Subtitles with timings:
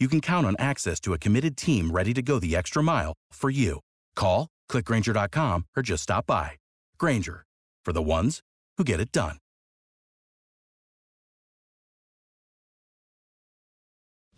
[0.00, 3.12] you can count on access to a committed team ready to go the extra mile
[3.32, 3.80] for you.
[4.16, 6.52] Call, clickgrainger.com, or just stop by.
[6.98, 7.44] Grainger,
[7.84, 8.40] for the ones
[8.78, 9.36] who get it done.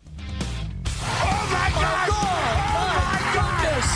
[0.09, 2.09] Oh my oh God!
[2.75, 3.89] Oh my goodness!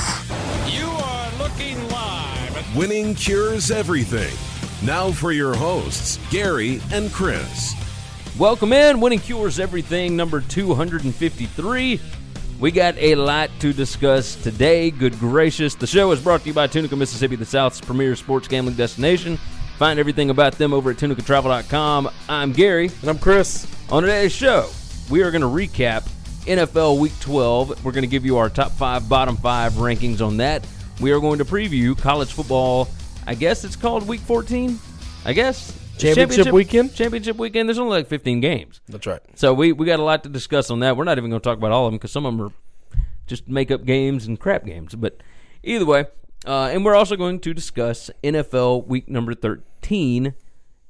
[0.74, 4.34] You are looking live Winning cures everything.
[4.86, 7.77] Now for your hosts, Gary and Chris.
[8.38, 12.00] Welcome in, Winning Cures Everything, number 253.
[12.60, 14.92] We got a lot to discuss today.
[14.92, 15.74] Good gracious.
[15.74, 19.38] The show is brought to you by Tunica, Mississippi, the South's premier sports gambling destination.
[19.80, 22.12] Find everything about them over at tunicatravel.com.
[22.30, 22.92] I'm Gary.
[23.02, 23.66] And I'm Chris.
[23.90, 24.70] On today's show,
[25.10, 26.08] we are going to recap
[26.46, 27.84] NFL Week 12.
[27.84, 30.64] We're going to give you our top five, bottom five rankings on that.
[31.02, 32.88] We are going to preview college football.
[33.26, 34.78] I guess it's called Week 14.
[35.26, 36.94] I guess Championship weekend?
[36.96, 37.70] Championship weekend.
[37.70, 38.82] There's only like 15 games.
[38.88, 39.22] That's right.
[39.36, 40.98] So we we got a lot to discuss on that.
[40.98, 42.52] We're not even going to talk about all of them because some of them are
[43.26, 44.96] just make up games and crap games.
[44.96, 45.22] But
[45.64, 46.06] either way,
[46.46, 50.34] uh, and we're also going to discuss NFL Week number 13,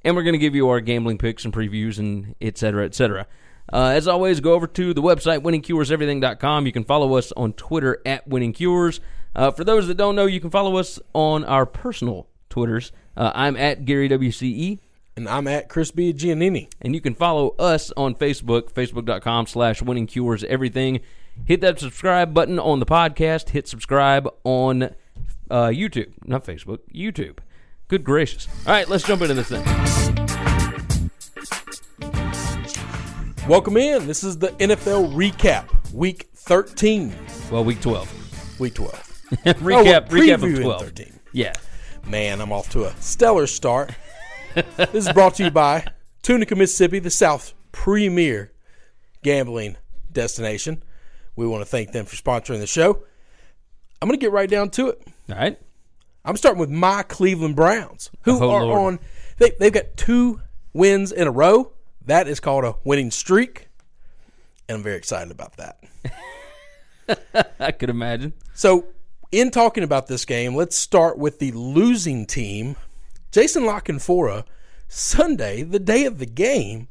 [0.04, 2.94] and we're going to give you our gambling picks and previews and et cetera, et
[2.94, 3.26] cetera.
[3.72, 6.66] Uh, as always, go over to the website winningcureseverything.com.
[6.66, 9.00] You can follow us on Twitter at winningcures.
[9.36, 12.92] Uh, for those that don't know, you can follow us on our personal Twitters.
[13.16, 14.80] Uh, I'm at Gary WCE.
[15.18, 16.14] And I'm at Chris B.
[16.14, 16.70] Giannini.
[16.80, 21.02] And you can follow us on Facebook, facebook.com slash winning cures everything.
[21.44, 23.50] Hit that subscribe button on the podcast.
[23.50, 24.84] Hit subscribe on
[25.50, 26.12] uh, YouTube.
[26.24, 27.40] Not Facebook, YouTube.
[27.88, 28.48] Good gracious.
[28.68, 29.64] All right, let's jump into this thing.
[33.50, 34.06] Welcome in.
[34.06, 37.16] This is the NFL recap, week 13.
[37.50, 38.60] Well, week 12.
[38.60, 38.94] Week 12.
[39.46, 40.82] recap, Oh, recap of 12.
[40.84, 41.20] 13.
[41.32, 41.54] Yeah.
[42.06, 43.96] Man, I'm off to a stellar start.
[44.78, 45.86] this is brought to you by
[46.24, 48.52] Tunica, Mississippi, the South's premier
[49.24, 49.78] gambling
[50.12, 50.84] destination.
[51.36, 53.04] We want to thank them for sponsoring the show.
[54.02, 55.02] I'm going to get right down to it.
[55.30, 55.60] All right.
[56.26, 58.80] I'm starting with my Cleveland Browns, who Oh, are Lord.
[58.80, 59.00] on.
[59.38, 60.42] They, they've got two
[60.74, 61.72] wins in a row.
[62.06, 63.68] That is called a winning streak,
[64.68, 65.84] and I'm very excited about that.
[67.60, 68.34] I could imagine.
[68.54, 68.86] So,
[69.32, 72.78] in talking about this game, let's start with the losing team.
[73.38, 74.46] Jason La Canfora,
[74.88, 76.88] Sunday, the day of the game,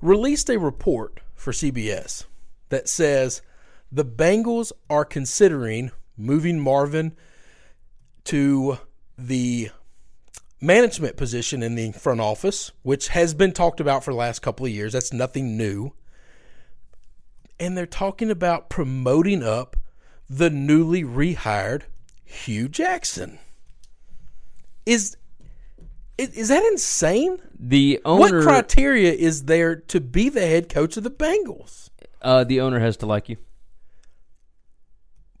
[0.00, 2.24] released a report for CBS
[2.70, 3.42] that says
[3.92, 7.14] the Bengals are considering moving Marvin
[8.24, 8.78] to
[9.18, 9.68] the
[10.62, 14.64] management position in the front office, which has been talked about for the last couple
[14.64, 14.94] of years.
[14.94, 15.92] That's nothing new.
[17.60, 19.76] And they're talking about promoting up
[20.26, 21.82] the newly rehired
[22.24, 23.38] Hue Jackson.
[24.86, 25.18] Is
[26.18, 27.38] is, is that insane?
[27.58, 28.38] The owner.
[28.38, 31.90] What criteria is there to be the head coach of the Bengals?
[32.22, 33.36] uh, the owner has to like you.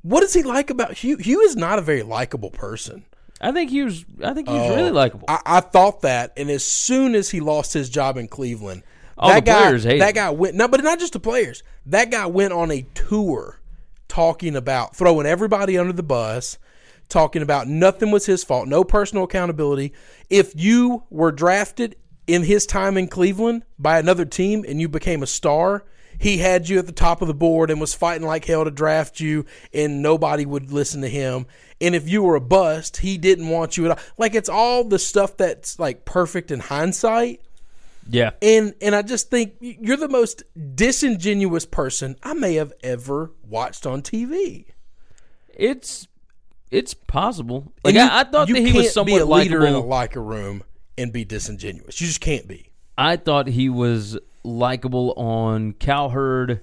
[0.02, 1.16] What does he like about Hue?
[1.16, 3.04] Hue is not a very likable person.
[3.40, 4.04] I think he was.
[4.22, 5.26] I think he's really likable.
[5.28, 8.82] Oh, I, I thought that, and as soon as he lost his job in Cleveland,
[9.18, 10.14] All that the guy, players hate that him.
[10.14, 11.62] guy went no, but not just the players.
[11.86, 13.60] That guy went on a tour
[14.08, 16.56] talking about throwing everybody under the bus,
[17.08, 19.92] talking about nothing was his fault, no personal accountability.
[20.28, 25.22] If you were drafted in his time in Cleveland by another team and you became
[25.22, 25.84] a star,
[26.18, 28.70] he had you at the top of the board and was fighting like hell to
[28.70, 31.46] draft you, and nobody would listen to him.
[31.80, 34.04] And if you were a bust, he didn't want you at all.
[34.16, 37.42] Like it's all the stuff that's like perfect in hindsight.
[38.08, 38.30] yeah.
[38.40, 40.42] And and I just think you're the most
[40.74, 44.66] disingenuous person I may have ever watched on TV.
[45.48, 46.08] It's
[46.70, 47.72] it's possible.
[47.84, 49.76] Like you- I, I thought that he was can't be somewhat a leader in a
[49.78, 49.88] likable.
[49.88, 50.62] locker room
[50.98, 52.00] and be disingenuous.
[52.00, 52.70] You just can't be.
[52.98, 56.60] I thought he was likable on Cowherd,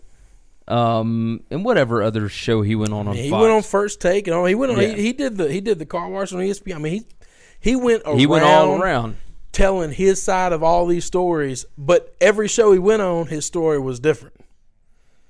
[0.67, 3.41] um, and whatever other show he went on on He Fox.
[3.41, 4.45] went on first take and all.
[4.45, 4.79] He went on.
[4.81, 4.87] Yeah.
[4.89, 6.75] He, he did the he did the car wash on ESPN.
[6.75, 6.93] I mean,
[7.59, 9.17] he he went around, he went all around.
[9.51, 11.65] telling his side of all these stories.
[11.77, 14.35] But every show he went on, his story was different.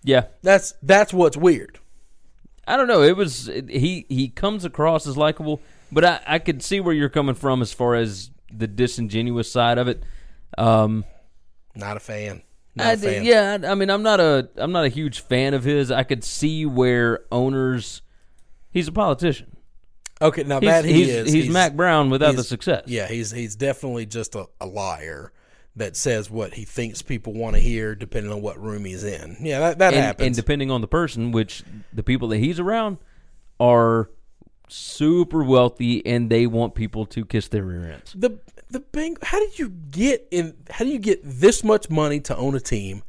[0.06, 1.80] Yeah, That's that's what's weird.
[2.68, 3.02] I don't know.
[3.02, 4.06] It was he.
[4.08, 5.62] He comes across as likable,
[5.92, 9.78] but I, I could see where you're coming from as far as the disingenuous side
[9.78, 10.04] of it.
[10.58, 11.06] Um,
[11.76, 12.44] Not a fan.
[12.76, 13.24] Not I a fan.
[13.26, 15.92] yeah, I mean, I'm not a I'm not a huge fan of his.
[15.92, 18.02] I could see where owners.
[18.72, 19.58] He's a politician.
[20.22, 22.84] Okay, now He's, that he he's, is, he's Mack Brown without the success.
[22.88, 25.34] Yeah, he's he's definitely just a, a liar
[25.76, 29.38] that says what he thinks people want to hear, depending on what room he's in.
[29.42, 30.28] Yeah, that that and, happens.
[30.28, 32.98] and depending on the person, which the people that he's around
[33.60, 34.10] are
[34.68, 38.14] super wealthy and they want people to kiss their rear ends.
[38.18, 38.40] the
[38.72, 42.36] the bang how did you get in how do you get this much money to
[42.38, 43.04] own a team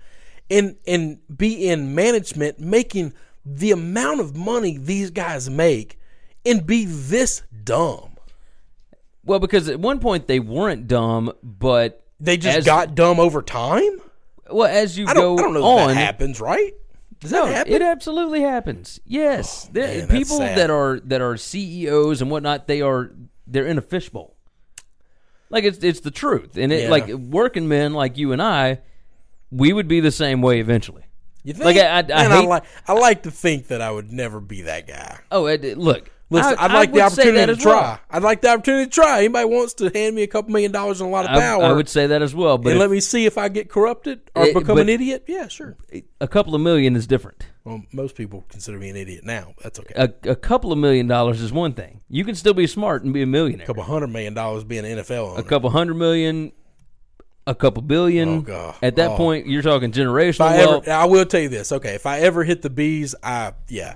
[0.50, 3.14] and and be in management making
[3.46, 5.98] the amount of money these guys make
[6.44, 8.10] and be this dumb
[9.24, 13.42] Well, because at one point they weren't dumb, but they just as- got dumb over
[13.42, 13.98] time
[14.50, 15.90] well as you i go I don't know on.
[15.90, 16.72] if that happens right
[17.20, 19.00] does no, happen it absolutely happens.
[19.06, 23.12] Yes, oh, There- man, that's people that are that are CEOs and whatnot, they are
[23.46, 24.36] they're in a fishbowl.
[25.48, 26.90] Like it's it's the truth, and it Yeah.
[26.90, 28.80] like working men like you and I,
[29.50, 31.04] we would be the same way eventually.
[31.44, 33.80] you think Like, I- I- I Man, I hate- like i like to think that
[33.80, 37.00] i would never be that guy Oh, it- look, Listen, I, I'd like I the
[37.02, 37.72] opportunity to try.
[37.80, 38.00] well.
[38.10, 39.18] I'd like the opportunity to try.
[39.20, 41.64] Anybody wants to hand me a couple million dollars and a lot of I, power?
[41.64, 43.68] I would say that as well, but and if- let me see if I get
[43.68, 45.24] corrupted or Eh, become an idiot.
[45.26, 45.76] Yeah, sure.
[46.20, 47.46] a couple of million is different.
[47.64, 49.54] Well, most people consider me an idiot now.
[49.62, 49.94] That's okay.
[49.96, 52.02] A, a couple of million dollars is one thing.
[52.10, 53.64] You can still be smart and be a millionaire.
[53.64, 55.40] a couple hundred million dollars being an NFL owner.
[55.40, 56.52] a couple hundred million,
[57.46, 58.28] a couple billion.
[58.28, 58.74] Oh, God.
[58.82, 59.16] At that Oh.
[59.16, 61.72] point, you're talking generational if I ever, I will tell you this.
[61.72, 63.94] Okay, if I ever hit the bees, I yeah,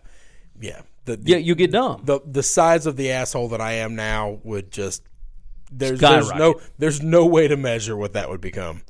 [0.61, 0.81] yeah.
[1.09, 2.03] The, yeah, you get dumb.
[2.05, 5.03] the the size of the asshole that I am now would just
[5.73, 8.83] there's there's no there's no way to measure what that would become.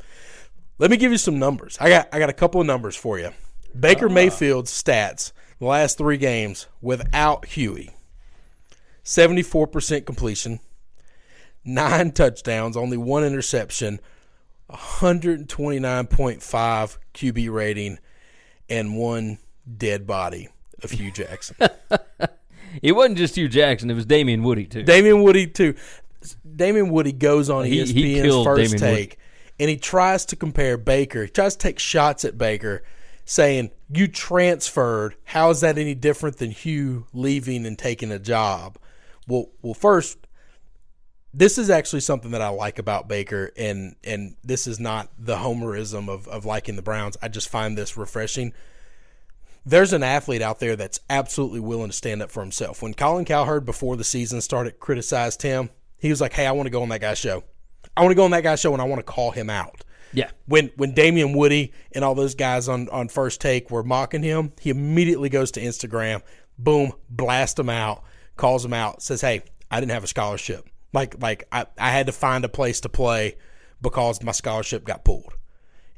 [0.79, 1.79] Let me give you some numbers.
[1.81, 3.31] I got I got a couple of numbers for you.
[3.79, 4.13] Baker uh.
[4.13, 5.31] Mayfield's stats
[5.61, 7.91] the last three games without Huey.
[9.05, 10.59] Seventy four percent completion,
[11.65, 14.01] nine touchdowns, only one interception,
[14.69, 18.01] hundred and twenty nine point five QB rating,
[18.69, 19.39] and one
[19.77, 20.49] dead body
[20.83, 21.57] of Hue Jackson.
[22.83, 24.83] It wasn't just Hue Jackson; it was Damien Woody too.
[24.83, 25.75] Damien Woody too.
[26.55, 29.17] Damien Woody goes on He- he ESPN's killed first Damien take, Woody.
[29.59, 31.25] and he tries to compare Baker.
[31.25, 32.85] He tries to take shots at Baker,
[33.25, 35.17] saying, "You transferred.
[35.25, 38.77] How is that any different than Hue leaving and taking a job?"
[39.27, 40.19] Well, well, first,
[41.33, 45.37] this is actually something that I like about Baker, and and this is not the
[45.37, 47.17] homerism of of liking the Browns.
[47.23, 48.53] I just find this refreshing
[49.69, 52.83] there's an athlete out there that's absolutely willing to stand up for himself.
[52.83, 56.67] When Colin Cowherd before the season started criticized him, he was like, "Hey, I want
[56.67, 57.45] to go on that guy's show.
[57.97, 59.85] I want to go on that guy's show and I want to call him out."
[60.13, 64.23] Yeah, When when Damien Woody and all those guys on on first take were mocking
[64.23, 66.23] him, he immediately goes to Instagram,
[66.59, 68.05] boom, blast him out,
[68.37, 70.67] calls him out, says, "Hey, I didn't have a scholarship.
[70.95, 73.37] Like like I, I had to find a place to play
[73.83, 75.35] because my scholarship got pulled."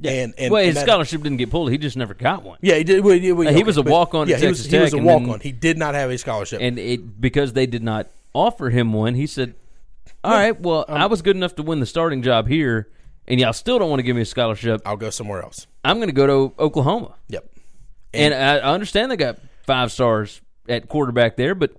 [0.03, 0.11] Yeah.
[0.11, 2.59] And, and well, his and that- scholarship didn't get pulled; he just never got one.
[2.63, 3.05] yeah, he did.
[3.05, 5.41] Well, he, he was a walk-on Yeah, he was, he was a walk on.
[5.41, 6.61] He did not have a scholarship.
[6.63, 9.55] And it because they did not offer him one, he said,
[10.25, 12.89] "All right, well, Um, I was good enough to win the starting job here,
[13.27, 14.81] and y'all still don't want to give me a scholarship.
[14.87, 15.67] I'll go somewhere else.
[15.85, 17.47] I'm going to go to Oklahoma." Yep.
[18.13, 21.73] And I, I understand they got five stars at quarterback there, but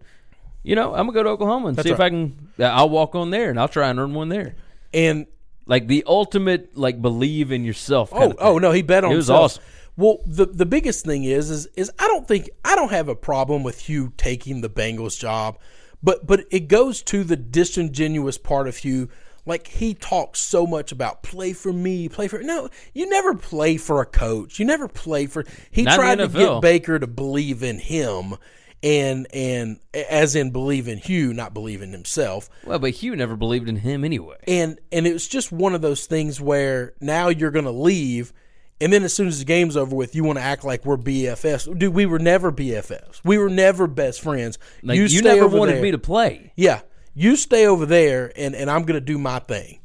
[0.63, 1.99] you know, I'm gonna go to Oklahoma and see if.
[1.99, 2.49] I can.
[2.59, 4.55] I'll walk on there and I'll try and earn one there.
[4.93, 5.25] And
[5.71, 8.09] Like the ultimate, like believe in yourself.
[8.11, 9.43] oh oh no, he bet on It was himself.
[9.43, 9.63] awesome.
[9.95, 13.15] Well, the the biggest thing is is is I don't think I don't have a
[13.15, 15.57] problem with Hue taking the Bengals job,
[16.03, 19.07] but but it goes to the disingenuous part of Hue.
[19.45, 22.67] Like he talks so much about play for me, play for no.
[22.93, 24.59] You never play for a coach.
[24.59, 25.45] You never play for.
[25.71, 28.35] He Not tried to get Baker to believe in him,
[28.83, 32.50] and and as in believe in Hue, not believe in himself.
[32.65, 34.38] Well, but Hue never believed in him anyway.
[34.47, 38.33] and and it was just one of those things where now you're going to leave
[38.79, 40.97] and then as soon as the game's over with you want to act like we're
[40.97, 45.47] BFFs dude we were never BFFs we were never best friends Like you, stay never
[45.47, 45.81] wanted there.
[45.83, 46.51] me to play.
[46.55, 46.81] yeah
[47.13, 49.79] you stay over there and and I'm going to do my thing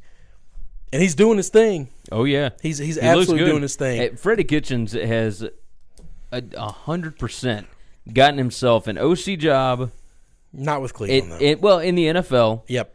[0.91, 3.97] and he's doing his thing Oh yeah, He's- he's He absolutely doing his thing.
[3.99, 5.51] Hey, Freddie Kitchens has a,
[6.31, 7.67] a hundred percent
[8.13, 9.91] gotten himself an OC job.
[10.53, 11.45] Not with It, Cleveland though.
[11.45, 12.93] it, well, in the NFL, yep.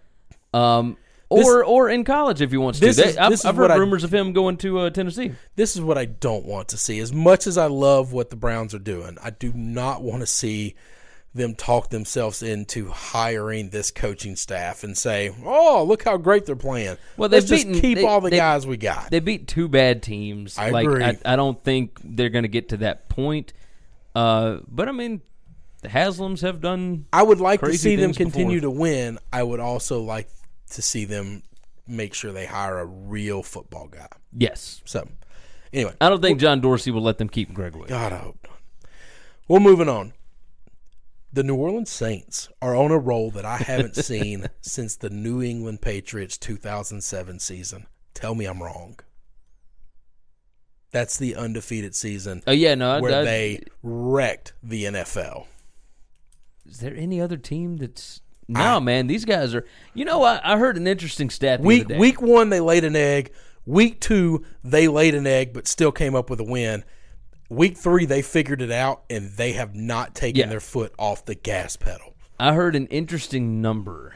[0.54, 0.96] um,
[1.30, 2.86] This- or or in college if he wants to.
[2.86, 4.90] This They- is- I've, this is I've heard I- rumors of him going to uh,
[4.90, 5.32] Tennessee.
[5.56, 6.98] This is what I don't want to see.
[6.98, 10.26] As much as I love what the Browns are doing, I do not want to
[10.26, 10.74] see
[11.34, 16.56] them talk themselves into hiring this coaching staff and say, "Oh, look how great they're
[16.56, 19.10] playing." Well, let's they've just beaten- keep they- all the they- guys we got.
[19.10, 20.58] They beat two bad teams.
[20.58, 21.04] I like agree.
[21.04, 23.52] I, I don't think they're going to get to that point.
[24.14, 25.22] Uh, but I mean,
[25.82, 27.06] the Haslams have done.
[27.12, 28.72] I would like to see them continue before.
[28.72, 29.18] to win.
[29.32, 30.28] I would also like
[30.70, 31.42] to see them
[31.86, 34.06] make sure they hire a real football guy.
[34.32, 35.06] Yes, So,
[35.72, 37.90] anyway, I don't think John Dorsey will let them keep Gregg Williams.
[37.90, 38.58] God, I hope not.
[39.48, 40.14] Well, moving on.
[41.34, 45.42] The New Orleans Saints are on a roll that I haven't seen since the New
[45.42, 47.86] England Patriots 2007 season.
[48.14, 48.98] Tell me I'm wrong.
[50.92, 53.00] That's the undefeated season Oh yeah, no.
[53.00, 55.46] Where I- they wrecked the NFL.
[56.68, 58.20] is there any other team that's?
[58.48, 59.06] No, man.
[59.06, 59.64] These guys are.
[59.94, 61.98] You know, I, I heard an interesting stat the Week other day.
[62.00, 63.32] week one they laid an egg.
[63.64, 66.84] Week two they laid an egg, but still came up with a win.
[67.48, 70.46] Week three they figured it out, and they have not taken Yeah.
[70.46, 72.14] their foot off the gas pedal.
[72.38, 74.14] I heard an interesting number.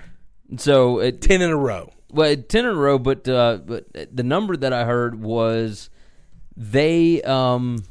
[0.57, 1.93] So it, Ten in a row.
[2.11, 5.89] well, ten in a row, but uh, but the number that I heard was
[6.57, 7.85] they um,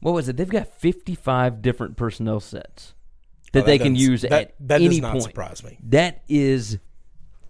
[0.00, 0.36] what was it?
[0.36, 2.94] They've got fifty five different personnel sets
[3.52, 5.24] that Oh, they can use that- at that does any not point.
[5.24, 5.78] surprise me.
[5.84, 6.78] That is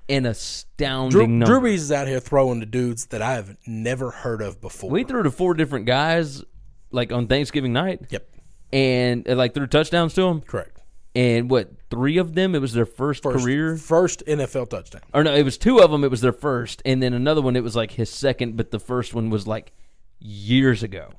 [0.08, 1.46] an astounding Drew, number.
[1.46, 4.88] Drew Brees is out here throwing to dudes that I have never heard of before.
[4.90, 6.42] we threw to four different guys
[6.90, 8.26] like on Thanksgiving night, Yep,
[8.72, 10.40] and uh, like threw touchdowns to them.
[10.40, 10.77] correct.
[11.18, 12.54] And what three of them?
[12.54, 13.76] It was their first, First, career.
[13.76, 15.02] first NFL touchdown.
[15.12, 16.04] or no, it was two of them.
[16.04, 17.56] It was their first, and then another one.
[17.56, 19.72] It was like his second, but the first one was like
[20.20, 21.10] years ago.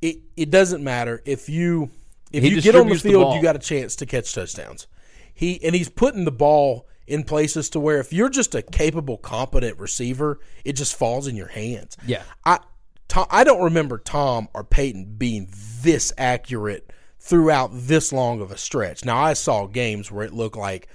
[0.00, 1.90] It it doesn't matter if you
[2.32, 4.32] if He you get on the distributes the field, you got a chance to catch
[4.32, 4.86] touchdowns.
[5.34, 9.16] He and he's putting the ball in places to where if you're just a capable,
[9.18, 11.96] competent receiver, it just falls in your hands.
[12.06, 12.22] Yeah.
[12.44, 12.60] I
[13.08, 15.48] Tom, I don't remember Tom or Peyton being
[15.82, 16.88] this accurate
[17.24, 19.02] throughout this long of a stretch.
[19.02, 20.88] Now I saw games where it looked like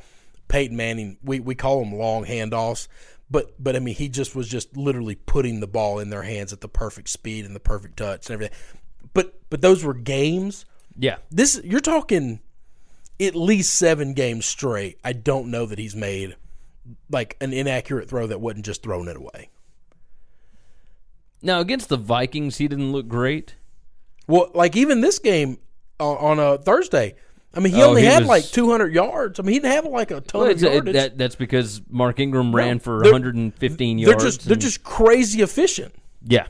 [0.47, 1.17] Peyton Manning.
[1.23, 2.87] We we call them long handoffs,
[3.31, 6.53] but but I mean he just was just literally putting the ball in their hands
[6.53, 8.55] at the perfect speed and the perfect touch and everything.
[9.13, 10.65] But but those were games.
[10.97, 12.41] Yeah, This you're talking
[13.19, 14.99] at least seven games straight.
[15.03, 16.35] I don't know that he's made
[17.09, 19.49] like an inaccurate throw that wasn't just throwing it away.
[21.41, 23.55] Now against the Vikings, he didn't look great.
[24.27, 25.57] Well, like even this game
[25.99, 27.15] on, on a Thursday,
[27.53, 29.39] I mean, he Oh, only he had was- like 200 yards.
[29.39, 32.19] I mean, he didn't have like a ton Well, of it- that, that's because Mark
[32.19, 34.23] Ingram ran for they're- 115 they're yards.
[34.23, 35.93] just they're just crazy efficient.
[36.25, 36.47] yeah.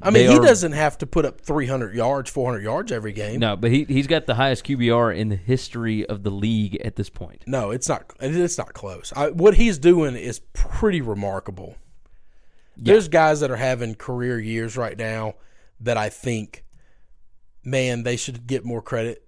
[0.00, 3.40] I mean, he are- doesn't have to put up 300 yards, 400 yards every game.
[3.40, 6.94] No, but he he's got the highest QBR in the history of the league at
[6.94, 7.42] this point.
[7.48, 8.04] No, it's not.
[8.20, 9.12] It's not close.
[9.16, 11.74] I, what he's doing is pretty remarkable.
[12.76, 15.34] There's guys that are having career years right now
[15.80, 16.62] that I think,
[17.70, 19.24] man, they should get more credit.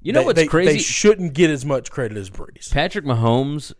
[0.00, 0.72] You know They- what's they, crazy?
[0.72, 2.70] They shouldn't get as much credit as Brees.
[2.72, 3.72] Patrick Mahomes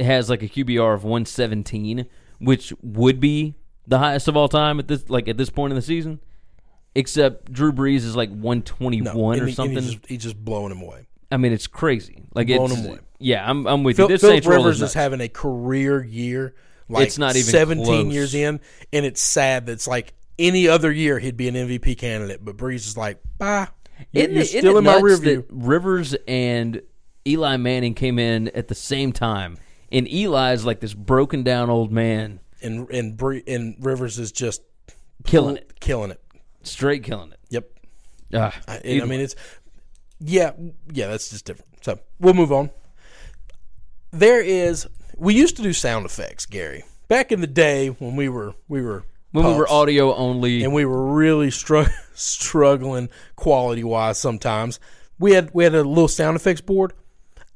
[0.00, 2.06] has like a QBR of 117,
[2.38, 3.54] which would be
[3.86, 6.20] the highest of all time at this like at this point in the season.
[6.96, 9.76] Except Drew Brees is like 121 No, or he- something.
[9.76, 11.06] he's just, he's just blowing him away.
[11.32, 12.28] I mean, it's crazy.
[12.34, 12.98] Like Blowing it's him away.
[13.18, 13.48] yeah.
[13.50, 14.14] I'm I'm with Phil, you.
[14.14, 16.54] This Philip Rivers is is having a career year.
[16.88, 18.14] Like It's not even 17 close.
[18.14, 18.60] years in,
[18.92, 22.56] and it's sad that it's like any other year he'd be an MVP candidate, but
[22.56, 23.68] Brees is like, bye.
[24.12, 25.46] You're, Isn't you're it- isn't still in my rear view.
[25.50, 26.82] Rivers and
[27.26, 29.56] Eli Manning came in at the same time,
[29.92, 34.62] and Eli's like this broken down old man, And and Bree, and Rivers is just
[35.24, 36.20] killing it, killing it.
[36.62, 37.38] straight killing it.
[37.50, 37.70] Yep.
[38.34, 39.36] Ah, I, and, I mean, it's
[40.18, 40.52] yeah,
[40.92, 41.06] yeah.
[41.06, 41.70] That's just different.
[41.84, 42.70] So we'll move on.
[44.10, 44.86] There is.
[45.16, 48.82] We used to do sound effects, Gary, back in the day when we were we
[48.82, 50.62] were when we were audio only.
[50.62, 54.18] and we were really str- struggling quality wise.
[54.18, 54.78] Sometimes
[55.18, 56.92] we had we had a little sound effects board.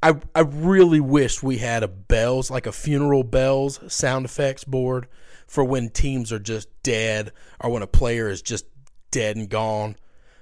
[0.03, 5.07] I I really wish we had a bells like a funeral bells sound effects board
[5.47, 8.67] for when teams are just dead or when a player is just
[9.11, 9.97] dead and gone.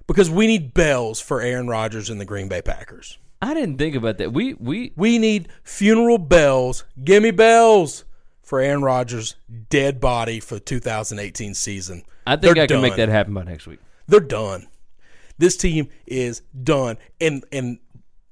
[0.07, 3.19] Because we need bells for Aaron Rodgers and the Green Bay Packers.
[3.43, 4.33] I didn't think about that.
[4.33, 6.85] We we We need funeral bells.
[7.05, 8.05] Gimme bells
[8.47, 9.35] for Aaron Rodgers'
[9.69, 12.05] dead body for the 2018 season.
[12.27, 13.81] I think They're I can make that happen by next week.
[14.07, 14.69] They're done.
[15.37, 16.97] This team is done.
[17.21, 17.79] And and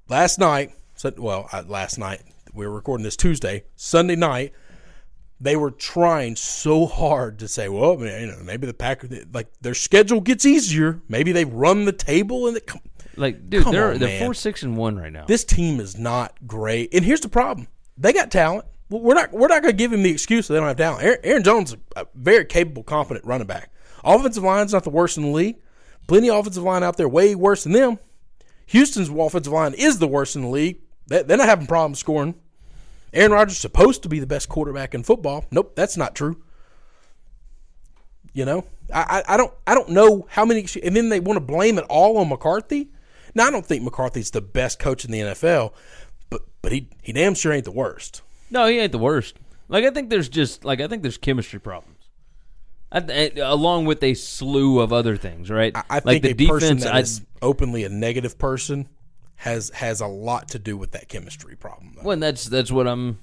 [0.08, 0.72] last night,
[1.18, 2.22] well, last night
[2.54, 4.52] we were recording this Tuesday, Sunday night.
[5.40, 9.74] They were trying so hard to say, well, you know, maybe the Packers, like their
[9.74, 11.02] schedule gets easier.
[11.08, 12.80] Maybe they run the table and they come-
[13.16, 14.24] Like, dude, Come they're on, they're man.
[14.24, 15.24] four six and one right now.
[15.26, 16.94] This team is not great.
[16.94, 17.66] And here's the problem:
[17.98, 18.64] they got talent.
[19.02, 21.02] We're not we're not going to give him the excuse that they don't have talent.
[21.04, 23.70] Aaron, Aaron Jones is a very capable, competent running back.
[24.04, 25.56] Offensive line's not the worst in the league.
[26.06, 27.98] Plenty of offensive line out there way worse than them.
[28.66, 30.78] Houston's offensive line is the worst in the league.
[31.06, 32.34] They- They're not having problems scoring.
[33.12, 35.44] Aaron Rodgers supposed to be the best quarterback in football.
[35.50, 36.42] Nope, that's not true.
[38.32, 41.36] You know, I, I, I don't I don't know how many, and then they want
[41.36, 42.90] to blame it all on McCarthy.
[43.34, 45.72] Now I don't think McCarthy's the best coach in the NFL,
[46.30, 48.22] but but he he damn sure ain't the worst.
[48.54, 49.36] No, he ain't the worst.
[49.68, 51.90] Like I think there's just like I think there's chemistry problems.
[52.92, 55.76] I, th- along with a slew of other things, right?
[55.76, 56.84] I, I like think the a person defense.
[56.84, 58.88] that I, is openly a negative person
[59.36, 61.94] has has a lot to do with that chemistry problem.
[61.96, 62.02] Though.
[62.04, 63.18] well, that's that's what I'm.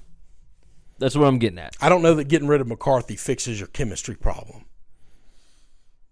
[0.98, 1.74] That's what I'm getting at.
[1.80, 4.66] I don't know that getting rid of McCarthy fixes your chemistry problem.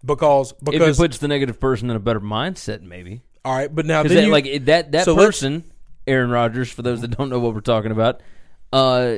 [0.03, 3.21] Because If it puts the negative person in a better mindset, maybe.
[3.45, 5.63] all right, but now Because then you, like that that so person,
[6.07, 8.21] Aaron Rodgers, for those that don't know what we're talking about,
[8.71, 9.17] uh,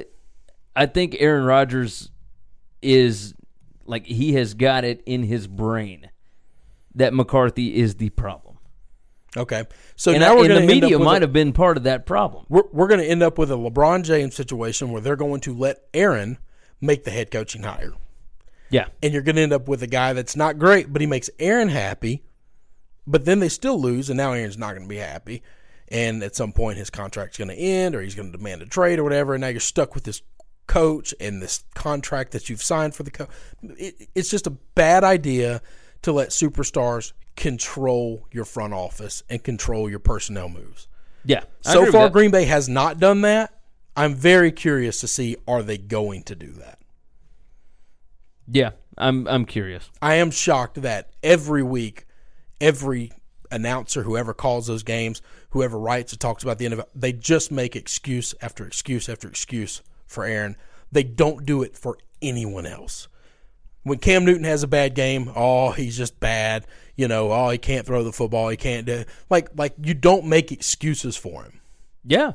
[0.76, 2.10] I think Aaron Rodgers
[2.82, 3.34] is
[3.86, 6.10] like he has got it in his brain
[6.96, 8.58] that McCarthy is the problem,
[9.36, 9.66] okay.
[9.96, 12.46] So and, now I- we're going the media might have been part of that problem.
[12.50, 15.54] we're, we're going to end up with a LeBron James situation where they're going to
[15.54, 16.38] let Aaron
[16.82, 17.94] make the head coaching hire.
[18.70, 21.06] Yeah, And you're going to end up with a guy that's not great, but he
[21.06, 22.24] makes Aaron happy.
[23.06, 25.44] But then they still lose, and now Aaron's not going to be happy.
[25.94, 28.66] And at some point, his contract's going to end, or he's going to demand a
[28.66, 29.36] trade, or whatever.
[29.36, 30.22] And now you're stuck with this
[30.68, 33.30] coach and this contract that you've signed for the coach.
[33.62, 35.62] It, it's just a bad idea
[36.02, 40.88] to let superstars control your front office and control your personnel moves.
[41.24, 41.44] yeah.
[41.62, 42.10] So far.
[42.10, 43.54] Green Bay has not done that.
[43.96, 46.80] I'm very curious to see are they going to do that.
[48.48, 49.90] yeah, I'm I'm curious.
[50.02, 52.06] I am shocked that every week,
[52.60, 53.12] every
[53.52, 55.22] announcer, whoever calls those games,
[55.54, 59.28] whoever writes or talks about the end NFL, they just make excuse after excuse after
[59.28, 60.58] excuse for Aaron.
[60.92, 63.08] They don't do it for anyone else.
[63.84, 66.66] When Cam Newton has a bad game, oh, he's just bad.
[66.96, 68.50] You know, oh, he can't throw the football.
[68.50, 71.62] He can't do like like you don't make excuses for him.
[72.04, 72.34] Yeah,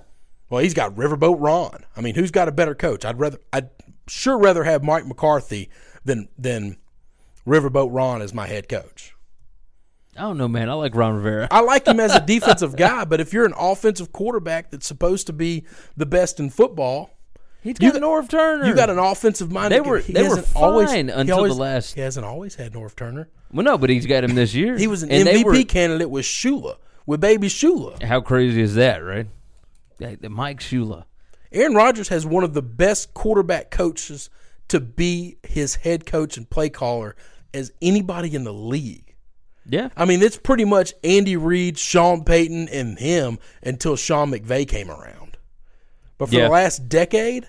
[0.49, 1.85] Well, he's got Riverboat Ron.
[1.97, 3.05] I mean, who's got a better coach?
[3.05, 3.69] I'd rather, I'd
[4.07, 5.71] sure rather have Mike McCarthy
[6.05, 6.77] than than
[7.47, 9.15] Riverboat Ron as my head coach.
[10.19, 10.69] I don't know, man.
[10.69, 11.49] I like Ron Rivera.
[11.51, 15.27] I like him as a defensive guy, but if you're an offensive quarterback that's supposed
[15.29, 15.65] to be
[15.97, 17.11] the best in football,
[17.63, 18.67] He's you got got- Norv Turner.
[18.67, 19.73] you got an offensive mind.
[19.73, 23.29] They were- they were fine until the last- He hasn't always had Norv Turner.
[23.53, 24.77] well, no, but he's got him this year.
[24.77, 26.77] He was an And MVP were- candidate with Shula,
[27.07, 28.03] with baby Shula.
[28.03, 29.27] How crazy is that, right?
[30.29, 31.05] Mike Shula.
[31.51, 34.31] Aaron Rodgers has one of the best quarterback coaches
[34.69, 37.17] to be his head coach and play caller
[37.55, 39.08] as anybody in the league.
[39.69, 44.67] Yeah, I mean, it's pretty much Andy Reid, Sean Payton, and him until Sean McVay
[44.67, 45.37] came around.
[46.17, 46.45] But for Yeah.
[46.45, 47.49] the last decade,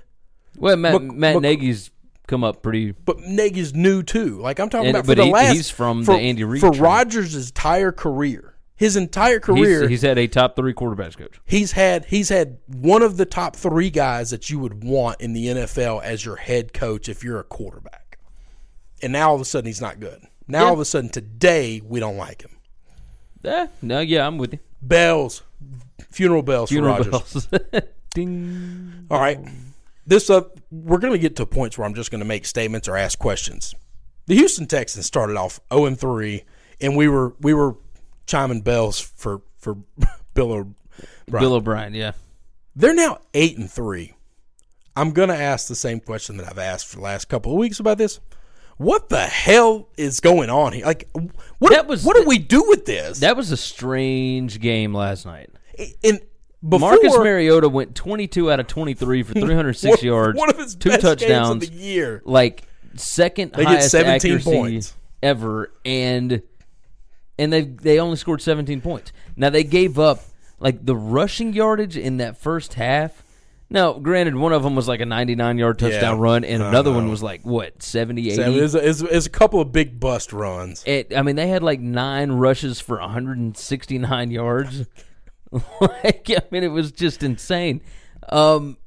[0.57, 1.91] well, Matt, Mc- Matt Mc- Nagy's
[2.27, 2.91] come up pretty.
[2.91, 4.39] but Nagy's new too.
[4.41, 5.53] Like I'm talking And- about for but the he- last.
[5.55, 6.71] he's from for, the Andy Reid For.
[6.71, 11.39] Rodgers' entire career, his entire career, He's, he's had a top three quarterbacks coach.
[11.45, 15.31] he's had he's had one of the top three guys that you would want in
[15.33, 18.19] the NFL as your head coach if you're a quarterback.
[19.01, 20.21] And now all of a sudden he's not good.
[20.49, 20.65] Now Yeah.
[20.67, 22.51] all of a sudden today we don't like him.
[23.41, 24.59] Yeah, no, yeah, I'm with you.
[24.81, 25.43] Bells,
[26.09, 27.45] funeral bells Funeral for Rodgers.
[27.47, 27.83] bells.
[28.13, 29.05] Ding.
[29.09, 29.39] All right,
[30.05, 32.87] this uh, we're going to get to points where I'm just going to make statements
[32.87, 33.75] or ask questions.
[34.25, 36.43] The Houston Texans started off 0 and 3,
[36.81, 37.75] and we were we were
[38.25, 39.75] chiming bells for for
[40.33, 40.75] Bill O'Brien.
[41.29, 42.11] Bill O'Brien, yeah.
[42.75, 44.15] They're now eight and three.
[44.95, 47.79] I'm gonna ask the same question that I've asked for the last couple of weeks
[47.79, 48.19] about this.
[48.79, 50.85] What the hell is going on here?
[50.85, 51.09] Like,
[51.59, 51.71] what?
[51.73, 53.19] That was- what do we do with this?
[53.19, 55.49] That was a strange game last night.
[56.03, 56.21] And
[56.67, 60.75] before Marcus Mariota went 22 out of 23 for 306 one- yards, one of his
[60.75, 62.21] two best games of the year.
[62.25, 62.63] like
[62.95, 64.93] second They highest 17 accuracy points.
[65.21, 66.41] ever, and
[67.37, 69.11] and they they only scored 17 points.
[69.35, 70.21] Now they gave up
[70.59, 73.23] like the rushing yardage in that first half.
[73.71, 76.69] Now, granted, one of them was like a 99 yard touchdown Yeah, run, and I
[76.69, 77.11] another one know.
[77.11, 78.35] was like what 70, 80.
[78.35, 80.83] So it's, a, it's, a- it's a couple of big bust runs.
[80.87, 84.85] It, I mean, they had like nine rushes for 169 yards.
[85.51, 87.81] like, I mean, it was just insane.
[88.29, 88.77] Um,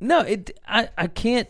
[0.00, 0.58] no, it.
[0.66, 1.48] I, I can't.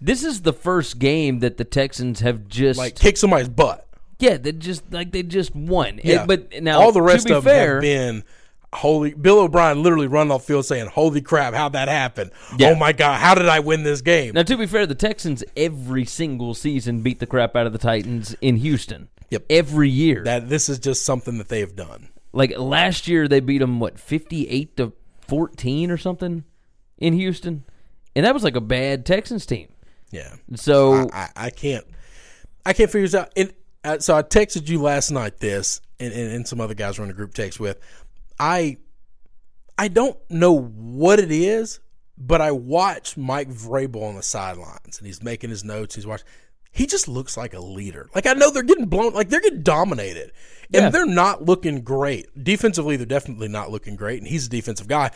[0.00, 3.86] This is the first game that the Texans have just Like kick somebody's butt.
[4.20, 5.98] yeah, they just like they just won.
[6.04, 8.24] Yeah, It- but now all the rest to be of them fair, have been
[8.72, 9.14] holy.
[9.14, 12.30] Bill O'Brien literally run off field saying, "Holy crap, how'd that happen?
[12.58, 12.70] Yeah.
[12.70, 15.44] Oh my god, how did I win this game?" Now, to be fair, the Texans
[15.56, 19.08] every single season beat the crap out of the Titans in Houston.
[19.30, 19.44] Yep.
[19.50, 20.24] Every year.
[20.24, 22.08] that this is just something that they have done.
[22.32, 24.92] Like last year, they beat them what fifty-eight to
[25.26, 26.44] fourteen or something
[26.98, 27.64] in Houston,
[28.16, 29.68] and that was like a bad Texans team.
[30.10, 30.34] Yeah.
[30.54, 31.84] So I, I, I can't
[32.64, 33.32] I can't figure this out.
[33.36, 33.52] And
[33.84, 37.04] uh, so I texted you last night this and, and, and some other guys we're
[37.04, 37.78] in a group text with.
[38.38, 38.78] I
[39.76, 41.80] I don't know what it is,
[42.16, 45.94] but I watch Mike Vrabel on the sidelines and he's making his notes.
[45.94, 46.26] He's watching.
[46.70, 48.08] He just looks like a leader.
[48.14, 50.32] Like I know they're getting blown, like they're getting dominated,
[50.72, 50.90] and Yeah.
[50.90, 52.96] they're not looking great defensively.
[52.96, 55.10] They're definitely not looking great, and he's a defensive guy.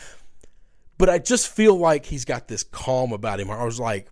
[0.97, 3.49] But I just feel like he's got this calm about him.
[3.51, 4.09] I was like,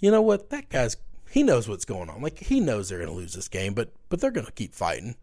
[0.00, 0.96] you know what, that guy's
[1.32, 2.20] he knows what's going on.
[2.20, 4.74] Like he knows they're going to lose this game, but but they're going to keep
[4.74, 5.16] fighting.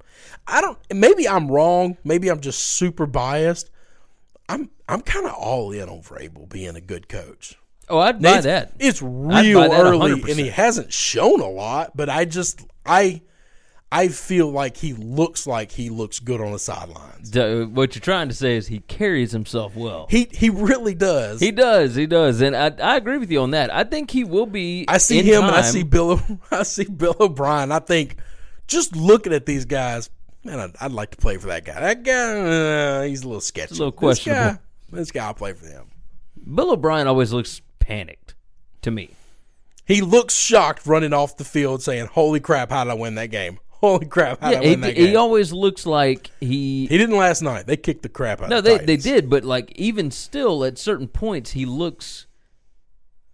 [0.47, 0.79] I don't.
[0.91, 1.97] Maybe I'm wrong.
[2.03, 3.69] Maybe I'm just super biased.
[4.49, 7.59] I'm I'm kind of all in on Vrabel being a good coach.
[7.89, 8.73] oh, I'd buy it's, that.
[8.79, 10.29] It's real that early, 100%.
[10.29, 11.95] and he hasn't shown a lot.
[11.95, 13.21] But I just I
[13.91, 17.35] I feel like he looks like he looks good on the sidelines.
[17.35, 20.05] What you're trying to say is he carries himself well.
[20.09, 21.39] He he really does.
[21.39, 23.73] He does, he does, and I, I agree with you on that.
[23.73, 24.85] I think he will be.
[24.87, 26.21] I see him and I see Bill.
[26.51, 27.71] I see Bill O'Brien.
[27.71, 28.17] I think
[28.67, 30.11] just looking at these guys,
[30.43, 31.79] man, I'd, I'd like to play for that guy.
[31.79, 33.71] That guy, uh, he's a little sketchy.
[33.71, 34.51] a little This questionable.
[34.53, 34.59] guy,
[34.91, 35.87] this guy, I'll play for him.
[36.53, 38.35] Bill O'Brien always looks panicked
[38.83, 39.09] to me.
[39.85, 42.69] He looks shocked running off the field, saying, "Holy crap!
[42.69, 43.57] How did I win that game?
[43.81, 44.41] Holy crap!
[44.41, 46.85] How Yeah, he, he always looks like he.
[46.87, 47.65] he didn't last night.
[47.65, 48.49] They kicked the crap out.
[48.49, 52.27] no, of they the they did, but like even still, at certain points, he looks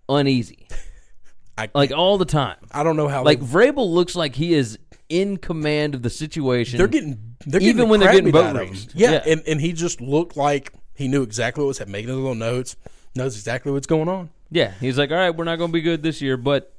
[0.07, 0.67] uneasy,
[1.57, 2.57] I, like all the time.
[2.71, 3.23] I don't know how.
[3.23, 4.77] Like they, Vrabel looks like he is
[5.09, 6.77] in command of the situation.
[6.77, 8.93] they're getting, they're even the when they're getting boat raced.
[8.93, 9.23] Yeah, Yeah.
[9.25, 12.35] And, and he just looked like he knew exactly what was happening, making his little
[12.35, 12.75] notes,
[13.15, 14.29] knows exactly what's going on.
[14.51, 16.71] yeah, he's like, all right, we're not going to be good this year, but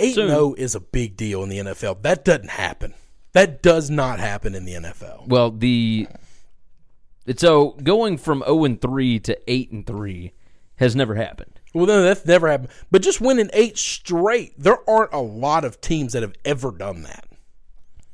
[0.00, 0.28] Eight Soon.
[0.28, 2.02] zero oh is a big deal in the NFL.
[2.02, 2.94] That doesn't happen.
[3.32, 5.28] That does not happen in the NFL.
[5.28, 6.08] Well, the
[7.36, 10.32] so going from zero and three to eight and three
[10.76, 11.60] has never happened.
[11.74, 12.70] Well, no, that's never happened.
[12.90, 17.02] But just winning eight straight, there aren't a lot of teams that have ever done
[17.02, 17.26] that.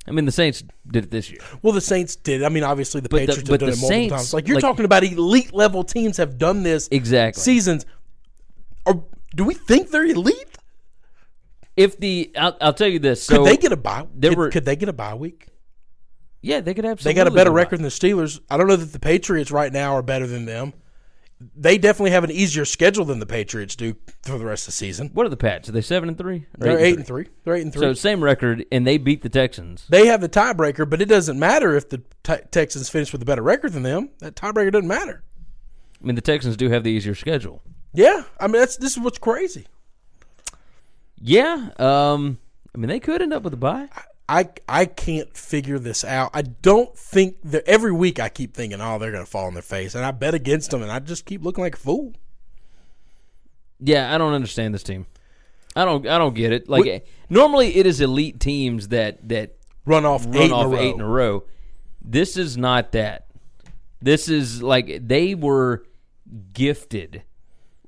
[0.09, 1.41] I mean, the Saints did it this year.
[1.63, 2.43] Well, the Saints did.
[2.45, 4.35] I mean, obviously the But Patriots but have done the it multiple Saints, times.
[4.35, 7.41] Like you're like- talking about elite level teams have done this Exactly.
[7.43, 7.87] seasons.
[8.85, 9.03] Are,
[9.35, 10.59] do we think they're elite?
[11.77, 13.29] If the, I'll, I'll tell you this.
[13.29, 14.07] Could they get a bye?
[14.15, 15.49] there could, were- could they get a bye week?
[16.43, 18.41] yeah, they could They got a better record than the Steelers.
[18.49, 20.75] I don't know that the Patriots right now are better than them.
[21.55, 24.73] They definitely have an easier schedule than the Patriots do for the rest of the
[24.73, 25.11] season.
[25.13, 25.69] What are the Pats?
[25.69, 26.47] Are they seven and three?
[26.57, 27.29] They're eight and three.
[27.45, 27.83] They're eight and three.
[27.83, 29.85] So same record, and they beat the Texans.
[29.89, 33.43] They have the tiebreaker, but it doesn't matter if the Texans finish with a better
[33.43, 34.11] record than them.
[34.21, 35.25] That tiebreaker doesn't matter.
[36.03, 37.63] I mean, the Texans do have the easier schedule.
[37.93, 39.67] Yeah, I mean that's this is what's crazy.
[41.21, 41.71] Yeah.
[41.79, 42.39] Um.
[42.75, 43.89] I mean, they could end up with a bye.
[44.29, 46.31] I I can't figure this out.
[46.35, 49.55] I don't think that every week I keep thinking, oh, they're going to fall on
[49.55, 52.13] their face, and I bet against them, and I just keep looking like a fool.
[53.79, 55.07] Yeah, I don't understand this team.
[55.75, 56.07] I don't.
[56.07, 56.69] I don't get it.
[56.69, 60.95] Like normally, it is elite teams that that Run off run eight off in eight
[60.95, 61.45] in a row.
[62.03, 63.29] This is not that.
[64.03, 65.85] This is like they were
[66.53, 67.23] gifted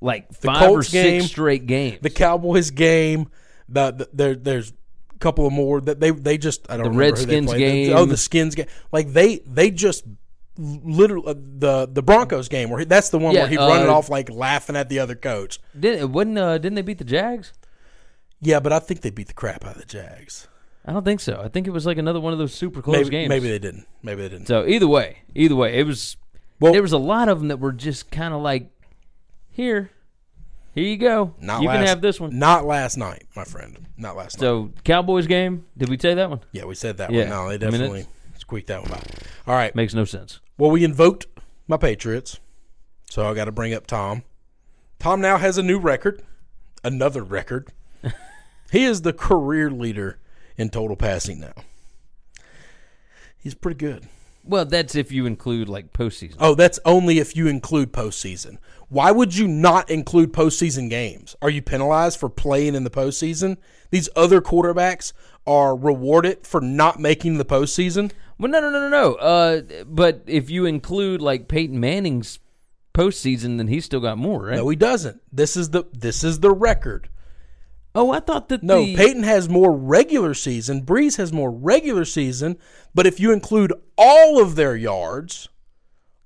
[0.01, 1.99] like five or six game, straight games.
[2.01, 3.29] The Cowboys game,
[3.67, 4.71] the, the there there's
[5.13, 7.53] a couple of more that they they just I don't The remember who they Redskins
[7.59, 7.97] game.
[7.97, 8.67] Oh, the Skins game.
[8.91, 10.05] Like they they just
[10.57, 13.81] literally uh, the the Broncos game where he, that's the one Yeah, where he run
[13.81, 15.59] it uh, off like laughing at the other coach.
[15.79, 17.53] didn't it wasn't uh, didn't they beat the Jags?
[18.41, 20.47] Yeah, but I think they beat the crap out of the Jags.
[20.85, 21.41] I don't think so.
[21.43, 23.29] I think it was like another one of those super close Maybe games.
[23.29, 23.85] maybe they didn't.
[24.01, 24.47] Maybe they didn't.
[24.47, 26.15] So either way, either way, it was.
[26.59, 28.69] Well- there was a lot of them that were just kind of like,
[29.59, 29.91] here,
[30.73, 31.33] here you go.
[31.41, 32.39] Not you last, can have this one.
[32.39, 33.85] Not last night, my friend.
[33.97, 34.41] Not last night.
[34.41, 35.65] So Cowboys game.
[35.77, 36.39] Did we say that one?
[36.53, 37.21] Yeah, we said that Yeah.
[37.23, 37.29] one.
[37.29, 38.05] No, they definitely
[38.37, 39.01] squeaked that one by.
[39.47, 39.75] All right.
[39.75, 40.39] Makes no sense.
[40.57, 41.27] Well, we invoked
[41.67, 42.39] my Patriots,
[43.09, 44.23] so I got to bring up Tom.
[44.97, 46.21] Tom now has a new record,
[46.81, 47.73] another record.
[48.71, 50.19] he is the career leader
[50.57, 51.53] in total passing now.
[53.37, 54.07] He's pretty good.
[54.49, 56.37] Well, that's if you include like postseason.
[56.39, 58.57] Oh, that's only if you include postseason.
[58.89, 61.35] Why would you not include postseason games?
[61.41, 63.57] Are you penalized for playing in the postseason?
[63.91, 65.13] These other quarterbacks
[65.45, 68.11] are rewarded for not making the postseason.
[68.39, 69.15] Well, no, no, no, no, no.
[69.15, 72.39] Uh, but if you include like Peyton Manning's
[72.93, 74.55] postseason, then he's still got more, right?
[74.55, 75.21] No, he doesn't.
[75.31, 77.09] This is the this is the record.
[77.95, 80.85] Oh, I thought that No, the Peyton has more regular season.
[80.85, 82.57] Brees has more regular season.
[82.93, 85.49] But if you include all of their yards,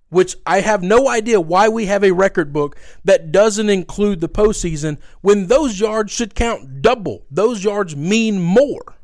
[0.09, 4.29] which I have no idea why we have a record book that doesn't include the
[4.29, 7.25] postseason, when those yards should count double.
[7.31, 8.95] Those yards mean more.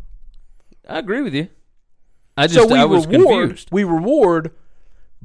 [0.88, 1.48] I agree with you.
[2.38, 3.70] I just so we I was reward confused.
[3.72, 4.52] we reward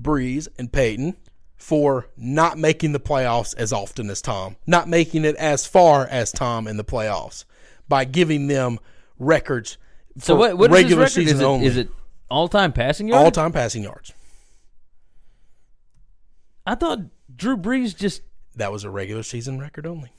[0.01, 1.16] Brees, and Peyton
[1.64, 6.31] for not making the playoffs as often as Tom, not making it as far as
[6.31, 7.46] Tom in the playoffs
[7.88, 8.79] by giving them
[9.18, 9.79] records
[10.18, 10.59] for So what?
[10.59, 11.12] What is regular record?
[11.12, 11.66] season is it, only.
[11.66, 11.88] Is it
[12.29, 13.24] all time passing yards?
[13.24, 14.12] all time passing yards?
[16.66, 16.98] I thought
[17.35, 18.20] Drew Brees just.
[18.57, 20.12] That was a regular season record only.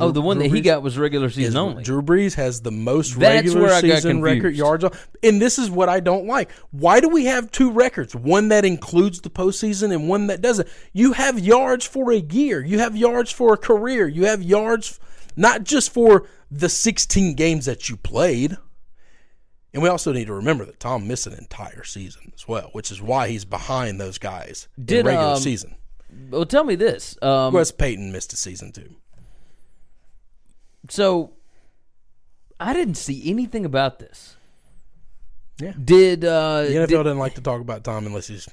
[0.00, 1.82] Oh, the one Drew that he Brees- got was regular Is season only.
[1.82, 4.84] Drew Brees has the most That's regular season record yards.
[4.84, 6.50] on- And this is what I don't like.
[6.70, 8.14] Why do we have two records?
[8.14, 10.68] One that includes the postseason and one that doesn't.
[10.92, 12.64] You have yards for a year.
[12.64, 14.06] You have yards for a career.
[14.08, 14.98] You have yards
[15.36, 18.56] not just for the 16 games that you played.
[19.74, 22.90] And we also need to remember that Tom missed an entire season as well, which
[22.90, 25.74] is why he's behind those guys Did, in regular um, season.
[26.30, 27.18] well, tell me this.
[27.20, 28.96] Um, Wes Payton missed a season too.
[30.88, 31.32] So
[32.60, 34.36] I didn't see anything about this.
[35.60, 35.72] Yeah.
[35.82, 38.48] Did uh, The NFL did- doesn't like to talk about Tom unless he's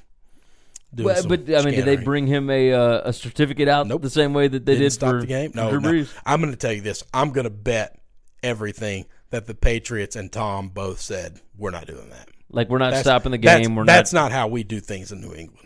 [0.94, 3.86] doing well, some but I mean, did they bring him a uh, a certificate out
[3.86, 4.02] Nope.
[4.02, 5.52] the same way that they Didn't did stop for the game?
[5.54, 6.04] No, no.
[6.24, 7.02] I'm going to tell you this.
[7.14, 7.98] I'm going to bet
[8.42, 12.28] everything that the Patriots and Tom both said we're not doing that.
[12.50, 13.76] Like we're not That's- stopping the that's- game.
[13.76, 14.24] We're that's not.
[14.24, 15.65] not how we do things in New England.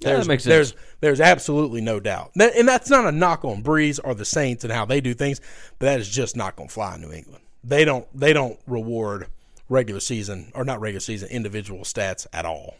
[0.00, 0.50] Yeah, that There's, makes sense.
[0.72, 4.24] there's there's absolutely no doubt, That- and that's not a knock on Brees or the
[4.26, 5.40] Saints and how they do things,
[5.78, 7.42] but that is just not going to fly in New England.
[7.64, 9.28] They don't they don't reward
[9.68, 12.76] regular season or not regular season individual stats at all.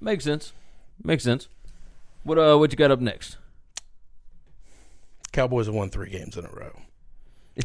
[0.00, 0.52] Makes sense.
[1.02, 1.48] Makes sense.
[2.22, 3.38] What uh, what you got up next?
[5.32, 6.80] Cowboys have won three games in a row.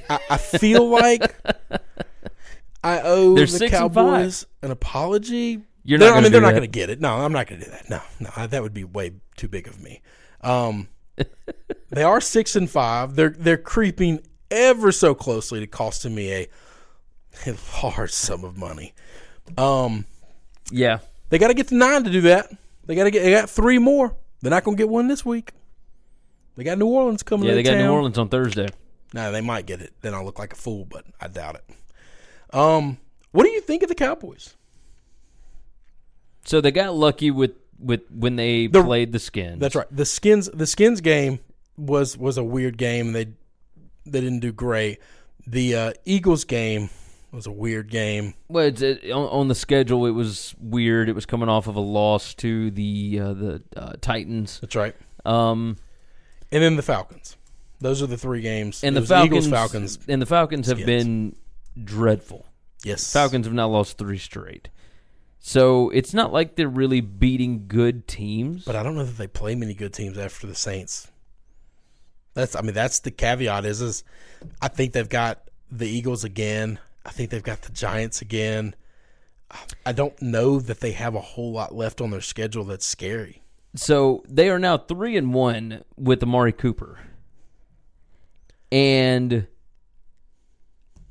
[0.10, 1.36] I, I feel like
[2.84, 5.62] I owe They're the Cowboys an apology.
[5.84, 7.02] You're They're- not I mean, they're not going to get it.
[7.02, 7.90] No, I'm not going to do that.
[7.90, 10.02] No, no, I- that would be way too big of me.
[10.42, 10.88] Um,
[11.90, 13.16] they are six and five.
[13.16, 16.48] They're they're creeping ever so closely to costing me a,
[17.48, 18.94] a large sum of money.
[19.58, 20.06] Um,
[20.72, 22.50] Yeah, they got to get to nine to do that.
[22.86, 23.24] They got to get.
[23.24, 24.16] They got three more.
[24.42, 25.52] They're not going to get one this week.
[26.58, 27.48] They got New Orleans coming.
[27.48, 27.56] yeah.
[27.56, 27.80] They got town.
[27.84, 28.68] New Orleans on Thursday.
[29.14, 29.94] No, they might get it.
[30.02, 32.56] Then I'll look like a fool, but I doubt it.
[32.56, 32.98] Um,
[33.32, 34.56] what do you think of the Cowboys?
[36.46, 39.60] So they got lucky with with when they The- played the Skins.
[39.60, 39.88] That's right.
[39.92, 41.40] The skins the skins game
[41.78, 43.14] was was a weird game.
[43.14, 43.26] They
[44.06, 45.00] they didn't do great.
[45.48, 46.90] The uh, Eagles game
[47.32, 48.34] was a weird game.
[48.48, 51.10] Well, it's, it, on, on the schedule, it was weird.
[51.10, 54.60] It was coming off of a loss to the uh, the uh, Titans.
[54.60, 54.96] That's right.
[55.26, 55.78] Um,
[56.52, 57.38] And then the Falcons.
[57.80, 58.84] Those are the three games.
[58.84, 60.00] and It the Falcons, Eagles, Falcons.
[60.08, 60.86] and the Falcons have Skins.
[60.86, 61.36] been
[61.84, 62.46] dreadful.
[62.84, 64.70] Yes, Falcons have now lost three straight.
[65.46, 68.64] So it's not like they're really beating good teams.
[68.64, 71.12] But I don't know that they play many good teams after the Saints.
[72.34, 74.06] That's I mean that's the caveat is is
[74.62, 76.80] I think they've got the Eagles again.
[77.06, 78.74] I think they've got the Giants again.
[79.86, 83.44] I don't know that they have a whole lot left on their schedule that's scary.
[83.76, 87.00] So they are now three and one with Amari Cooper,
[88.72, 89.48] and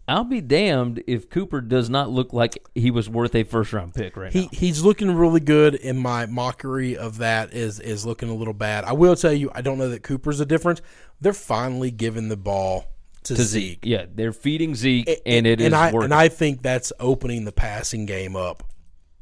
[0.09, 3.95] I'll be damned if Cooper does not look like he was worth a first round
[3.95, 4.49] pick right He now.
[4.53, 8.85] he's looking really good and my mockery of that is is looking a little bad.
[8.85, 10.83] I will tell you I don't know that Cooper's a difference.
[11.21, 12.87] They're finally giving the ball
[13.25, 13.63] to, To Zeke.
[13.75, 16.05] Zeke, yeah, they're feeding Zeke, A- and it is and I working.
[16.07, 18.65] and I think that's opening the passing game up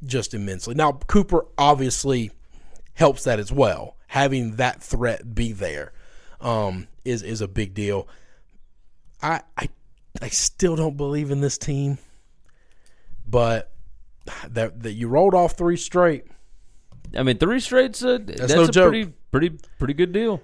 [0.03, 0.75] just immensely.
[0.75, 2.31] Now Cooper obviously
[2.95, 3.97] helps that as well.
[4.09, 5.93] Having that threat be there
[6.41, 8.09] um, is is a big deal.
[9.23, 9.69] I I
[10.21, 11.99] I still don't believe in this team,
[13.27, 13.73] but
[14.49, 16.25] that that you rolled off three straight.
[17.17, 18.05] I mean, three straights.
[18.05, 18.91] Uh, that's, no a joke.
[18.91, 20.41] pretty, pretty, pretty good deal.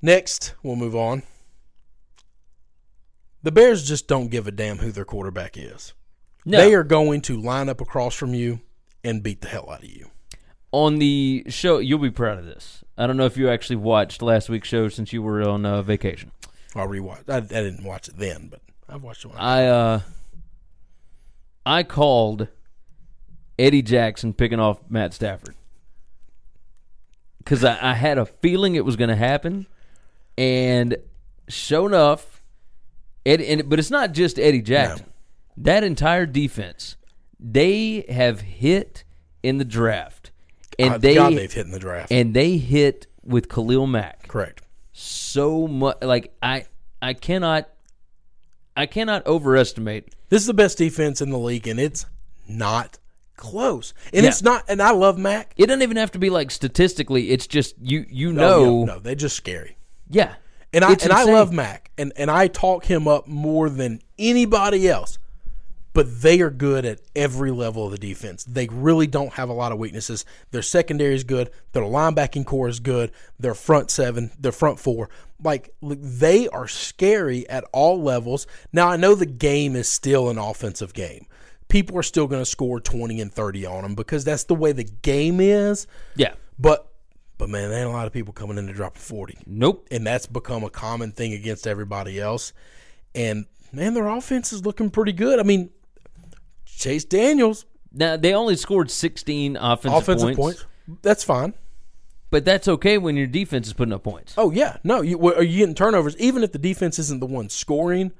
[0.00, 1.22] Next, we'll move on.
[3.42, 5.92] The Bears just don't give a damn who their quarterback is.
[6.44, 8.60] No, They are going to line up across from you
[9.04, 10.10] and beat the hell out of you.
[10.70, 11.78] on the show.
[11.78, 12.82] You'll be proud of this.
[12.96, 15.82] I don't know if you actually watched last week's show since you were on uh,
[15.82, 16.30] vacation.
[16.74, 17.28] I'll rewatch.
[17.28, 19.30] I, I didn't watch it then, but I've watched it.
[19.36, 20.00] I uh,
[21.66, 22.48] I called
[23.58, 25.54] Eddie Jackson picking off Matt Stafford
[27.38, 29.66] because I, I had a feeling it was going to happen,
[30.38, 30.96] and
[31.48, 32.42] sure enough,
[33.26, 33.48] Eddie.
[33.48, 35.06] And, but it's not just Eddie Jackson.
[35.58, 36.96] That entire defense,
[37.38, 39.04] they have hit
[39.42, 40.30] in the draft,
[40.78, 42.10] and I- they God, they've hit in the draft.
[42.10, 44.62] and they hit with Khalil Mack Correct.
[44.92, 45.98] So much.
[46.02, 46.66] Like I,
[47.00, 47.68] I cannot,
[48.76, 50.14] I cannot overestimate.
[50.28, 52.06] This is the best defense in the league, and it's
[52.48, 52.98] not
[53.36, 53.92] close.
[54.12, 54.30] And Yeah.
[54.30, 54.64] it's not.
[54.68, 55.52] And I love Mack.
[55.56, 57.30] It doesn't even have to be like statistically.
[57.30, 59.76] It's just you, you No, know, yeah, no, they're just scary.
[60.08, 60.34] yeah.
[60.74, 64.00] And I It's and I love Mack, and and I talk him up more than
[64.18, 65.18] anybody else.
[65.92, 68.44] But they are good at every level of the defense.
[68.44, 70.24] They really don't have a lot of weaknesses.
[70.50, 71.50] Their secondary is good.
[71.72, 73.12] Their linebacking core is good.
[73.38, 75.10] Their front seven, their front four,
[75.42, 78.46] like they are scary at all levels.
[78.72, 81.26] Now I know the game is still an offensive game.
[81.68, 84.72] People are still going to score 20 and 30 on them because that's the way
[84.72, 85.86] the game is.
[86.16, 86.34] Yeah.
[86.58, 86.88] But
[87.38, 89.88] but man, there ain't a lot of people coming in to drop 40 Nope.
[89.90, 92.52] and that's become a common thing against everybody else.
[93.14, 95.40] And man, their offense is looking pretty good.
[95.40, 95.70] I mean,
[96.82, 101.00] Chase Daniels, Now they only scored 16 offensive, offensive points, points.
[101.02, 101.54] that's fine.
[102.30, 104.34] but that's okay when your defense is putting up points.
[104.36, 106.16] Oh yeah, no, you are you getting turnovers?
[106.18, 108.12] Even if the defense isn't the one scoring,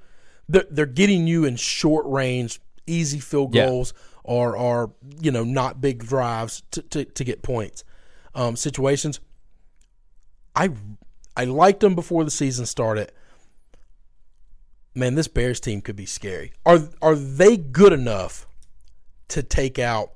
[0.48, 3.66] they're, they're getting you in short range, easy field Yeah.
[3.66, 3.94] goals,
[4.24, 7.84] or or you know not big drives to to, to get points.
[8.34, 9.18] Um, situations.
[10.54, 10.70] I
[11.36, 13.10] I liked them before the season started.
[14.94, 16.52] Man, this Bears team could be scary.
[16.66, 18.46] Are are they good enough
[19.32, 20.12] to take out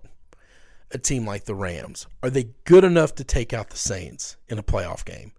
[0.90, 2.06] a team like the Rams?
[2.22, 5.32] Are they good enough to take out the Saints in a playoff game?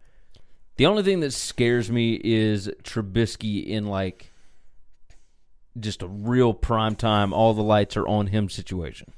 [0.78, 4.32] The only thing that scares me is Trubisky in like
[5.80, 9.14] just a real prime time, all the lights are on him situation.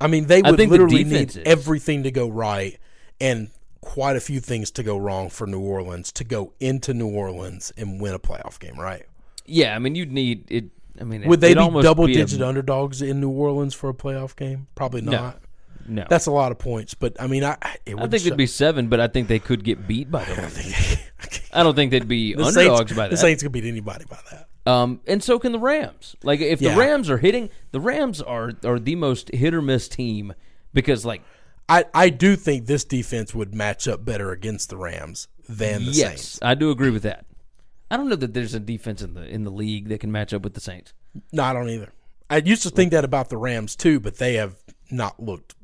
[0.00, 1.40] I mean, they would think the literally need is.
[1.44, 2.78] everything to go right
[3.20, 7.08] and quite a few things to go wrong for New Orleans to go into New
[7.08, 9.06] Orleans and win a playoff game, right?
[9.44, 10.64] Yeah, I mean you'd need it.
[11.00, 13.94] I mean, Would they be double be a- digit underdogs in New Orleans for a
[13.94, 14.66] playoff game?
[14.74, 15.40] Probably not.
[15.90, 17.56] No, That's a lot of points, but I mean, I
[17.86, 20.50] it I think it'd be seven, but I think they could get beat by them.
[21.52, 23.10] I don't think they'd be the underdogs Saints, by that.
[23.10, 23.16] The.
[23.16, 24.48] Saints could beat anybody by that.
[24.70, 26.14] Um, and so can the Rams.
[26.22, 26.74] Like if Yeah.
[26.74, 30.34] the Rams are hitting, the Rams are are the most hit or miss team
[30.74, 31.22] because like
[31.70, 35.92] I, I do think this defense would match up better against the Rams than the
[35.92, 36.38] yes, Saints.
[36.42, 37.24] I do agree with that.
[37.90, 40.34] I don't know that there's a defense in the in the league that can match
[40.34, 40.92] up with the Saints.
[41.32, 41.92] No, I don't either.
[42.30, 44.54] I used to think that about the Rams too, but they have
[44.90, 45.54] not looked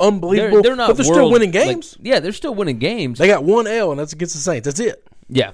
[0.00, 0.54] unbelievable.
[0.54, 0.88] They're, they're not.
[0.88, 1.96] but they're still world- winning like, games.
[2.00, 3.18] yeah, they're still winning games.
[3.18, 4.64] They got one L, and that's against the Saints.
[4.66, 5.06] That's it.
[5.28, 5.52] yeah,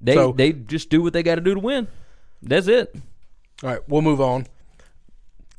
[0.00, 1.88] they So- they just do what they got to do to win.
[2.42, 2.94] That's it.
[3.62, 4.46] All right, we'll move on.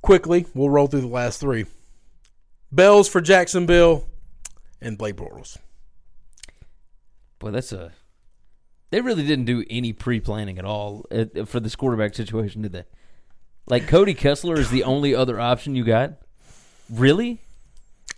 [0.01, 1.65] Quickly, we'll roll through the last three.
[2.71, 4.05] Bells for Jacksonville
[4.81, 5.57] and Blake Bortles.
[7.39, 7.91] Boy, that's a.
[8.93, 12.73] They really didn't do any pre planning at all uh, for this quarterback situation, did
[12.73, 12.83] they?
[13.65, 16.13] Like Cody Kessler is the only other option you got.
[16.91, 17.41] Really?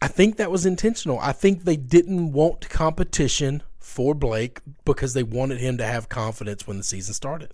[0.02, 1.18] I think that was intentional.
[1.18, 6.68] I think they didn't want competition for Blake because they wanted him to have confidence
[6.68, 7.54] when the season started.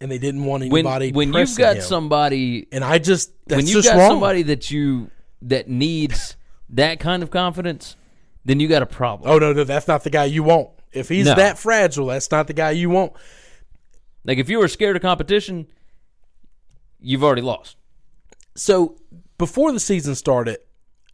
[0.00, 1.82] And they didn't want anybody when you've got him.
[1.82, 4.10] somebody and I just that's when you've just got wrong.
[4.10, 5.10] somebody that you
[5.42, 6.36] that needs
[6.68, 7.96] that kind of confidence,
[8.44, 9.28] then you got a problem.
[9.28, 10.68] Oh no, no, that's not the guy you want.
[10.94, 11.34] If he's No.
[11.34, 13.12] that fragile, that's not the guy you want.
[14.24, 15.66] Like if you were scared of competition,
[17.00, 17.76] you've already lost.
[18.56, 18.96] So
[19.38, 20.58] before the season started,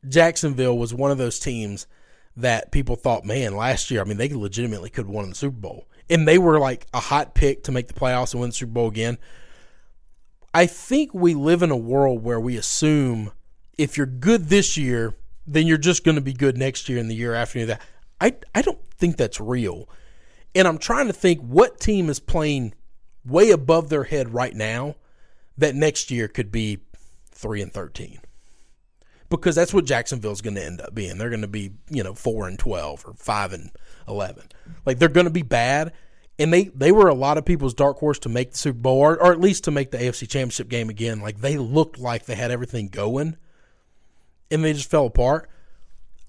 [0.09, 1.87] Jacksonville was one of those teams
[2.37, 5.57] that people thought, man, last year, I mean, they legitimately could have won the Super
[5.57, 5.87] Bowl.
[6.09, 8.73] And they were like a hot pick to make the playoffs and win the Super
[8.73, 9.19] Bowl again.
[10.53, 13.33] I think we live in a world where we assume
[13.79, 15.15] if you're good this year,
[15.47, 17.81] then you're just going to be good next year and the year after that.
[18.21, 19.89] I, I don't think that's real.
[20.55, 22.75] And I'm trying to think what team is playing
[23.25, 24.97] way above their head right now
[25.59, 26.79] that next year could be
[27.33, 28.21] 3 and 13
[29.29, 31.17] because that's what Jacksonville's going to end up being.
[31.17, 33.71] They're going to be, you know, 4 and 12 or 5 and
[34.09, 34.49] 11.
[34.85, 35.93] Like they're going to be bad
[36.39, 38.99] and they they were a lot of people's dark horse to make the Super Bowl
[38.99, 41.21] or, or at least to make the AFC Championship game again.
[41.21, 43.37] Like they looked like they had everything going
[44.51, 45.49] and they just fell apart.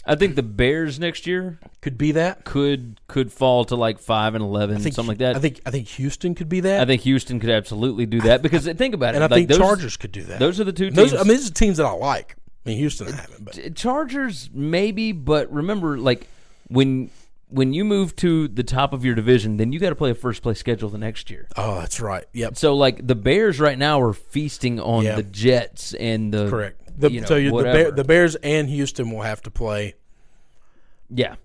[0.06, 2.44] I think the Bears next year Could be that.
[2.44, 5.36] could could fall to like five and eleven, something like that.
[5.36, 6.82] I think I think Houston could be that.
[6.82, 9.18] I think Houston could absolutely do that because think about it.
[9.22, 10.40] and I like think those, Chargers could do that.
[10.40, 11.22] Those are the two Those, teams.
[11.22, 12.36] I mean, these are teams that I like.
[12.66, 16.28] I mean, Houston I haven't, but Chargers maybe, but remember, like
[16.68, 17.10] when
[17.50, 20.16] when you move to the top of your division, then you got to play a
[20.16, 21.48] first place schedule the next year.
[21.58, 22.24] oh, that's right.
[22.34, 25.16] Yep, So like the Bears right now are feasting on Yeah.
[25.18, 26.81] the Jets and the correct.
[27.02, 27.64] The, you know, so you, the.
[27.64, 29.96] Bear, the Bears and Houston will have to play
[31.10, 31.36] yeah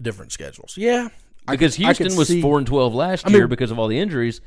[0.00, 0.76] different schedules.
[0.76, 1.08] Yeah,
[1.48, 3.88] because I Houston was see- four and twelve last I mean- year because of all
[3.88, 4.40] the injuries.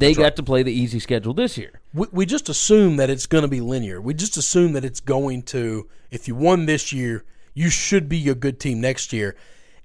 [0.00, 1.80] They got to play the easy schedule this year.
[1.92, 4.00] We, we just assume that it's going to be linear.
[4.00, 5.88] We just assume that it's going to.
[6.12, 9.34] If you won this year, you should be a good team next year.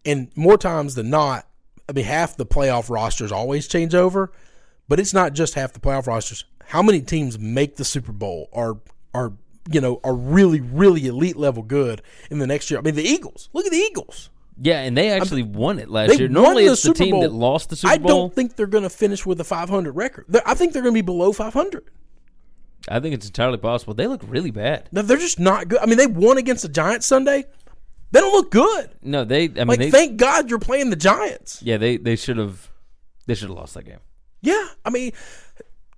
[0.05, 1.47] And more times than not,
[1.89, 4.31] I mean, half the playoff rosters always change over,
[4.87, 6.45] but it's not just half the playoff rosters.
[6.65, 8.77] How many teams make the Super Bowl are
[9.15, 9.33] are
[9.71, 12.79] you know are really really elite level good in the next year?
[12.79, 13.49] I mean, the Eagles.
[13.53, 14.29] Look at the Eagles.
[14.61, 16.27] Yeah, and they actually won it last year.
[16.29, 17.21] Normally, the it's the team Bowl.
[17.21, 18.05] that lost the Super Bowl.
[18.05, 20.25] I don't think they're going to finish with a 500 record.
[20.45, 21.89] I think they're going to be below 500.
[22.87, 23.93] I think it's entirely possible.
[23.95, 24.89] They look really bad.
[24.91, 25.79] No, they're just not good.
[25.79, 27.45] I mean, they won against the Giants Sunday.
[28.11, 28.91] They don't look good.
[29.01, 29.45] No, they.
[29.45, 31.59] I mean, Like, they, thank God you're playing the Giants.
[31.63, 32.69] yeah, they they should have
[33.25, 33.99] they should have lost that game.
[34.41, 35.13] Yeah, I mean,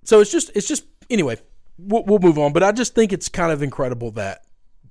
[0.04, 1.36] so it's just it's just anyway.
[1.78, 4.42] We'll, we'll move on, but I just think it's kind of incredible that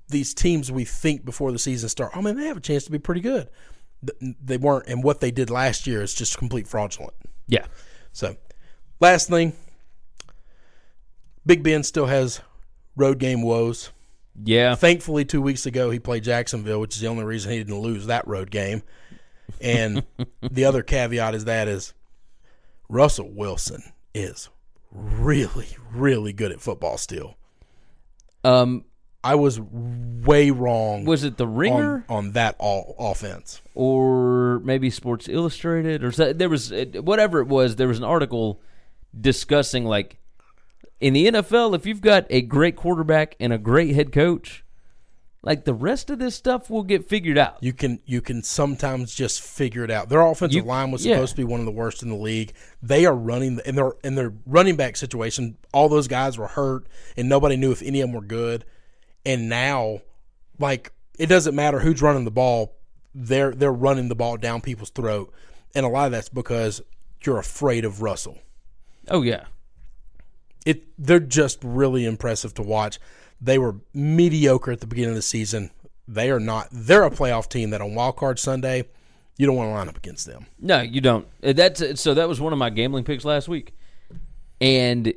[0.08, 2.90] these teams we think before the season start, oh man, they have a chance to
[2.92, 3.48] be pretty good.
[4.20, 7.14] They weren't, and what they did last year is just complete fraudulent.
[7.48, 7.66] Yeah,
[8.12, 8.36] So,
[9.00, 9.52] last thing,
[11.44, 12.40] Big Ben still has
[12.96, 13.90] road game woes.
[14.44, 14.74] yeah.
[14.74, 18.06] Thankfully, two weeks ago he played Jacksonville, which is the only reason he didn't lose
[18.06, 18.82] that road game.
[19.60, 20.04] And
[20.42, 21.94] the other caveat is that is
[22.88, 23.82] Russell Wilson
[24.14, 24.48] is
[24.96, 27.36] really, really good at football still.
[28.44, 28.84] Um,
[29.24, 33.60] I was way wrong was it the Ringer on, on that all offense.
[33.74, 37.74] or maybe Sports Illustrated or so, there was whatever it was.
[37.74, 38.60] There was an article
[39.18, 40.18] discussing like
[41.00, 44.64] in the NFL, if you've got a great quarterback and a great head coach,
[45.46, 47.56] like the rest of this stuff will get figured out.
[47.62, 50.08] You can you can sometimes just figure it out.
[50.08, 51.14] Their offensive You- line was yeah.
[51.14, 52.52] supposed to be one of the worst in the league.
[52.82, 55.56] They are running in their in their running back situation.
[55.72, 56.86] All those guys were hurt,
[57.16, 58.64] and nobody knew if any of them were good.
[59.24, 60.00] And now,
[60.58, 62.74] like it doesn't matter who's running the ball.
[63.14, 65.32] They're they're running the ball down people's throat,
[65.74, 66.82] and a lot of that's because
[67.24, 68.38] you're afraid of Russell.
[69.08, 69.44] Oh yeah,
[70.64, 72.98] It they're just really impressive to watch.
[73.40, 75.70] They were mediocre at the beginning of the season.
[76.08, 76.68] They are not.
[76.72, 78.84] They're a playoff team that on Wild Card Sunday,
[79.36, 80.46] you don't want to line up against them.
[80.60, 81.26] No, you don't.
[81.42, 82.14] Uh, That's so.
[82.14, 83.74] That was one of my gambling picks last week,
[84.60, 85.12] and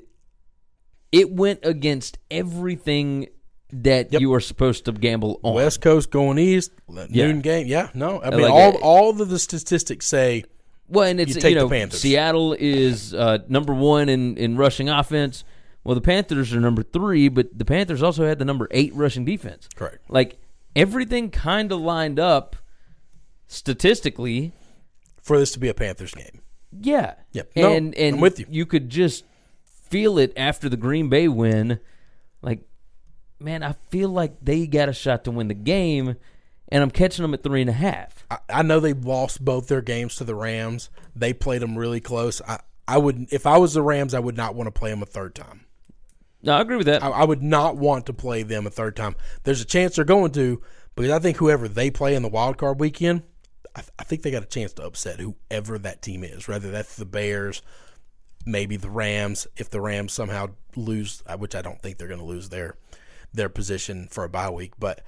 [1.12, 3.28] it went against everything
[3.72, 4.22] that Yep.
[4.22, 5.54] you were supposed to gamble on.
[5.54, 7.28] West Coast going east, Yeah.
[7.28, 7.68] noon game.
[7.68, 10.44] Yeah, no, I mean Like, all uh, all of the statistics say
[10.88, 12.02] well, and it's you you, take the know Panthers.
[12.02, 15.44] Seattle is uh, number one in in rushing offense.
[15.90, 19.26] Well, the Panthers are number three, but the Panthers also had the number eight rushing
[19.26, 19.68] defense.
[19.74, 20.08] correct.
[20.08, 20.38] Like
[20.76, 22.56] everything kind of lined up
[23.48, 24.52] statistically.
[25.24, 26.42] For this to be a Panthers game,
[26.80, 27.16] Yeah.
[27.32, 27.52] Yep.
[27.56, 28.68] No, And and I'm with you.
[28.68, 29.26] could just
[29.90, 31.80] feel it after the Green Bay win.
[32.44, 32.62] Like,
[33.40, 36.18] man, I feel like they got a shot to win the game,
[36.68, 38.28] and I'm catching them at three and a half.
[38.30, 40.92] I, I know they lost both their games to the Rams.
[41.16, 42.44] They played them really close.
[42.48, 45.02] I I would if I was the Rams, I would not want to play them
[45.02, 45.66] a third time.
[46.42, 47.04] No, I agree with that.
[47.04, 49.16] I, I would not want to play them a third time.
[49.44, 50.62] There's a chance they're going to
[50.96, 53.24] because I think whoever they play in the wild card weekend,
[53.76, 56.48] I, I think they got a chance to upset whoever that team is.
[56.48, 57.62] Whether that's the Bears,
[58.46, 59.48] maybe the Rams.
[59.58, 62.76] If the Rams somehow lose, uh, which I don't think they're going to lose their
[63.34, 65.02] their position for a bye week, but,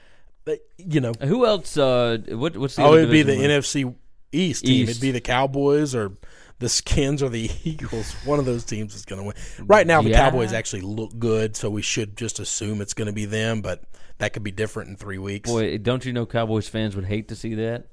[0.46, 1.76] but you know, Who else?
[1.76, 3.34] Uh, what, what's the oh, it'd be the?
[3.34, 3.96] NFC
[4.32, 4.84] East team.
[4.84, 4.92] East.
[4.92, 6.14] It'd be the Cowboys or
[6.62, 8.14] the Skins or the Eagles.
[8.24, 9.36] One of those teams is going to win.
[9.60, 10.30] Right now, the Yeah.
[10.30, 13.62] Cowboys actually look good, so we should just assume it's going to be them.
[13.62, 13.84] But
[14.20, 15.50] that could be different in three weeks.
[15.50, 17.88] Boy, don't you know Cowboys fans would hate to see that?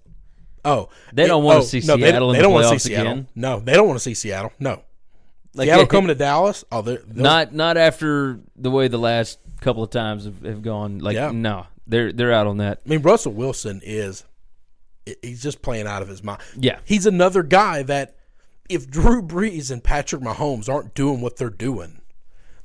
[0.64, 2.80] oh, They don't wanna oh, see no, they- Seattle in They, the don't wanna playoffs
[2.82, 3.12] see Seattle.
[3.12, 3.28] again.
[3.34, 4.52] No, they don't want to see Seattle.
[4.58, 4.82] No,
[5.54, 6.62] Like, Seattle it- coming to Dallas.
[6.70, 10.60] Oh, they're, they'll- Not not after the way the last couple of times have, have
[10.62, 10.98] gone.
[10.98, 11.30] Like, Yeah.
[11.30, 12.80] no, they're they're out on that.
[12.84, 14.24] I mean, Russell Wilson is
[15.22, 16.40] he's just playing out of his mind.
[16.56, 16.80] Yeah.
[16.84, 18.16] He's another guy that
[18.68, 22.00] if Drew Brees and Patrick Mahomes aren't doing what they're doing,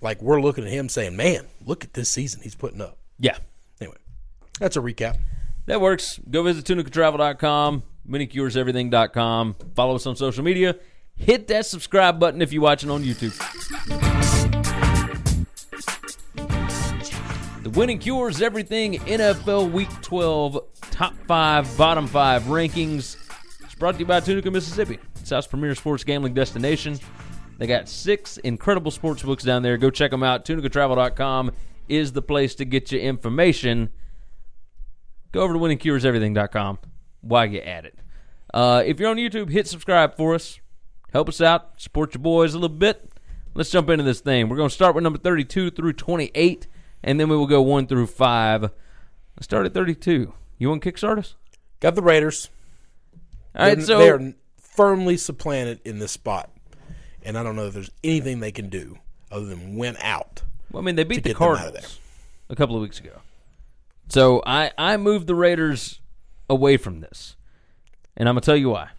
[0.02, 3.38] like we're looking at him saying, "Man, look at this season he's putting up." Yeah,
[3.80, 3.98] Anyway,
[4.60, 5.18] that's a recap.
[5.66, 6.20] That works.
[6.30, 9.56] Go visit tunicatravel.com, winningcureseverything.com.
[9.76, 10.78] Follow us on social media.
[11.16, 13.34] Hit that subscribe button if you're watching on YouTube.
[17.64, 20.60] The Winning Cures Everything NFL Week 12
[20.92, 23.18] Top 5, Bottom 5 rankings.
[23.64, 27.00] It's brought to you by Tunica, Mississippi, South's premier sports gambling destination.
[27.58, 29.78] They got six incredible sports books down there.
[29.78, 30.46] Go check them out.
[30.46, 31.52] Tunicatravel.com
[31.88, 33.90] is the place to get your information
[35.34, 36.80] go over to winningcureseverything.com
[37.22, 38.00] while you're at it.
[38.54, 40.60] Uh, if you're on YouTube, hit subscribe for us.
[41.12, 41.82] Help us out.
[41.82, 43.12] Support your boys a little bit.
[43.56, 44.48] Let's jump into this thing.
[44.48, 46.68] We're going to start with number 32 through 28,
[47.04, 48.62] and then we will go 1 through 5.
[48.62, 48.74] Let's
[49.42, 50.34] start at 32.
[50.58, 51.36] You want to kickstart us?
[51.80, 52.50] Got the Raiders.
[53.56, 54.34] All right, so they're
[54.76, 56.50] firmly supplanted in this spot,
[57.24, 58.98] and I don't know if there's anything they can do
[59.32, 60.42] other than win out.
[60.72, 62.00] Well, I mean, they beat the get out of Cardinals
[62.50, 63.20] a couple of weeks ago.
[64.10, 66.02] So I, I moved the Raiders
[66.50, 67.36] away from this,
[68.18, 68.90] and I'm going to tell you why.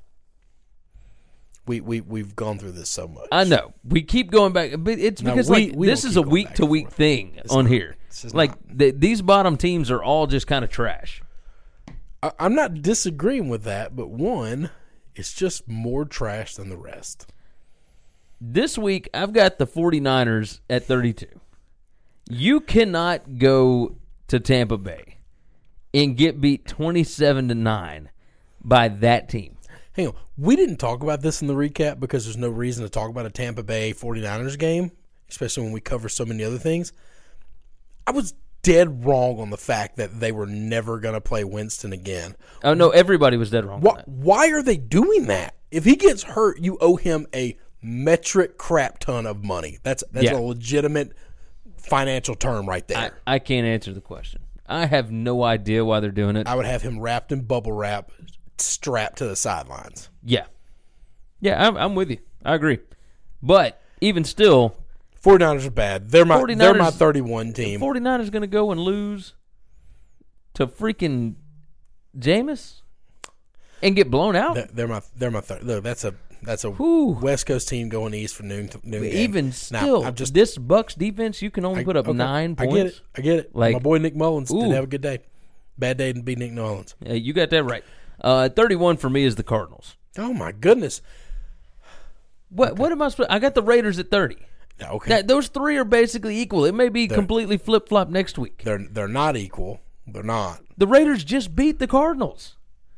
[1.66, 3.26] We we we've gone through this so much.
[3.32, 6.16] I know we keep going back, but it's No, because we- like we this is
[6.16, 7.70] a week to week thing on not.
[7.72, 7.96] here.
[8.34, 8.78] Like not.
[8.78, 11.22] th- these bottom teams are all just kind of trash.
[12.22, 14.68] I, I'm not disagreeing with that, but one,
[15.16, 17.32] it's just more trash than the rest.
[18.40, 21.26] This week I've got the 49ers at 32.
[22.28, 23.96] You cannot go
[24.28, 25.18] to Tampa Bay
[25.92, 28.10] and get beat 27 to 9
[28.62, 29.56] by that team.
[29.92, 30.14] Hang on.
[30.36, 33.26] We didn't talk about this in the recap because there's no reason to talk about
[33.26, 34.90] a Tampa Bay 49ers game,
[35.30, 36.92] especially when we cover so many other things.
[38.06, 38.34] I was
[38.64, 42.34] dead wrong on the fact that they were never going to play Winston again.
[42.64, 43.76] Oh no, everybody was dead wrong.
[43.76, 45.54] on Why, why are they doing that?
[45.70, 49.78] If he gets hurt, you owe him a metric crap ton of money.
[49.82, 50.38] That's that's Yeah.
[50.38, 51.12] a legitimate
[51.76, 53.18] financial term right I, there.
[53.26, 54.40] I can't answer the question.
[54.66, 56.46] I have no idea why they're doing it.
[56.48, 58.10] I, would have him wrapped in bubble wrap,
[58.56, 60.08] strapped to the sidelines.
[60.24, 60.46] yeah,
[61.40, 62.18] yeah, I'm, I'm with you.
[62.44, 62.78] I agree.
[63.42, 64.74] But even still,
[65.24, 66.10] 49ers are bad.
[66.10, 67.80] They're my they're my 31 team.
[67.80, 69.34] 49 is going to go and lose
[70.54, 71.36] to freaking
[72.18, 72.82] Jameis
[73.82, 74.54] and get blown out.
[74.54, 75.64] They're, they're my they're my third.
[75.64, 77.12] Look, that's a that's a Whew.
[77.22, 78.68] West Coast team going east for noon.
[78.82, 79.12] noon game.
[79.12, 82.16] Even Now, still, I'm just this Bucks defense, you can only I- put up okay,
[82.16, 83.00] nine I get it.
[83.16, 83.56] I get it.
[83.56, 84.60] Like- my boy Nick Mullens Ooh.
[84.60, 85.20] didn't have a good day.
[85.78, 86.94] Bad day to be Nick Mullens.
[87.00, 87.82] Yeah, you got that right.
[88.20, 89.96] Uh, 31 for me is the Cardinals.
[90.18, 91.00] Oh my goodness.
[92.50, 93.30] What what am I supposed?
[93.30, 94.36] I got the Raiders at 30.
[94.82, 96.64] Okay, That, those three are basically equal.
[96.64, 98.62] It may be completely flip flop next week.
[98.64, 99.80] they're they're not equal.
[100.06, 100.60] They're not.
[100.76, 102.56] The Raiders just beat the Cardinals.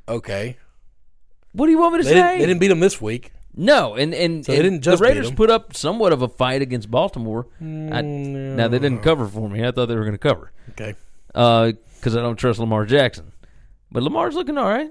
[0.09, 0.57] Okay,
[1.53, 2.15] What do you want me to they say?
[2.17, 3.33] didn't, they didn't beat them this week.
[3.55, 6.29] No, and and, So they and didn't just the Raiders put up somewhat of a
[6.29, 7.47] fight against Baltimore.
[7.61, 9.65] I, mm, now they didn't cover for me.
[9.67, 10.95] I thought they were going to cover Okay,
[11.35, 13.33] uh, because I don't trust Lamar Jackson.
[13.93, 14.91] But Lamar's looking all right.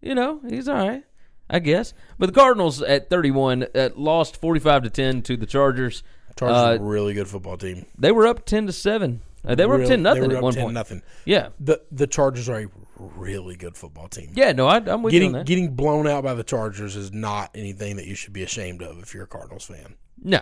[0.00, 1.04] You know, he's all right,
[1.52, 1.92] I guess.
[2.18, 6.02] But the Cardinals at 31 uh, lost 45 to 10 to the Chargers.
[6.36, 7.84] Chargers Uh, a really good football team.
[7.98, 9.20] They were up 10 to 7.
[9.46, 10.74] Uh, they were up 10 nothing at one 10 point.
[10.74, 11.02] nothing.
[11.24, 11.48] Yeah.
[11.60, 14.30] The the Chargers are a really good football team.
[14.34, 15.46] Yeah, no, I, I'm with getting you on that.
[15.46, 19.02] getting blown out by the Chargers is not anything that you should be ashamed of
[19.02, 19.96] if you're a Cardinals fan.
[20.22, 20.40] no.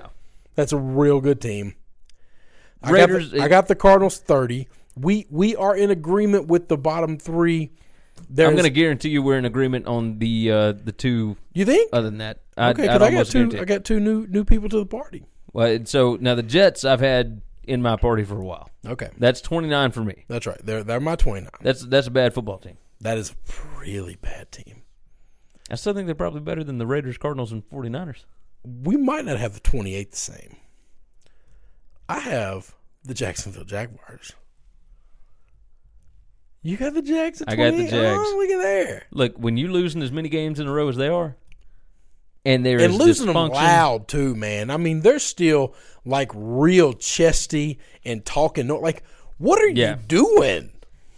[0.57, 1.75] That's a real good team.
[2.83, 4.69] I Raiders- got the, I got the Cardinals thirty.
[4.97, 7.71] We we are in agreement with the bottom three.
[8.29, 11.65] There's, I'm going to guarantee you we're in agreement on the uh, the two You
[11.65, 11.89] think?
[11.93, 12.41] other than that.
[12.57, 13.33] I, okay, because I got two.
[13.39, 15.25] guarantee I got two new new people to the party.
[15.53, 18.71] Well, so now the Jets I've had in my party for a while.
[18.87, 20.25] Okay, That's 29 for me.
[20.29, 20.59] that's right.
[20.65, 21.51] They're they're my twenty nine.
[21.63, 22.77] That's that's a bad football team.
[23.01, 24.83] That is a really bad team.
[25.71, 28.25] I still think they're probably better than the Raiders, Cardinals, and 49ers.
[28.65, 30.57] We might not have the twenty eight the same.
[32.09, 34.33] I have the Jacksonville Jaguars.
[36.63, 37.41] You got the Jags.
[37.41, 37.91] At I got the 28?
[37.91, 38.19] Jags.
[38.23, 39.03] Oh, look at there.
[39.13, 41.37] Look, when you losing as many games in a row as they are,
[42.45, 44.71] and there and losing them loud too, man.
[44.71, 48.67] I mean, they're still like real chesty and talking.
[48.69, 49.03] Like,
[49.39, 49.97] what are Yeah.
[49.97, 50.71] you doing?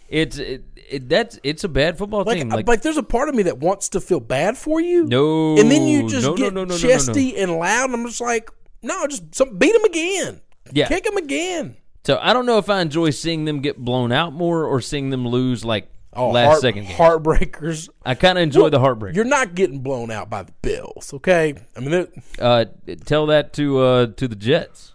[0.08, 2.48] It's it, it that's it's a bad football Like, team.
[2.48, 5.04] like, Like, there's a part of me that wants to feel bad for you.
[5.04, 6.76] no, and then you just no, get no, no.
[6.76, 7.86] chesty and loud.
[7.90, 8.50] And I'm just like,
[8.82, 10.40] no, just some, beat them again.
[10.72, 10.88] Yeah.
[10.88, 11.76] kick them again.
[12.04, 15.10] So I don't know if I enjoy seeing them get blown out more or seeing
[15.10, 16.92] them lose like Oh, last heart, second game.
[16.96, 17.88] heartbreakers.
[18.04, 19.16] I kind of enjoy Well, the heartbreak.
[19.16, 21.54] You're not getting blown out by the Bills, okay?
[21.74, 22.06] I mean,
[22.38, 22.66] Uh,
[23.06, 24.94] tell that to uh, to the Jets.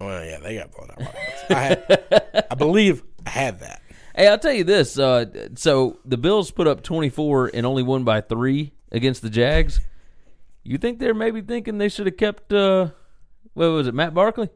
[0.00, 0.98] well, yeah, they got blown out.
[0.98, 1.44] By the Bills.
[1.50, 3.80] I, had, I believe I had that.
[4.14, 4.98] Hey, I'll tell you this.
[4.98, 5.24] Uh,
[5.54, 9.80] so the Bills put up 24 and only won by three against the Jags.
[10.62, 12.52] You think they're maybe thinking they should have kept?
[12.52, 12.88] Uh,
[13.54, 14.50] what was it, Matt Barkley?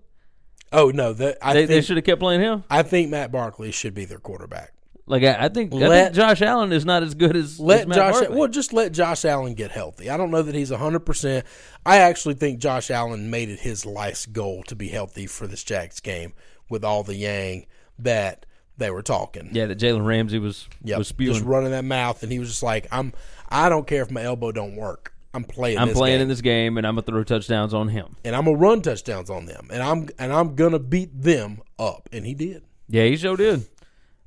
[0.75, 2.65] Oh no, that I They, they should have kept playing him.
[2.69, 4.73] I think Matt Barkley should be their quarterback.
[5.07, 7.89] Like I, I think, I think Josh Allen is not as good as as Let
[7.89, 8.37] Matt Josh Barkley.
[8.39, 10.09] well just let Josh Allen get healthy.
[10.11, 11.45] I don't know that he's 100%.
[11.85, 15.63] I actually think Josh Allen made it his life's goal to be healthy for this
[15.63, 16.33] Jags game
[16.71, 17.67] with all the yang
[17.99, 18.47] that
[18.79, 19.51] they were talking.
[19.53, 21.35] Yeah, that Jalen Ramsey was Yep, was spewing.
[21.35, 23.13] just running that mouth and he was just like I'm
[23.51, 25.13] I don't care if my elbow don't work.
[25.35, 26.23] I'm playing I'm this playing game.
[26.23, 28.17] in this game, and I'm gonna throw touchdowns on him.
[28.25, 32.09] and I'm gonna run touchdowns on them, and I'm and I'm gonna beat them up,
[32.13, 32.63] and he did.
[32.89, 33.67] Yeah, he sure did.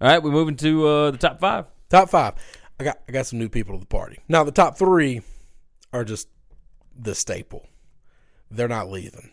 [0.01, 1.65] All right, we're moving to uh, the top five.
[1.89, 2.33] Top five,
[2.79, 4.19] I got I got some new people to the party.
[4.27, 5.21] Now the top three
[5.93, 6.27] are just
[6.99, 7.67] the staple.
[8.51, 9.31] They're not leaving.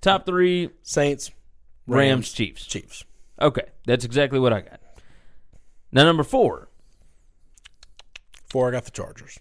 [0.00, 1.32] Top three: Saints,
[1.88, 2.64] Rams, Chiefs.
[2.64, 3.04] Chiefs.
[3.42, 4.80] Okay, that's exactly what I got.
[5.92, 6.68] Now, number four,
[8.48, 9.38] Four, I got the Chargers.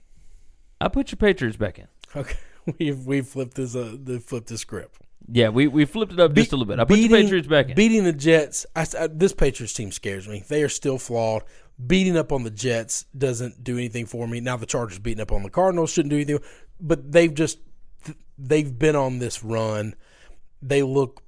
[0.82, 1.88] I put your Patriots back in.
[2.15, 2.38] Okay,
[2.80, 4.99] we've we flipped this uh the flipped this script.
[5.28, 6.80] Yeah, we, we flipped it up just a little bit.
[6.80, 7.76] I put your Patriots back in.
[7.76, 10.43] Beating the Jets, I, I- this Patriots team scares me.
[10.47, 11.43] They are still flawed.
[11.88, 14.39] Beating up on the Jets doesn't do anything for me.
[14.39, 16.39] Now the Chargers beating up on the Cardinals shouldn't do anything,
[16.80, 17.57] but they've just
[18.38, 19.95] they've been on this run.
[20.61, 21.23] They look,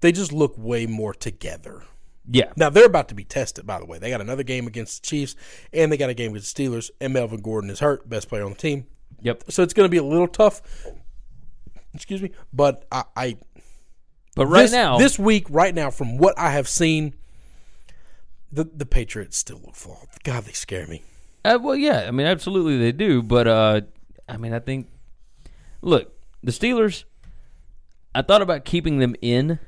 [0.00, 1.84] they just look way more together.
[2.30, 3.66] Yeah, Now they're about to be tested.
[3.66, 5.34] By the way, they got another game against the Chiefs,
[5.72, 6.90] and they got a game against the Steelers.
[7.00, 8.86] And Melvin Gordon is hurt, best player on the team.
[9.20, 9.42] yep.
[9.48, 10.62] So it's going to be a little tough.
[11.94, 13.36] Excuse me, but I, I
[14.36, 17.14] But right this, now, this week, right now, from what I have seen,
[18.50, 20.06] the the Patriots still look flawed.
[20.22, 21.02] God, they scare me.
[21.44, 23.80] Uh, well, yeah, I mean, absolutely they do, but uh,
[24.28, 24.88] I mean, I think,
[25.80, 27.04] look, the Steelers.
[28.14, 29.58] I thought about keeping them in,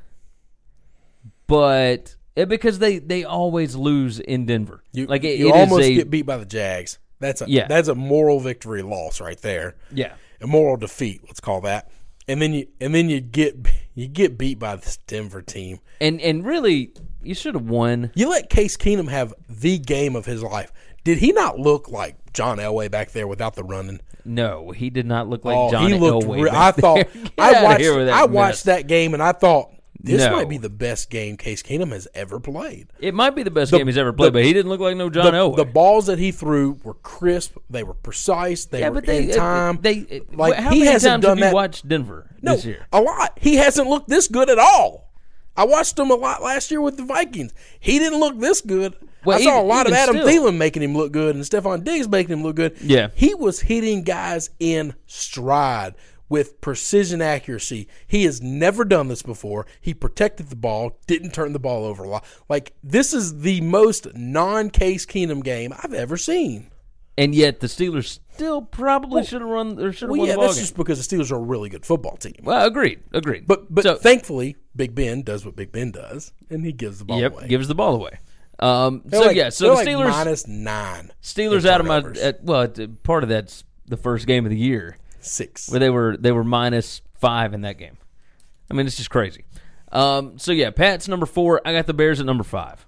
[1.47, 5.95] but because they they always lose in Denver, You, like it, you it almost a
[5.95, 6.99] get beat by the Jags.
[7.21, 7.67] That's a Yeah.
[7.69, 9.77] that's a moral victory loss right there.
[9.93, 11.91] yeah, A moral defeat, let's call that.
[12.27, 13.57] And then you and then you get
[13.95, 15.79] you get beat by this Denver team.
[16.01, 18.11] and and really, you should have won.
[18.15, 20.73] You let Case Keenum have the game of his life.
[21.05, 24.01] Did he not look like John Elway back there without the running?
[24.25, 26.27] No, he did not look like oh, John he looked.
[26.27, 26.45] Elway.
[26.45, 27.07] re- I thought
[27.39, 27.81] I watched.
[27.81, 28.31] here with that I mess.
[28.35, 29.71] watched that game and I thought
[30.01, 30.33] this No.
[30.33, 32.89] might be the best game Case Keenum has ever played.
[33.01, 34.81] It might be the best The- game he's ever played, the- but he didn't look
[34.81, 35.57] like no John the, Elway.
[35.57, 37.57] the balls that he threw were crisp.
[37.71, 38.65] They were precise.
[38.67, 39.79] They yeah, were they in uh, time.
[39.81, 41.55] They uh, like how he many hasn't times done have you that.
[41.55, 42.87] watched Denver no, this year?
[42.93, 43.39] a lot.
[43.41, 45.11] He hasn't looked this good at all.
[45.57, 47.55] I watched him a lot last year with the Vikings.
[47.79, 48.95] He didn't look this good.
[49.25, 50.29] Well, I saw even- a lot of Adam still.
[50.29, 52.77] Thielen making him look good and Stefon Diggs making him look good.
[52.83, 53.09] Yeah.
[53.15, 55.95] He was hitting guys in stride
[56.29, 57.87] with precision accuracy.
[58.07, 59.67] He has never done this before.
[59.81, 62.25] He protected the ball, didn't turn the ball over a lot.
[62.49, 66.71] Like this is the most non-Case Keenum game I've ever seen.
[67.17, 70.33] And yet the Steelers still probably should have run or should have Well, won yeah,
[70.33, 70.63] the ball that's game.
[70.65, 72.35] just because the Steelers are a really good football team.
[72.43, 73.47] well, agreed, agreed.
[73.47, 77.05] But but so, thankfully, Big Ben does what Big Ben does, and he gives the
[77.05, 77.47] ball yep, away.
[77.47, 78.19] gives the ball away.
[78.59, 81.13] Um, so like- yeah, so the like Steelers minus nine.
[81.23, 82.67] Steelers out of my at, well,
[83.05, 84.97] part of that's the first game of the year
[85.27, 85.69] six.
[85.71, 87.97] where they were they were minus five in that game.
[88.71, 89.45] I mean, it's just crazy.
[89.93, 91.61] Um, so yeah, Pat's number four.
[91.65, 92.87] I got the Bears at number five.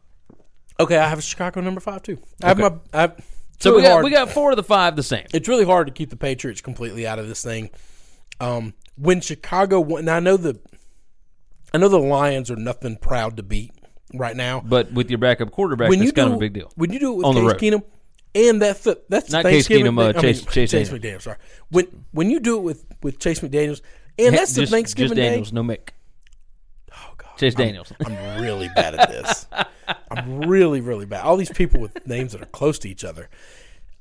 [0.81, 2.19] Okay, I have Chicago number five too.
[2.43, 2.75] I have Okay.
[2.93, 2.99] my.
[2.99, 3.25] I have,
[3.61, 4.05] So really we got hard.
[4.05, 5.27] we got four of the five the same.
[5.33, 7.71] It's really hard to keep the Patriots completely out of this thing.
[8.41, 10.59] Um, when Chicago won, now I know the,
[11.73, 13.73] I know the Lions are nothing proud to beat
[14.13, 14.61] right now.
[14.61, 16.71] But with your backup quarterback, when that's you do kind of a big deal.
[16.77, 17.73] when you do it with On the Case.
[17.73, 17.83] Keenum,
[18.37, 20.91] and that's the that's Not Case Thanksgiving Keenum, uh, I mean, Chase- Chase Chase Daniels.
[20.91, 21.23] McDaniels.
[21.23, 21.37] Sorry,
[21.71, 23.81] when when you do it with with Chase McDaniels,
[24.19, 25.55] and that's the just, Thanksgiving just day.
[25.55, 25.89] No Mick.
[26.93, 27.93] Oh God, Chase I'm- Daniels.
[28.05, 29.47] I'm really bad at this.
[30.11, 31.25] I'm really, really bad.
[31.25, 33.29] All these people with names that are close to each other.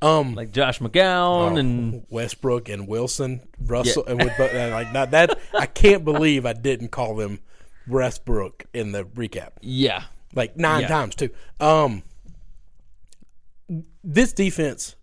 [0.02, 5.12] Um, like Josh McGowan oh, and Westbrook and Wilson, Russell, and with and like not
[5.12, 5.40] that.
[5.54, 7.40] I can't believe I didn't call them
[7.88, 10.88] Westbrook in the recap, yeah, like nine Yeah.
[10.90, 11.30] times too.
[11.60, 12.04] Um,
[14.04, 14.96] this defense,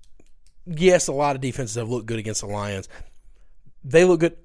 [0.66, 2.88] yes, a lot of defenses have looked good against the Lions.
[3.84, 4.36] They look good.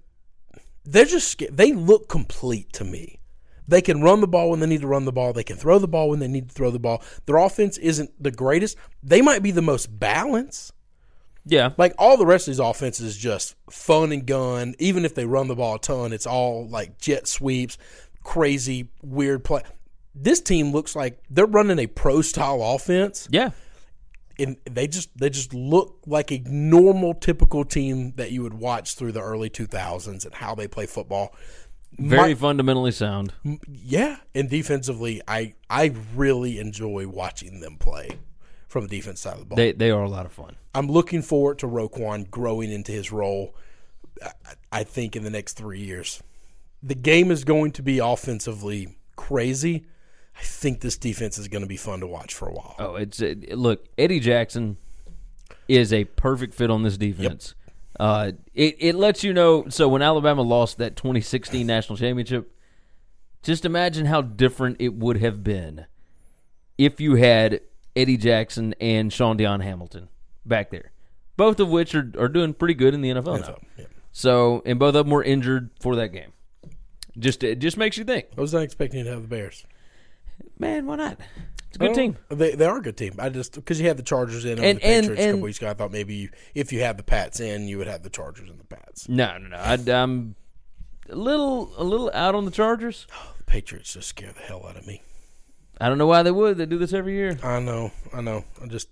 [0.85, 3.19] They're just they look complete to me.
[3.67, 5.33] They can run the ball when they need to run the ball.
[5.33, 7.03] They can throw the ball when they need to throw the ball.
[7.25, 8.77] Their offense isn't the greatest.
[9.03, 10.71] They might be the most balanced.
[11.45, 11.71] yeah.
[11.77, 14.73] Like all the rest of these offenses is just fun and gun.
[14.79, 17.77] Even if they run the ball a ton, it's all like jet sweeps,
[18.23, 19.63] crazy, weird play.
[20.15, 23.49] This team looks like they're running a pro style offense, Yeah,
[24.39, 28.95] and they just they just look like a normal, typical team that you would watch
[28.95, 31.33] through the early two thousands and how they play football.
[31.97, 33.33] very My- fundamentally sound.
[33.67, 38.09] yeah, and defensively, I I really enjoy watching them play
[38.67, 39.55] from the defense side of the ball.
[39.57, 40.55] They they are a lot of fun.
[40.75, 43.55] I'm looking forward to Roquan growing into his role.
[44.23, 44.31] I-
[44.71, 46.21] I think in the next three years,
[46.83, 49.85] the game is going to be offensively crazy.
[50.37, 52.75] I think this defense is going to be fun to watch for a while.
[52.79, 54.77] Oh, it's uh, look Eddie Jackson
[55.67, 57.55] is a perfect fit on this defense.
[57.99, 59.67] Uh, it it lets you know.
[59.69, 62.51] So when Alabama lost that 2016 national championship,
[63.41, 65.87] just imagine how different it would have been
[66.77, 67.61] if you had
[67.95, 70.09] Eddie Jackson and Shaun Dion Hamilton
[70.45, 70.91] back there,
[71.35, 73.45] both of which are are doing pretty good in the NFL now.
[73.45, 73.85] So, yeah.
[74.11, 76.33] So and both of them were injured for that game.
[77.17, 79.65] Just it just makes you think, I was not expecting you to have the Bears.
[80.59, 81.19] Man, why not?
[81.67, 82.17] It's a good team.
[82.29, 83.15] They, they are a good team.
[83.19, 85.41] I just because you had the Chargers in over And- the and- Patriots a couple
[85.41, 85.69] weeks ago.
[85.69, 88.49] I thought maybe you, if you had the Pats in, you would have the Chargers
[88.49, 89.09] and the Pats.
[89.09, 89.57] No, no, no.
[89.57, 90.35] I, I'm
[91.09, 93.05] a little, a little out on the Chargers.
[93.37, 95.01] The Patriots just scare the hell out of me.
[95.79, 96.57] I don't know why they would.
[96.57, 97.37] They do this every year.
[97.43, 98.43] I know, I know.
[98.63, 98.87] I just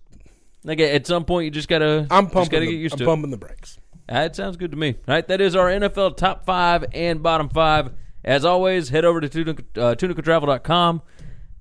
[0.63, 2.51] Like at some point, you just gotta, I'm pumping.
[2.51, 3.77] gotta the, get used I'm to pumping the brakes.
[3.77, 3.81] it.
[4.07, 4.89] That sounds good to me.
[5.07, 7.91] All right, that is our NFL top five and bottom five.
[8.23, 11.01] As always, head over to tunica, uh, tunicatravel.com.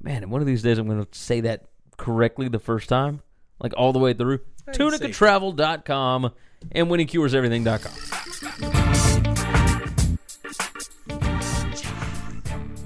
[0.04, 1.64] Man, one of these days I'm going to say that
[1.96, 3.22] correctly the first time,
[3.58, 4.40] like all the way through.
[4.68, 6.30] Tunicatravel.com
[6.72, 7.92] and winningcureseverything.com.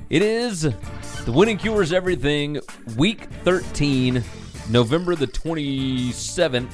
[0.08, 2.60] It is the Winning Cures Everything,
[2.96, 4.22] Week 13,
[4.70, 6.72] November the 27th,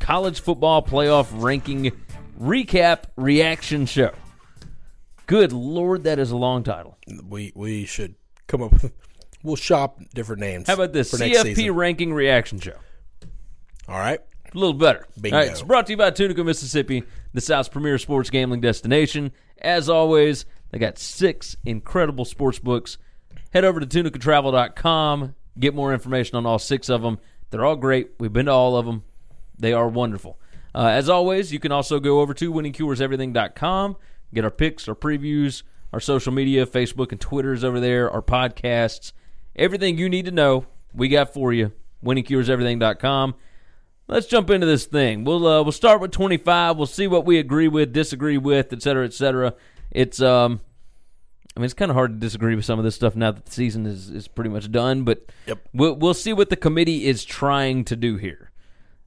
[0.00, 1.92] College Football Playoff Ranking
[2.40, 4.10] Recap Reaction Show.
[5.26, 6.98] Good lord, that is a long title.
[7.28, 8.16] We we should
[8.48, 8.92] come up with.
[9.42, 10.66] We'll shop different names.
[10.66, 12.76] How about this CFP ranking reaction show?
[13.88, 14.20] All right.
[14.54, 15.06] A little better.
[15.20, 15.36] Bingo.
[15.36, 19.32] All right, it's brought to you by Tunica, Mississippi, the South's premier sports gambling destination.
[19.58, 22.98] As always, they got six incredible sports books.
[23.52, 27.18] Head over to tunicatravel.com, get more information on all six of them.
[27.50, 28.10] They're all great.
[28.18, 29.04] We've been to all of them.
[29.58, 30.38] They are wonderful.
[30.74, 33.96] Uh, as always, you can also go over to winningcureseverything.com,
[34.34, 35.62] get our picks, our previews,
[35.92, 39.12] our social media, Facebook and Twitter is over there, our podcasts,
[39.58, 41.72] everything you need to know, we got for you.
[42.04, 43.34] Winningcureseverything.com.
[44.06, 45.24] Let's jump into this thing.
[45.24, 46.76] We'll uh, we'll start with 25.
[46.78, 49.54] We'll see what we agree with, disagree with, et cetera, et cetera.
[49.90, 50.60] It's um,
[51.54, 53.44] I mean, it's kind of hard to disagree with some of this stuff now that
[53.44, 55.02] the season is, is pretty much done.
[55.04, 55.58] But Yep.
[55.74, 58.50] we'll we'll see what the committee is trying to do here.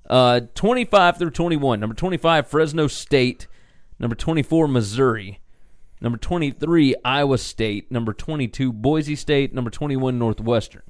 [0.07, 1.79] Uh, 25 through 21.
[1.79, 3.47] Number 25, Fresno State.
[3.97, 5.39] Number 24, Missouri.
[6.01, 7.91] Number 23, Iowa State.
[7.91, 9.53] Number 22, Boise State.
[9.53, 10.81] Number 21, Northwestern.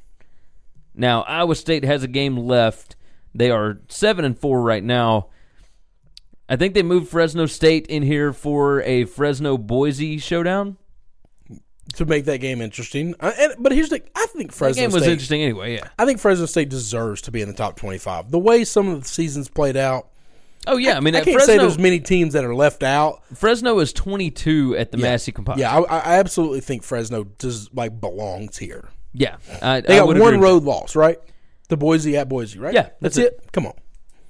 [0.95, 2.95] Now, Iowa State has a game left.
[3.35, 5.27] They are 7 and 4 right now.
[6.49, 10.77] I think they moved Fresno State in here for a Fresno Boise showdown.
[11.95, 14.01] To make that game interesting, I, and, but here's the.
[14.15, 15.11] I think That Fresno game was State.
[15.11, 15.89] interesting anyway, yeah.
[15.99, 18.31] I think Fresno State deserves to be in the top twenty-five.
[18.31, 20.07] The way some of the seasons played out,
[20.67, 20.95] Oh, yeah.
[20.95, 23.21] I mean, I can't Fresno, say there's many teams that are left out.
[23.35, 25.59] Fresno is 22 at the Massey Composite.
[25.59, 28.89] Yeah, I, I absolutely think Fresno does like belongs here.
[29.13, 29.37] Yeah.
[29.61, 31.17] I, They I got one road loss, right?
[31.69, 32.73] The Boise at Boise, right?
[32.73, 33.51] Yeah, that's, that's it.
[33.51, 33.73] Come on.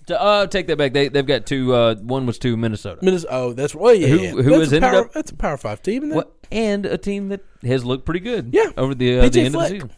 [0.10, 0.94] Uh, take that back.
[0.94, 1.74] They, they've got two.
[1.74, 3.00] Uh, one was to Minnesota.
[3.04, 3.34] Minnesota.
[3.34, 4.08] Oh, that's well, yeah.
[4.08, 4.32] Who- yeah.
[4.32, 7.42] who that's ended power, up- That's a Power Five team, isn't and a team that
[7.64, 8.72] has looked pretty good Yeah.
[8.78, 9.70] over the, uh, the end of the Fleck.
[9.72, 9.92] season.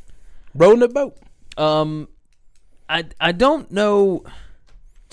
[0.53, 1.17] Rowing the boat.
[1.57, 2.09] Um,
[2.89, 4.23] I I don't know.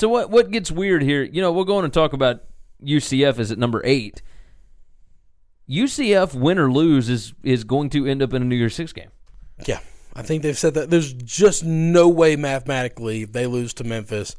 [0.00, 1.22] So what what gets weird here?
[1.22, 2.44] You know, we're going to talk about
[2.82, 4.22] UCF is at number eight.
[5.68, 8.94] UCF win or lose is is going to end up in a New Year's Six
[8.94, 9.10] game.
[9.66, 9.80] Yeah,
[10.16, 10.88] I think they've said that.
[10.88, 14.36] There's just no way mathematically if they lose to Memphis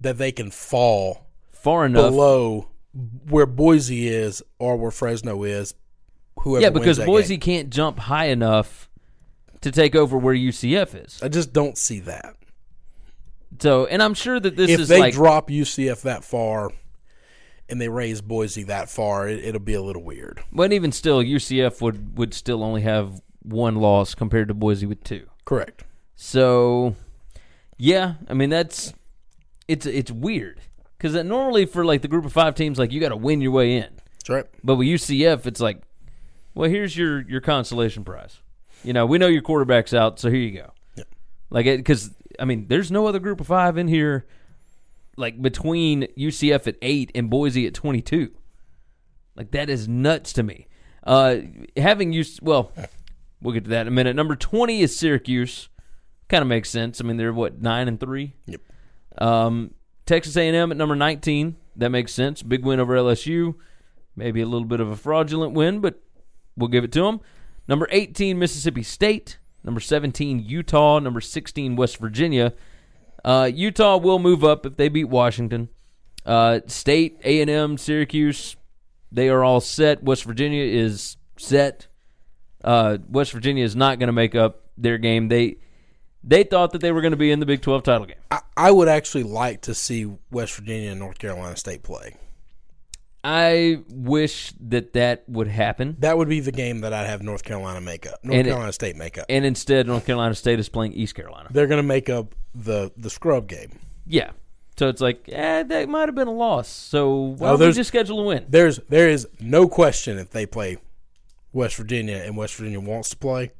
[0.00, 2.70] that they can fall Far enough, below
[3.28, 5.74] where Boise is or where Fresno is.
[6.40, 7.40] Whoever yeah, because Boise game.
[7.40, 8.90] can't jump high enough
[9.60, 11.22] to take over where UCF is.
[11.22, 12.34] I just don't see that.
[13.60, 16.70] So, and I'm sure that this if is they like drop UCF that far
[17.68, 20.42] and they raise Boise that far, it, it'll be a little weird.
[20.52, 25.02] But even still, UCF would would still only have one loss compared to Boise with
[25.04, 25.26] two.
[25.44, 25.84] Correct.
[26.16, 26.96] So,
[27.76, 28.92] yeah, I mean that's
[29.68, 30.60] it's it's weird
[30.96, 33.52] because normally for like the group of five teams, like you got to win your
[33.52, 33.88] way in.
[34.18, 34.46] That's right.
[34.62, 35.82] But with UCF, it's like,
[36.54, 38.40] well, here's your your consolation prize.
[38.82, 40.72] You know, we know your quarterback's out, so here you go.
[40.96, 41.04] Yeah.
[41.48, 44.26] Like, because I mean, there's no other group of five in here,
[45.16, 48.32] like between UCF at eight and Boise at twenty two.
[49.36, 50.68] Like that is nuts to me.
[51.02, 51.36] Uh,
[51.76, 52.72] having used well,
[53.40, 54.16] we'll get to that in a minute.
[54.16, 55.68] Number twenty is Syracuse.
[56.28, 57.00] Kind of makes sense.
[57.00, 58.34] I mean, they're what nine and three.
[58.46, 58.60] Yep.
[59.18, 59.74] Um,
[60.06, 61.56] Texas A&M at number 19.
[61.76, 62.42] That makes sense.
[62.42, 63.54] Big win over LSU.
[64.16, 66.00] Maybe a little bit of a fraudulent win, but
[66.56, 67.20] we'll give it to them.
[67.66, 69.38] Number 18, Mississippi State.
[69.64, 70.98] Number 17, Utah.
[70.98, 72.52] Number 16, West Virginia.
[73.24, 75.70] Uh, Utah will move up if they beat Washington.
[76.26, 78.56] Uh, State, A&M, Syracuse,
[79.10, 80.02] they are all set.
[80.02, 81.86] West Virginia is set.
[82.62, 85.28] Uh, West Virginia is not going to make up their game.
[85.28, 85.58] They
[86.26, 88.16] they thought that they were going to be in the Big 12 title game.
[88.30, 92.16] I, I would actually like to see West Virginia and North Carolina State play.
[93.26, 97.42] I wish that that would happen, That would be the game that I'd have North
[97.42, 98.22] Carolina make up.
[98.22, 99.24] North And it- Carolina State make up.
[99.30, 101.48] and instead North Carolina State is playing East Carolina.
[101.50, 103.78] They're going to make up the the scrub game.
[104.06, 104.32] Yeah,
[104.78, 106.68] so it's like, eh, that might have been a loss.
[106.68, 108.44] So why don't we there's- just schedule a win?
[108.48, 110.76] There's there is no question if they play
[111.52, 113.52] West Virginia and West Virginia wants to play.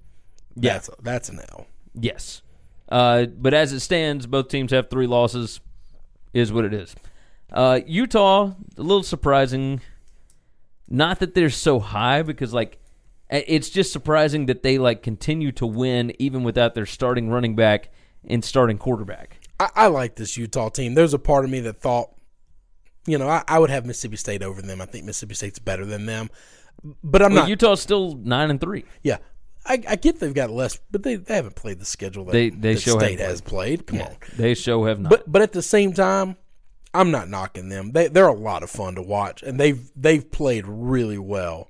[0.56, 0.74] Yeah.
[0.74, 1.66] That's that's an L.
[1.98, 2.42] Yes,
[2.90, 5.60] uh, but as it stands, both teams have three losses.
[6.34, 6.94] Is what it is.
[7.54, 9.80] Uh, Utah, a little surprising.
[10.88, 12.78] Not that they're so high because like
[13.30, 17.90] it's just surprising that they like continue to win even without their starting running back
[18.26, 19.38] and starting quarterback.
[19.58, 20.94] I, I like this Utah team.
[20.94, 22.10] There's a part of me that thought,
[23.06, 24.80] you know, I, I would have Mississippi State over them.
[24.80, 26.28] I think Mississippi State's better than them.
[27.02, 27.48] But I'm Well, not.
[27.48, 28.84] Utah's still nine and three.
[29.02, 29.18] yeah,
[29.64, 32.50] I, I get they've got less, but they, they haven't played the schedule that, They-
[32.50, 33.86] they that sure State haven't has played.
[33.86, 34.16] Come on.
[34.36, 35.08] They show have not.
[35.10, 36.36] But but at the same time,
[36.94, 37.92] I'm not knocking them.
[37.92, 41.68] They they're a lot of fun to watch, and they've they've played really well.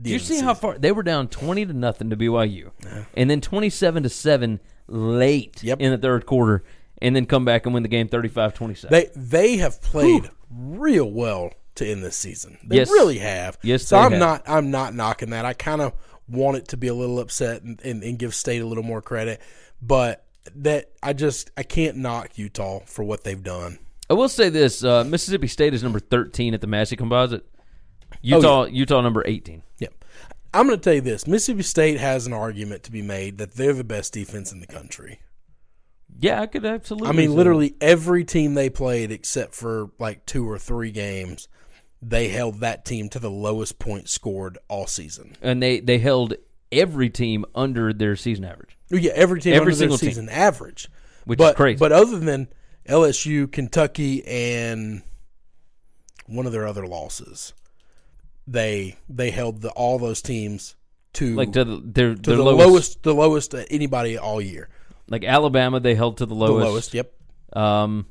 [0.00, 2.70] Do you see how far they were down twenty to nothing to BYU,
[3.14, 4.58] and then twenty-seven to seven
[4.88, 5.80] late Yep.
[5.80, 6.64] in the third quarter,
[7.00, 8.88] and then come back and win the game 35-27.
[8.90, 12.58] they they have played real well to end this season.
[12.64, 12.88] They Yes.
[12.90, 13.58] really have.
[13.62, 14.20] Yes, So they I'm have.
[14.20, 15.44] not I'm not knocking that.
[15.44, 15.92] I kind of
[16.28, 19.02] want it to be a little upset and, and, and give State a little more
[19.02, 19.40] credit,
[19.80, 20.24] but
[20.56, 23.78] that I just I can't knock Utah for what they've done.
[24.12, 27.46] I will say this: uh, Mississippi State is number thirteen at the Massey Composite.
[28.20, 29.62] Utah, Utah number eighteen.
[29.78, 30.04] Yep.
[30.52, 33.54] I'm going to tell you this: Mississippi State has an argument to be made that
[33.54, 35.20] they're the best defense in the country.
[36.20, 37.08] Yeah, I could absolutely.
[37.08, 37.36] I mean, that.
[37.36, 41.48] literally every team they played, except for like two or three games,
[42.02, 45.36] they held that team to the lowest point scored all season.
[45.40, 46.34] and they they held
[46.70, 48.76] every team under their season average.
[48.92, 50.10] Oh, Yeah, every team Every under single their team.
[50.10, 50.90] season average,
[51.24, 51.78] Which is crazy.
[51.78, 52.48] But other than
[52.88, 55.02] LSU, Kentucky, and
[56.26, 57.52] one of their other losses,
[58.46, 60.74] they they held the, all those teams
[61.14, 64.68] to Like to the, their to their the lowest, lowest, the lowest anybody all year.
[65.08, 66.64] Like Alabama, they held to the lowest.
[66.64, 67.12] The lowest, yep.
[67.52, 68.06] Um,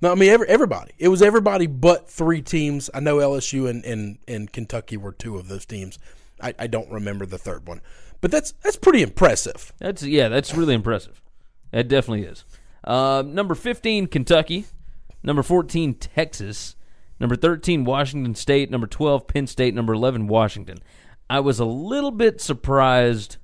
[0.00, 0.92] No, I mean every, everybody.
[0.98, 2.88] It was everybody but three teams.
[2.94, 5.98] I know LSU and, and, and Kentucky were two of those teams.
[6.40, 7.80] I, I don't remember the third one,
[8.20, 9.72] but that's that's pretty impressive.
[9.78, 11.20] That's yeah, that's really impressive.
[11.72, 12.44] That definitely is.
[12.84, 14.66] Uh, number fifteen, Kentucky.
[15.22, 16.76] Number fourteen, Texas.
[17.18, 18.70] Number thirteen, Washington State.
[18.70, 19.74] Number twelve, Penn State.
[19.74, 20.78] Number eleven, Washington.
[21.28, 23.36] I was a little bit surprised.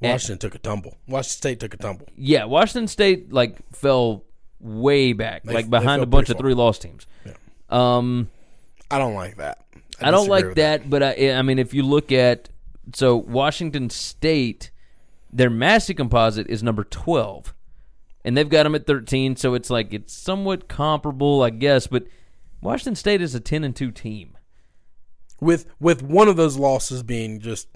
[0.00, 0.96] Washington took a tumble.
[1.06, 2.08] Washington State took a tumble.
[2.16, 4.24] Yeah, Washington State like fell
[4.58, 7.06] way back, They- like behind a bunch of three loss teams.
[7.68, 8.28] Um,
[8.90, 9.64] I don't like that.
[10.00, 12.48] I, don't like with that, but I, I mean, if you look at
[12.94, 14.70] so Washington State,
[15.32, 17.54] their Massey composite is number twelve,
[18.24, 19.36] and they've got them at thirteen.
[19.36, 21.86] So it's like it's somewhat comparable, I guess.
[21.86, 22.06] But
[22.60, 24.36] Washington State is a ten and two team.
[25.40, 27.68] With with one of those losses being just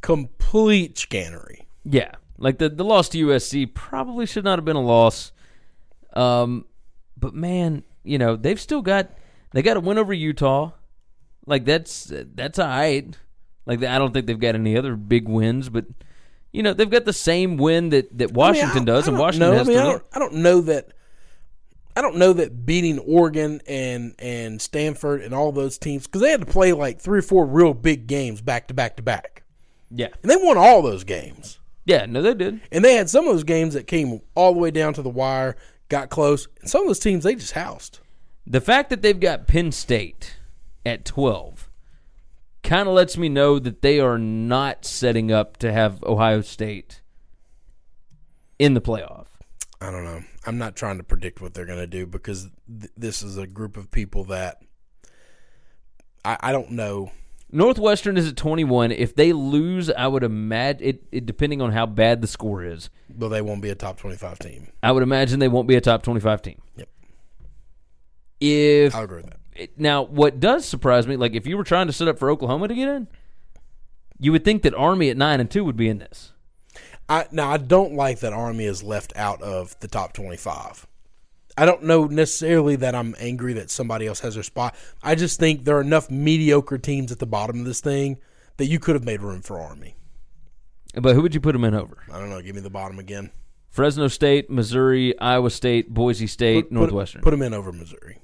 [0.00, 1.62] complete scannery.
[1.84, 5.32] Yeah, like the the loss to USC probably should not have been a loss.
[6.14, 6.66] Um,
[7.16, 9.10] but man, you know they've still got
[9.52, 10.72] they got a win over Utah.
[11.46, 13.16] Like that's that's all right.
[13.66, 15.86] Like I don't think they've got any other big wins, but
[16.54, 19.10] you know they've got the same win that that I mean, Washington I- does, I
[19.10, 19.56] and Washington know.
[19.58, 20.88] has I mean, to don't, I don't know that.
[21.96, 26.30] I don't know that beating Oregon and and Stanford and all those teams because they
[26.30, 29.42] had to play like three or four real big games back to back to back,
[29.90, 31.60] Yeah, and they won all those games.
[31.84, 32.60] yeah, no, they did.
[32.72, 35.08] And they had some of those games that came all the way down to the
[35.10, 35.56] wire,
[35.88, 38.00] got close, and some of those teams they just housed.
[38.46, 40.36] The fact that they've got Penn State
[40.84, 41.63] at 12
[42.64, 47.02] kind of lets me know that they are not setting up to have Ohio State
[48.58, 49.26] in the playoff.
[49.80, 50.22] I don't know.
[50.46, 53.46] I'm not trying to predict what they're going to do because th- this is a
[53.46, 54.62] group of people that
[56.24, 57.12] I, I don't know.
[57.52, 58.90] Northwestern is at 21.
[58.92, 62.90] If they lose, I would imagine it, it depending on how bad the score is.
[63.08, 64.72] But they won't be a top 25 team.
[64.82, 66.60] I would imagine they won't be a top 25 team.
[66.76, 66.88] Yep.
[68.40, 69.38] If I'll agree with that.
[69.54, 72.30] It- now what does surprise me like if you were trying to set up for
[72.30, 73.08] Oklahoma to get in,
[74.18, 76.32] you would think that Army at 9 and 2 would be in this.
[77.08, 80.86] I now I don't like that Army is left out of the top 25.
[81.56, 84.74] I don't know necessarily that I'm angry that somebody else has their spot.
[85.02, 88.18] I just think there are enough mediocre teams at the bottom of this thing
[88.56, 89.94] that you could have made room for Army.
[91.00, 91.98] But who would you put them in over?
[92.12, 92.40] I don't know.
[92.40, 93.30] Give me the bottom again.
[93.70, 97.22] Fresno State, Missouri, Iowa State, Boise State, Put- Northwestern.
[97.22, 98.18] Put, them in over Missouri.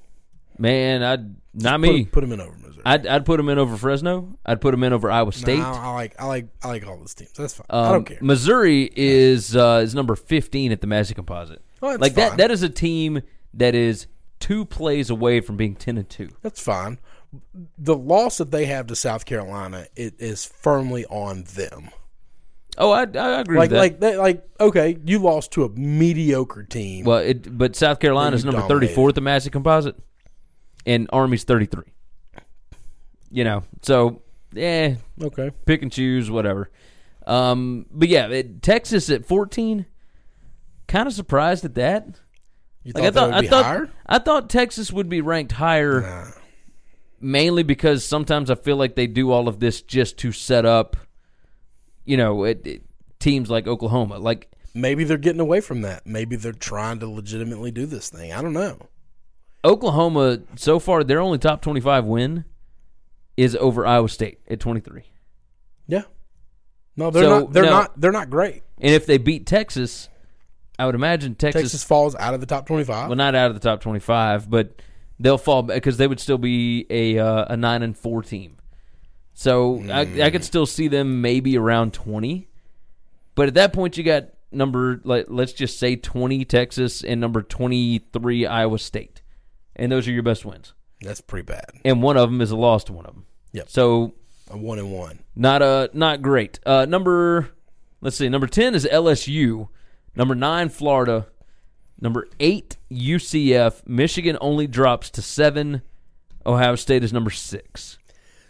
[0.57, 2.05] Man, I'd not Put- me.
[2.05, 2.81] Put, them in over Missouri.
[2.85, 4.37] I'd I'd put them in over Fresno.
[4.45, 5.59] I'd put them in over Iowa State.
[5.59, 7.31] I, I like I like I like all those teams.
[7.33, 7.65] That's fine.
[7.69, 8.17] I Um, don't care.
[8.21, 11.61] Missouri is uh, is number fifteen at the Massey Composite.
[11.81, 13.21] Oh, that's like that that is a team
[13.53, 14.07] that is
[14.39, 16.29] two plays away from being ten and two.
[16.41, 16.99] That's fine.
[17.77, 21.89] The loss that they have to South Carolina it is firmly on them.
[22.77, 24.17] Oh, I, I agree Like with that.
[24.17, 27.05] like like okay, you lost to a mediocre team.
[27.05, 28.95] well, it, but South Carolina is number thirty dominated.
[28.95, 29.95] four at the Massey Composite,
[30.85, 31.85] and Army's thirty three.
[33.29, 34.21] You know, so
[34.53, 35.51] yeah, okay.
[35.65, 36.69] pick and choose, whatever.
[37.25, 39.85] Um, but yeah, it, Texas at fourteen.
[40.87, 42.07] Kind of surprised at that.
[42.83, 43.89] You Like I thought that thought, I thought, higher?
[44.07, 46.33] I thought Texas would be ranked higher,
[47.19, 50.97] mainly because sometimes I feel like they do all of this just to set up,
[52.03, 52.81] you know, it, it-
[53.19, 54.17] teams like Oklahoma.
[54.17, 56.07] Like Maybe they're getting away from that.
[56.07, 58.33] Maybe they're trying to legitimately do this thing.
[58.33, 58.79] I don't know.
[59.63, 62.45] Oklahoma, so far their only top twenty-five win
[63.37, 65.03] is over Iowa State at twenty-three.
[65.87, 66.03] Yeah.
[66.95, 67.53] No, they're So, not.
[67.53, 67.69] They're no.
[67.69, 68.01] not.
[68.01, 68.63] They're not great.
[68.79, 70.09] And if they beat Texas,
[70.79, 73.07] I would imagine Texas, Texas falls out of the top twenty-five.
[73.09, 74.81] well, not out of the top twenty-five, but
[75.19, 78.57] they'll fall because they would still be a uh, a nine and four team.
[79.33, 82.49] So I, I could still see them maybe around twenty,
[83.35, 87.41] but at that point you got number like let's just say twenty Texas and number
[87.41, 89.20] twenty three Iowa State,
[89.75, 90.73] and those are your best wins.
[91.01, 91.65] That's pretty bad.
[91.85, 93.25] and one of them is a loss to one of them.
[93.53, 93.69] Yep.
[93.69, 94.13] So
[94.49, 95.19] A one and one.
[95.35, 96.59] not uh not great.
[96.65, 97.49] Uh, number
[98.01, 99.67] let's see, number ten is LSU.
[100.15, 101.27] Number nine, Florida.
[101.99, 103.85] Number eight, UCF.
[103.87, 105.81] Michigan only drops to seven.
[106.45, 107.97] Ohio State is number six.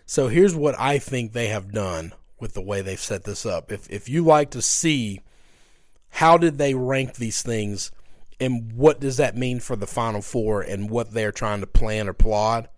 [0.06, 3.72] So here's what I think they have done with the way they've set this up.
[3.72, 5.22] If if you like to see
[6.10, 7.92] how did they rank these things
[8.42, 12.10] and what does that mean for the final four and what they're trying to plan
[12.10, 12.72] or plot,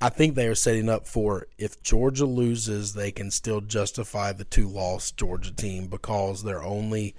[0.00, 4.44] I think they are setting up for if Georgia loses, they can still justify the
[4.44, 7.14] two loss Georgia team because they're only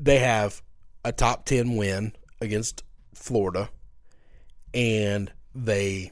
[0.00, 0.62] they have
[1.04, 2.82] a top 10 win against
[3.12, 3.68] Florida
[4.72, 6.10] and they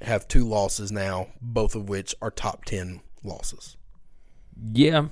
[0.00, 3.76] have two losses now, both of which are top 10 losses.
[4.72, 5.06] Yeah.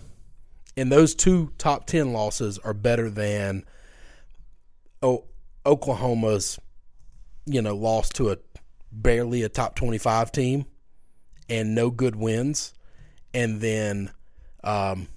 [0.77, 3.65] And those two top 10 losses are better than
[5.03, 5.25] o-
[5.67, 6.59] Oklahoma's,
[7.47, 8.39] you know, loss to a
[8.91, 10.67] barely a top 25 team
[11.49, 12.75] and no good wins.
[13.35, 14.11] And then,
[14.65, 15.09] um,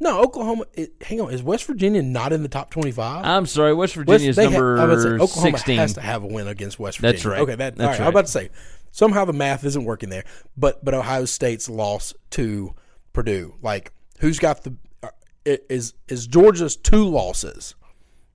[0.00, 0.64] no, Oklahoma.
[0.74, 3.24] It, hang on, is West Virginia not in the top twenty-five?
[3.24, 5.76] I'm sorry, West Virginia is ha- number I was about say, Oklahoma 16.
[5.78, 7.12] has to have a win against West Virginia.
[7.14, 7.40] That's right.
[7.40, 8.00] Okay, that, That's right.
[8.00, 8.06] I right.
[8.06, 8.50] was about to say
[8.90, 10.24] somehow the math isn't working there,
[10.56, 12.74] but but Ohio State's loss to
[13.12, 13.54] Purdue.
[13.62, 15.08] Like, who's got the uh,
[15.44, 17.74] is is Georgia's two losses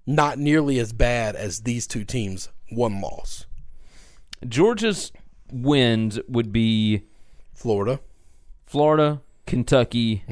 [0.10, 3.46] not nearly as bad as these two teams' one loss?
[4.48, 5.12] Georgia's
[5.52, 7.04] wins would be
[7.54, 8.00] Florida,
[8.66, 10.24] Florida, Kentucky,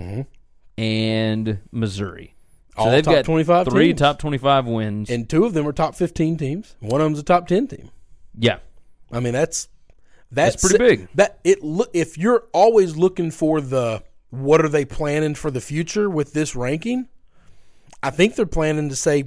[0.78, 2.34] and Missouri.
[2.75, 2.88] So Mm-hmm.
[2.88, 3.99] All they've top got 25 three teams.
[3.99, 5.09] top 25 wins.
[5.09, 6.75] and two of them are top fifteen teams.
[6.80, 7.89] One of them's a top ten team.
[8.38, 8.59] yeah.
[9.11, 9.67] I mean, that's
[10.32, 11.07] that's, pretty big.
[11.15, 15.61] That it look if you're always looking for the what are they planning for the
[15.61, 17.07] future with this ranking,
[18.03, 19.23] I think they're planning to say,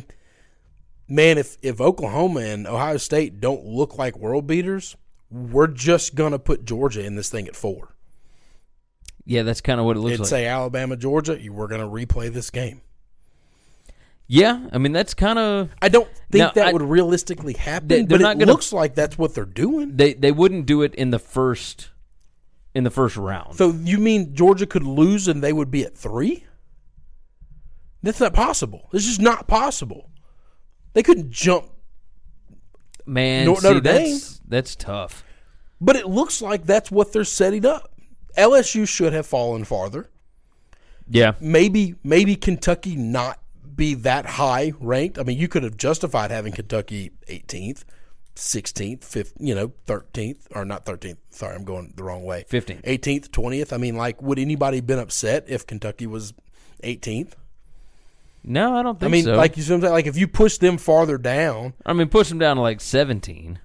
[1.11, 4.96] man, if if Oklahoma and Ohio State don't look like world beaters,
[5.30, 7.94] we're just gonna put Georgia in this thing at four.
[9.26, 10.28] Yeah, that's kind of what it looks It'd like.
[10.30, 12.80] say Alabama, Georgia, you we're gonna replay this game.
[14.26, 17.88] yeah, I mean that's kind of I don't think Now, that I- would realistically happen,
[17.88, 19.96] They- but it gonna- looks like that's what they're doing.
[19.96, 21.90] they they wouldn't do it in the first
[22.74, 23.56] in the first round.
[23.56, 26.44] So you mean Georgia could lose and they would be at three?
[28.02, 28.88] That's not possible.
[28.92, 30.08] This is not possible.
[30.93, 31.66] They couldn't jump,
[33.07, 35.24] Man, Nor- see, Notre that's that's tough.
[35.80, 37.93] but it looks like that's what they're setting up.
[38.36, 40.11] LSU should have fallen farther.
[41.09, 43.41] Yeah, Maybe maybe Kentucky not
[43.74, 45.18] be that high ranked.
[45.18, 47.82] I mean, you could have justified having Kentucky 18th,
[48.36, 51.16] 16th, 5th, you know, 13th or not 13th.
[51.30, 52.45] Sorry, I'm going the wrong way.
[52.49, 52.82] 15th.
[52.84, 53.72] 18th, 20th.
[53.72, 56.32] I mean, like would anybody been upset if Kentucky was
[56.84, 57.32] 18th?
[58.43, 59.07] No, I don't think so.
[59.07, 59.34] I mean, so.
[59.36, 59.93] like you see what I'm saying?
[59.93, 63.59] Like if you push them farther down, I mean, push them down to like seventeen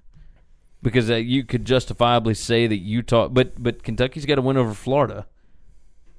[0.81, 4.73] because uh, you could justifiably say that Utah, but but Kentucky's got to win over
[4.73, 5.25] Florida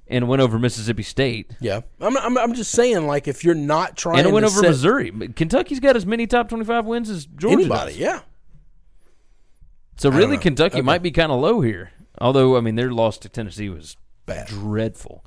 [0.08, 1.80] and win over Mississippi State yeah.
[2.00, 4.68] I'm, I'm, I'm just saying, like if you're not trying and win to over set
[4.68, 5.10] Missouri.
[5.34, 7.58] Kentucky's got as many top twenty-five wins as Georgia.
[7.58, 8.00] anybody, does.
[8.00, 8.20] yeah.
[9.96, 10.36] So really.
[10.38, 10.82] Kentucky Okay.
[10.82, 11.90] might be kind of low here.
[12.18, 13.96] Although I mean, their loss to Tennessee was
[14.26, 14.46] Bad.
[14.48, 15.24] dreadful.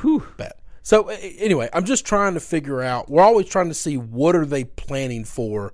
[0.00, 0.26] Whew.
[0.36, 0.52] Bad.
[0.82, 3.08] So anyway, I'm just trying to figure out.
[3.08, 5.72] We're always trying to see what are they planning for.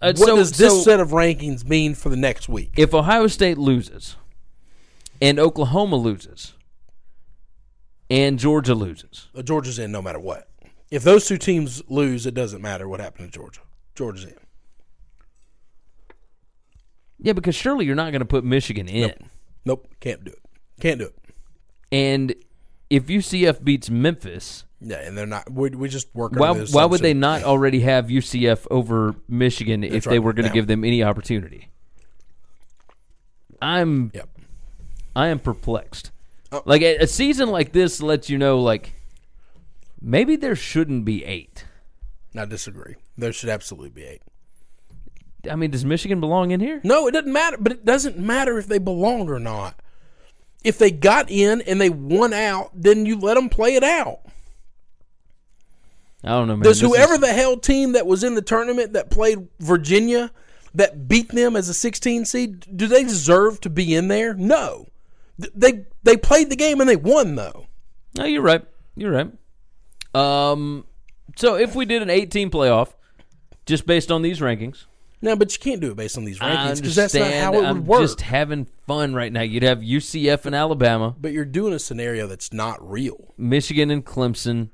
[0.00, 2.72] Uh, what so- does this so- set of rankings mean for the next week?
[2.76, 4.16] If Ohio State loses
[5.20, 6.54] and Oklahoma loses
[8.10, 10.48] and Georgia loses, Uh, Georgia's in no matter what.
[10.90, 13.60] If those two teams lose, it doesn't matter what happened to Georgia.
[13.94, 14.34] Georgia's in.
[17.18, 19.12] yeah, because surely you're not going to put Michigan in.
[19.64, 20.38] Nope, can't do it.
[20.80, 21.14] Can't do it.
[21.90, 22.34] And
[22.90, 25.50] if UCF beats Memphis, Yeah, and they're not.
[25.50, 26.32] We we just work.
[26.32, 30.22] why, why would they not already have UCF over Michigan if That's they right.
[30.24, 31.70] were going to give them any opportunity?
[33.60, 34.28] I'm Yep.
[35.14, 36.10] I am perplexed.
[36.52, 36.62] Oh.
[36.66, 38.92] Like a, a season like this lets you know, like
[40.00, 41.64] maybe there shouldn't be eight.
[42.36, 42.96] I disagree.
[43.16, 44.22] There should absolutely be eight.
[45.50, 46.80] I mean, does Michigan belong in here?
[46.84, 47.56] No, it doesn't matter.
[47.58, 49.80] But it doesn't matter if they belong or not.
[50.64, 54.20] If they got in and they won out, then you let them play it out.
[56.24, 56.64] I don't know, man.
[56.64, 60.32] Does This whoever is- the hell team that was in the tournament that played Virginia
[60.74, 64.34] that beat them as a 16 seed, do they deserve to be in there?
[64.34, 64.88] No.
[65.38, 67.66] They they played the game and they won though.
[68.16, 68.64] No, you're right.
[68.96, 69.30] You're right.
[70.14, 70.86] Um,
[71.36, 72.94] so if we did an 18 playoff,
[73.66, 74.86] just based on these rankings,
[75.22, 77.64] No, but you can't do it based on these rankings because that's not how it
[77.64, 78.00] I'm would work.
[78.02, 79.40] just having fun right now.
[79.42, 83.34] You'd have UCF and Alabama, but you're doing a scenario that's not real.
[83.38, 84.68] Michigan and Clemson,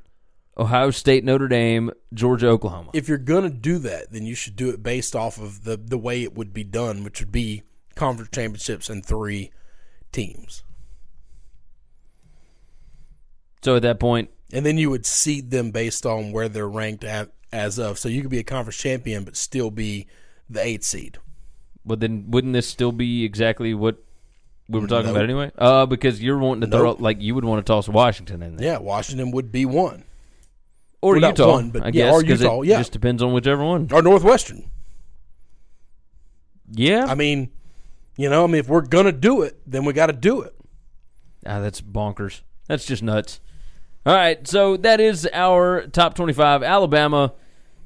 [0.59, 2.91] Ohio State, Notre Dame, Georgia, Oklahoma.
[2.93, 5.99] If you're gonna do that, then you should do it based off of the the
[5.99, 7.63] way it would be done, which would be
[7.95, 9.53] conference championships and three
[10.11, 10.65] teams,
[13.63, 17.05] so at that point, and then you would seed them based on where they're ranked
[17.05, 17.99] at as of.
[17.99, 20.07] So you could be a conference champion, but still be
[20.53, 21.19] the eighth seed.
[21.85, 23.97] But then wouldn't this still be exactly what
[24.69, 25.17] we were talking Nope.
[25.17, 25.51] about anyway?
[25.59, 28.73] Uh, because you're wanting to throw like you would want to toss Washington in there,
[28.75, 30.05] Yeah, Washington would be one,
[31.01, 32.79] or Well, not Utah, one, but I yeah, guess, or 'cause Utah, It yeah.
[32.79, 33.89] just depends on whichever one.
[33.93, 34.71] or Northwestern.
[36.71, 37.51] Yeah, I mean,
[38.17, 40.55] you know, I mean, if we're gonna do it, then we got to do it.
[41.45, 42.41] Ah, that's bonkers.
[42.69, 43.41] That's just nuts.
[44.07, 46.63] All right, so that is our top 25.
[46.63, 47.35] Alabama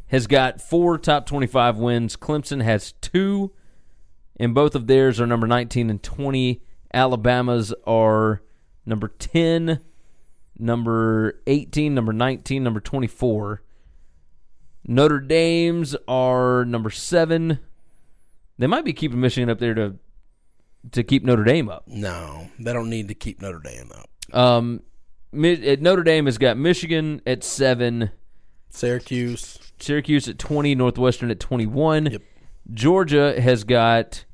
[0.09, 2.17] has got four top 25 wins.
[2.17, 3.53] Clemson has two,
[4.39, 6.63] and both of theirs are number 19 and 20.
[6.95, 8.43] Alabama's are
[8.85, 9.81] number 10,
[10.59, 13.63] number 18, number 19, number 24.
[14.89, 17.59] Notre Dame's are number 7.
[18.59, 19.97] They might be keeping Michigan up there to
[20.93, 21.83] to keep Notre Dame up.
[21.89, 24.09] No, they don't need to keep Notre Dame up.
[24.33, 24.83] Um,
[25.35, 28.11] uh, Notre Dame has got Michigan at seven,
[28.69, 32.07] Syracuse, Syracuse at twenty, Northwestern at twenty-one.
[32.13, 32.23] Yep.
[32.73, 34.25] Georgia has got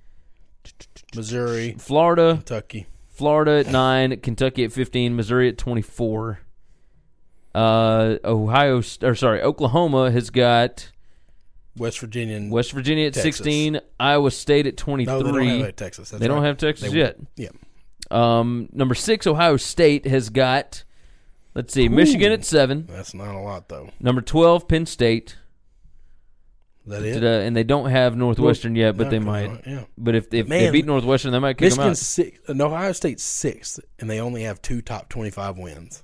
[1.14, 6.40] Missouri, Florida, Kentucky, Florida at nine, Kentucky at fifteen, Missouri at twenty-four.
[7.55, 10.90] Uh, Ohio, or sorry, Oklahoma has got
[11.76, 13.36] West Virginia, and West Virginia at Texas.
[13.36, 15.47] sixteen, Iowa State at No, twenty-three.
[15.47, 16.11] they don't have Texas.
[16.11, 17.18] That's They don't have Texas They yet.
[17.36, 17.49] Yeah,
[18.11, 20.84] Um, number six, Ohio State has got.
[21.55, 22.86] Let's see, Michigan at seven.
[22.88, 23.90] that's not a lot though.
[24.00, 25.36] Number twelve, Penn State.
[26.86, 27.22] Is that it?
[27.22, 29.46] uh, and they don't have Northwestern yet, but No, they might.
[29.48, 32.05] on, Yeah, But if, if they beat Northwestern, they might kick them Michigan's out.
[32.05, 36.03] six, and Ohio State's sixth, and they only have two top twenty-five wins,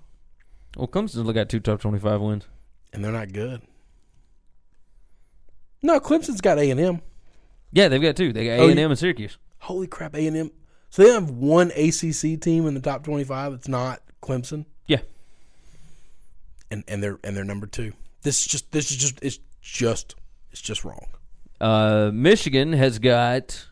[0.76, 2.46] Well, Clemson's got two top twenty-five wins.
[2.92, 3.62] and they're not good.
[5.82, 7.00] No, Clemson's got A and M.
[7.72, 8.32] Yeah, they've got two.
[8.32, 9.38] They got A Oh, and you- M and Syracuse.
[9.60, 10.50] Holy crap, A and M.
[10.90, 13.52] So they have one ACC team in the top twenty-five.
[13.52, 15.00] It's not Clemson, Yeah,
[16.70, 17.92] and and they're and they're number two.
[18.22, 20.14] This is just this is just it's just
[20.50, 21.06] it's just wrong.
[21.60, 23.66] uh, Michigan has got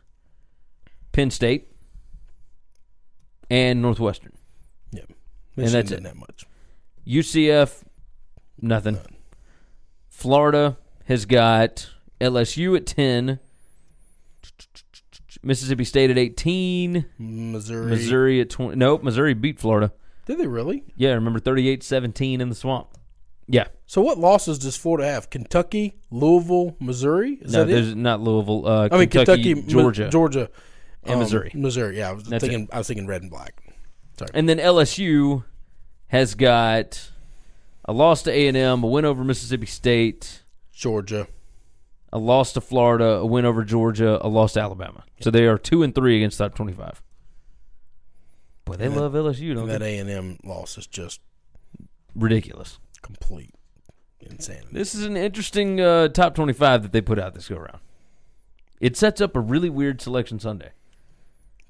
[1.13, 1.69] Penn State
[3.51, 4.33] and Northwestern.
[4.93, 5.03] Yeah,
[5.57, 6.09] And that's Michigan it.
[6.09, 6.45] have much.
[7.07, 7.83] UCF,
[8.61, 8.99] nothing.
[10.09, 11.91] Florida has got
[12.21, 13.39] LSU at ten.
[15.43, 17.07] Mississippi State at eighteen.
[17.19, 17.91] Missouri.
[17.91, 18.77] Missouri at twenty.
[18.77, 19.93] Nope, Missouri beat Florida.
[20.27, 20.85] Did they really?
[20.97, 22.89] Yeah, remember 38-17 in the swamp.
[23.49, 23.69] Yeah.
[23.87, 25.31] So what losses does Florida have?
[25.31, 27.35] Kentucky, Louisville, Missouri.
[27.41, 27.97] Is no, that there's it?
[27.97, 28.67] not Louisville.
[28.67, 30.51] Uh, I mean Kentucky, Kentucky, Mi- Georgia, Georgia,
[31.05, 31.53] And um, Missouri.
[31.55, 31.99] Missouri.
[31.99, 32.69] Yeah, I was That's thinking.
[32.73, 33.63] I was thinking red and black.
[34.19, 34.31] Sorry.
[34.35, 35.45] and then LSU
[36.09, 37.11] has got
[37.85, 41.29] a loss to A and M, a win over Mississippi State, Georgia.
[42.13, 45.05] a loss to Florida, a win over Georgia, a loss to Alabama.
[45.21, 47.01] So they are two and three against top twenty-five.
[48.67, 49.97] Boy, they And that- love LSU, don't that they?
[49.97, 51.21] A and M loss is just
[52.15, 52.79] Ridiculous.
[53.03, 53.55] complete
[54.21, 54.69] insanity.
[54.73, 57.81] This is an interesting uh, top twenty-five that they put out this go around.
[58.81, 60.71] It sets up a really weird selection Sunday.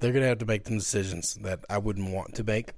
[0.00, 2.72] They're gonna have to make some decisions that I wouldn't want to make.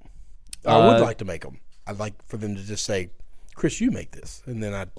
[0.66, 1.60] I would Uh, like to make them.
[1.86, 3.10] I'd like for them to just say,
[3.54, 4.90] "Chris, you make this," and then I'd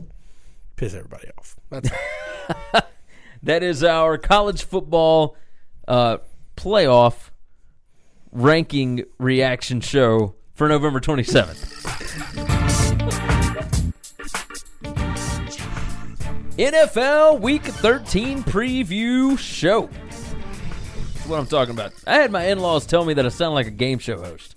[0.78, 1.55] piss everybody off.
[1.70, 1.89] That's
[3.43, 5.36] That is our college football
[5.88, 6.17] uh,
[6.57, 7.30] playoff
[8.32, 11.66] ranking reaction show for November 27th.
[16.58, 19.89] NFL Week 13 preview show.
[21.14, 21.93] That's what I'm talking about.
[22.06, 24.56] I had my in-laws tell me that I sound like a game show host.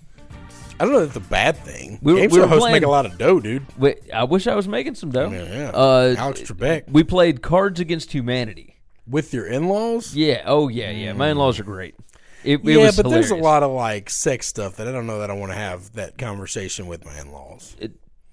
[0.79, 0.99] I don't know.
[1.01, 1.99] If that's a bad thing.
[2.01, 3.65] We were- Game we show hosts playing- make a lot of dough, dude.
[3.77, 5.29] Wait, I wish I was making some dough.
[5.29, 5.69] Yeah, yeah.
[5.69, 8.81] Uh, Alex Trebek we played Cards Against Humanity.
[9.07, 10.15] with your in-laws.
[10.15, 10.41] Yeah.
[10.45, 10.89] Oh yeah.
[10.89, 11.13] Yeah.
[11.13, 11.95] My in-laws are great.
[12.43, 15.19] It, it yeah, but there's a lot of like sex stuff that I don't know
[15.19, 17.75] that I want to have that conversation with my in-laws.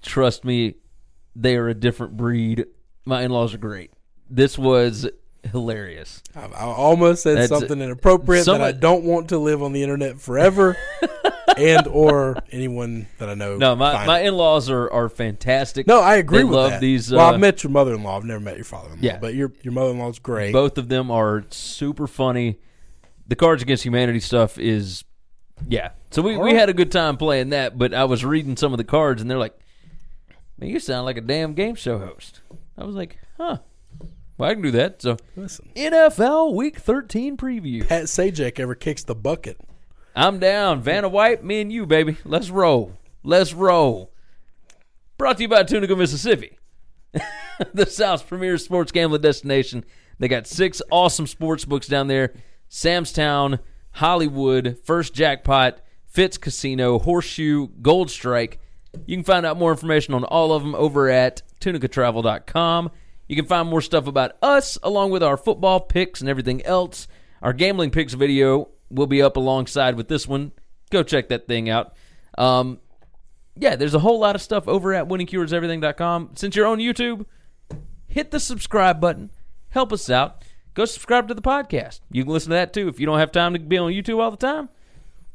[0.02, 0.74] Trust me,
[1.36, 2.66] they are a different breed.
[3.04, 3.92] My in-laws are great.
[4.28, 5.08] This was
[5.52, 6.22] hilarious.
[6.34, 9.72] I, I almost said That's- something inappropriate some- that I don't want to live on
[9.72, 10.76] the internet forever,
[11.56, 13.56] and or anyone that I know.
[13.56, 15.86] No, my, my in-laws are, are fantastic.
[15.86, 16.80] no, I agree They with love that.
[16.80, 17.10] these.
[17.12, 18.16] well, uh, I've met your mother-in-law.
[18.16, 18.98] I've never met your father-in-law.
[19.00, 19.18] Yeah.
[19.18, 20.52] but your your mother-in-law's great.
[20.52, 22.58] Both of them are super funny.
[23.30, 25.04] The Cards Against Humanity stuff is,
[25.68, 25.90] yeah.
[26.10, 27.78] So we, we had a good time playing that.
[27.78, 29.56] But I was reading some of the cards, and they're like,
[30.58, 32.40] "Man, you sound like a damn game show host."
[32.76, 33.58] I was like, "Huh."
[34.36, 35.00] Well, I can do that.
[35.00, 37.86] So Listen, NFL Week 13 preview.
[37.86, 39.60] Pat Sajak ever kicks the bucket.
[40.16, 40.82] I'm down.
[40.82, 42.16] Vanna White, me and you, baby.
[42.24, 42.98] Let's roll.
[43.22, 44.12] Let's roll.
[45.18, 46.58] Brought to you by Tunica, Mississippi,
[47.74, 49.84] the South's premier sports gambling destination.
[50.18, 52.34] They got six awesome sports books down there
[52.70, 53.58] Samstown,
[53.92, 58.60] Hollywood, First Jackpot, Fitz Casino, Horseshoe, Gold Strike.
[59.06, 62.90] You can find out more information on all of them over at tunicatravel.com.
[63.28, 67.06] You can find more stuff about us along with our football picks and everything else.
[67.42, 70.52] Our gambling picks video will be up alongside with this one.
[70.90, 71.94] Go check that thing out.
[72.36, 72.80] Um,
[73.56, 76.30] yeah, there's a whole lot of stuff over at winningcureseverything.com.
[76.34, 77.26] Since you're on YouTube,
[78.08, 79.30] hit the subscribe button.
[79.68, 80.44] Help us out.
[80.74, 82.00] Go subscribe to the podcast.
[82.10, 84.20] You can listen to that too if you don't have time to be on YouTube
[84.20, 84.68] all the time.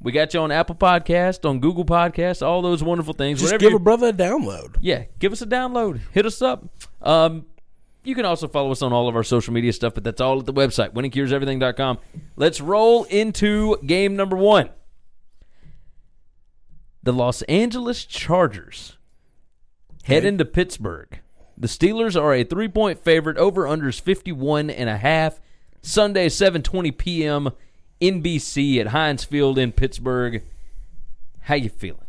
[0.01, 3.39] We got you on Apple Podcast, on Google Podcast, all those wonderful things.
[3.39, 4.75] Just Whatever give you- a brother a download.
[4.79, 5.99] yeah, give us a download.
[6.11, 6.65] Hit us up.
[7.01, 7.45] Um,
[8.03, 10.37] you can also follow us on all of our social media stuff, but that's all
[10.39, 11.97] at the website, winningcureseverything.com.
[12.35, 14.69] Let's roll into game number one.
[17.03, 18.97] The Los Angeles Chargers
[20.03, 20.27] head Okay.
[20.27, 21.19] into Pittsburgh.
[21.57, 23.38] The Steelers are a three-point favorite.
[23.38, 25.40] Over-unders 51 and a half.
[25.82, 27.49] Sunday, 7.20 p.m.
[28.02, 30.44] NBC at Heinz Field in Pittsburgh.
[31.41, 32.02] How you feeling?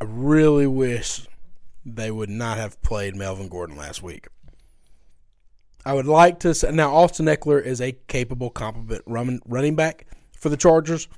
[0.00, 1.26] I really wish
[1.84, 4.28] they would not have played Melvin Gordon last week.
[5.84, 10.06] I would like to say now Austin Ekeler is a capable, competent run, running back
[10.36, 11.08] for the Chargers,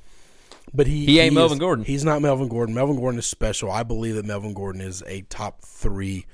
[0.73, 1.85] but he He ain't is- Melvin Gordon.
[1.85, 2.74] He's not Melvin Gordon.
[2.74, 3.70] Melvin Gordon is special.
[3.70, 6.24] I believe that Melvin Gordon is a top three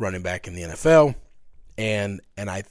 [0.00, 1.14] running back in the NFL,
[1.78, 2.64] and and I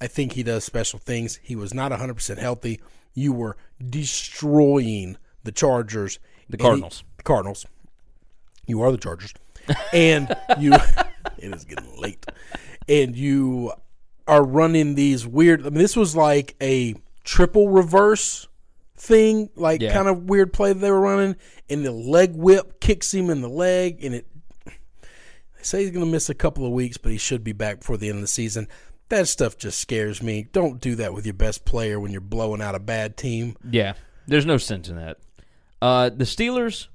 [0.00, 1.38] I think he does special things.
[1.42, 2.80] He was not 100 percent healthy.
[3.14, 3.56] You were
[4.26, 6.18] destroying the Chargers,
[6.48, 7.04] The and he- Cardinals.
[7.16, 7.66] the Cardinals.
[8.66, 9.32] You are the Chargers,
[9.92, 10.72] and you.
[11.38, 12.24] it is getting late,
[12.88, 13.72] and you
[14.26, 15.60] are running these weird.
[15.60, 16.94] I mean, this was like a
[17.24, 18.48] triple reverse
[18.96, 19.92] thing, like Yeah.
[19.92, 21.36] kind of weird play that they were running,
[21.70, 24.26] and the leg whip kicks him in the leg, and it.
[25.66, 27.96] Say he's going to miss a couple of weeks, but he should be back before
[27.96, 28.68] the end of the season.
[29.08, 30.46] That stuff just scares me.
[30.52, 33.56] Don't do that with your best player when you're blowing out a bad team.
[33.68, 33.94] Yeah,
[34.26, 35.18] there's no sense in that.
[35.82, 36.86] Uh, the Steelers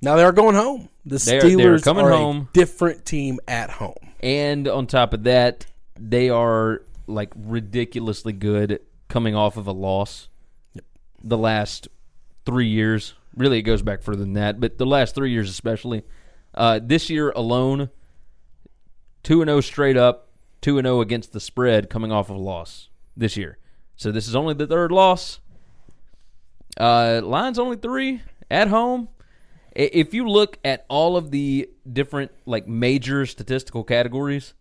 [0.00, 0.88] Now they are going home.
[1.04, 2.48] The They are- Steelers are coming are home.
[2.50, 3.94] a different team at home.
[4.20, 5.66] And on top of that,
[5.98, 10.28] they are like ridiculously good coming off of a loss.
[11.22, 11.88] The last
[12.46, 16.04] three years, really, it goes back further than that, but the last three years especially.
[16.54, 17.90] Uh, this year alone,
[19.28, 20.30] two and zero straight up,
[20.62, 23.58] two and zero against the spread, coming off of a loss this year.
[23.94, 25.40] So this is only the third loss.
[26.78, 29.08] Uh, line's only three at home.
[29.72, 34.54] If you look at all of the different like major statistical categories,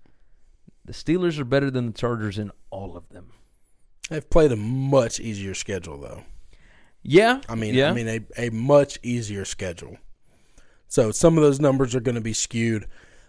[0.83, 3.31] the Steelers are better than the Chargers in all of them.
[4.09, 6.23] They've played a much easier schedule, though.
[7.03, 7.89] Yeah, I mean, yeah.
[7.89, 9.97] I mean, a, a much easier schedule.
[10.89, 12.85] So some of those numbers are going to be skewed.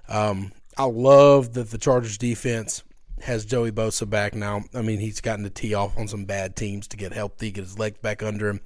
[0.09, 2.85] Um, I love that the Chargers defense
[3.21, 4.63] has Joey Bosa back now.
[4.75, 7.65] I mean, he's gotten to tee off on some bad teams to get healthy, get
[7.65, 8.61] his legs back under him.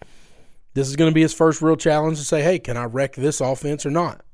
[0.74, 3.14] This is going to be his first real challenge to say, "Hey, can I wreck
[3.14, 4.24] this offense or not?"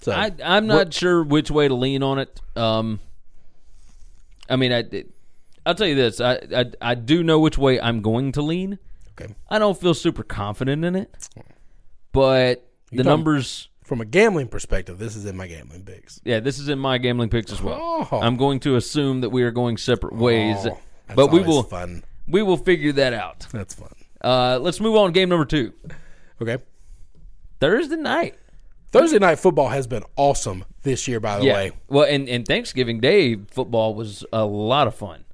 [0.00, 2.40] So I, I'm not sure which way to lean on it.
[2.56, 3.00] Um,
[4.48, 4.84] I mean, I,
[5.64, 8.78] I'll tell you this: I, I, I do know which way I'm going to lean.
[9.18, 9.34] okay.
[9.48, 11.28] I don't feel super confident in it,
[12.12, 13.68] but the numbers.
[13.84, 16.20] From a gambling perspective, this is in my gambling picks.
[16.24, 18.08] Yeah, this is in my gambling picks as well.
[18.10, 18.20] Oh.
[18.20, 20.78] I'm going to assume that we are going separate ways, Oh,
[21.14, 22.02] but we will fun.
[22.26, 23.46] we will figure that out.
[23.52, 23.92] That's fun.
[24.22, 25.12] Uh, let's move on.
[25.12, 25.74] Game number two,
[26.40, 26.58] Okay.
[27.60, 28.36] Thursday night.
[28.90, 31.20] Thursday night football has been awesome this year.
[31.20, 31.54] By the yeah.
[31.54, 35.24] way, Well, and, and Thanksgiving Day football was a lot of fun.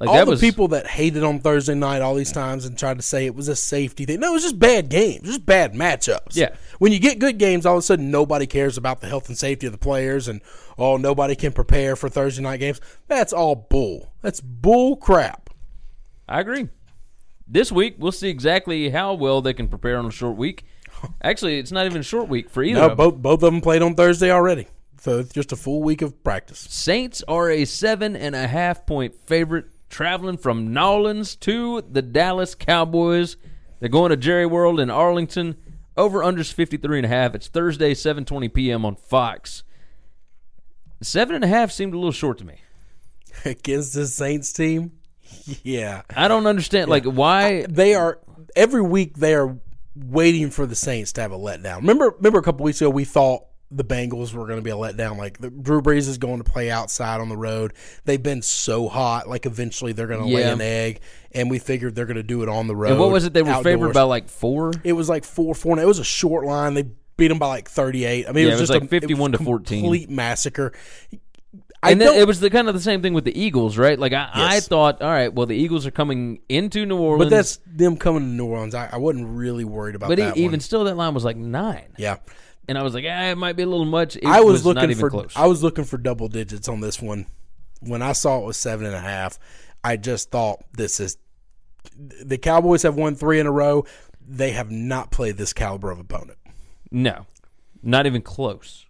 [0.00, 2.76] Like all that the was people that hated on Thursday night all these times and
[2.76, 4.20] tried to say it was a safety thing.
[4.20, 6.34] No, it was just bad games, just bad matchups.
[6.34, 6.54] Yeah.
[6.78, 9.36] When you get good games, all of a sudden nobody cares about the health and
[9.36, 10.40] safety of the players, and
[10.78, 12.80] oh, nobody can prepare for Thursday night games.
[13.08, 14.14] That's all bull.
[14.22, 15.50] That's bull crap.
[16.26, 16.68] I agree.
[17.46, 20.64] This week we'll see exactly how well they can prepare on a short week.
[21.22, 22.80] Actually, it's not even a short week for either.
[22.80, 22.96] No, of them.
[22.96, 24.66] both both of them played on Thursday already,
[24.98, 26.60] so it's just a full week of practice.
[26.70, 32.54] Saints are a seven and a half point favorite, traveling from Nolans to the Dallas
[32.54, 33.36] Cowboys.
[33.80, 35.56] They're going to Jerry World in Arlington.
[35.96, 37.34] Over unders 53 and a half.
[37.34, 38.86] It's Thursday, 7:20 p.m.
[38.86, 39.64] on Fox.
[41.02, 42.60] Seven and a half seemed a little short to me.
[43.44, 44.92] Against the Saints team,
[45.62, 47.62] yeah, I don't understand, like why.
[47.62, 48.20] Uh, they are
[48.56, 49.58] every week they are
[49.94, 51.76] waiting for the Saints to have a letdown.
[51.78, 54.74] Remember, remember a couple weeks ago we thought the Bengals were going to be a
[54.74, 55.16] letdown.
[55.16, 57.72] Like the, Drew Brees is going to play outside on the road.
[58.04, 59.28] They've been so hot.
[59.28, 61.00] Like eventually they're going to lay an egg,
[61.32, 62.92] and we figured they're going to do it on the road.
[62.92, 63.32] and what was it?
[63.32, 64.72] They were favored by like four.
[64.84, 65.78] It was like four four.
[65.78, 66.74] It was a short line.
[66.74, 66.86] They
[67.16, 68.28] beat them by like 38.
[68.28, 69.80] I mean, Yeah, it was it was just like a, it 51 was to 14.
[69.82, 70.72] Complete massacre.
[71.82, 73.98] I and then it was the kind of the same thing with the Eagles, right?
[73.98, 77.34] Like I, I thought, all right, well the Eagles are coming into New Orleans, but
[77.34, 78.74] that's them coming to New Orleans.
[78.74, 80.16] I, I wasn't really worried about that.
[80.16, 80.36] but that.
[80.36, 80.60] even one.
[80.60, 82.16] still, that line was like nine, yeah,
[82.70, 84.14] and I was like, ah, it might be a little much.
[84.14, 85.32] It I was, not looking for close.
[85.34, 87.26] I was looking for double digits on this one.
[87.80, 89.40] When I saw it was seven and a half,
[89.82, 91.18] I just thought this is
[91.96, 93.86] the Cowboys have won three in a row.
[94.24, 96.38] They have not played this caliber of opponent.
[96.92, 97.26] no,
[97.82, 98.86] not even close.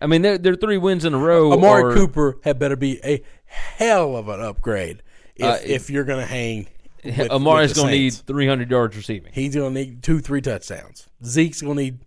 [0.00, 1.52] I mean, they're, they're three wins in a row.
[1.52, 5.04] Amari Cooper had better be a hell of an upgrade
[5.36, 6.66] if, Uh, if you're going to hang.
[7.04, 11.06] With, Amari's going to need 300 yards receiving He's going to need two, three touchdowns.
[11.24, 11.98] Zeke's going to need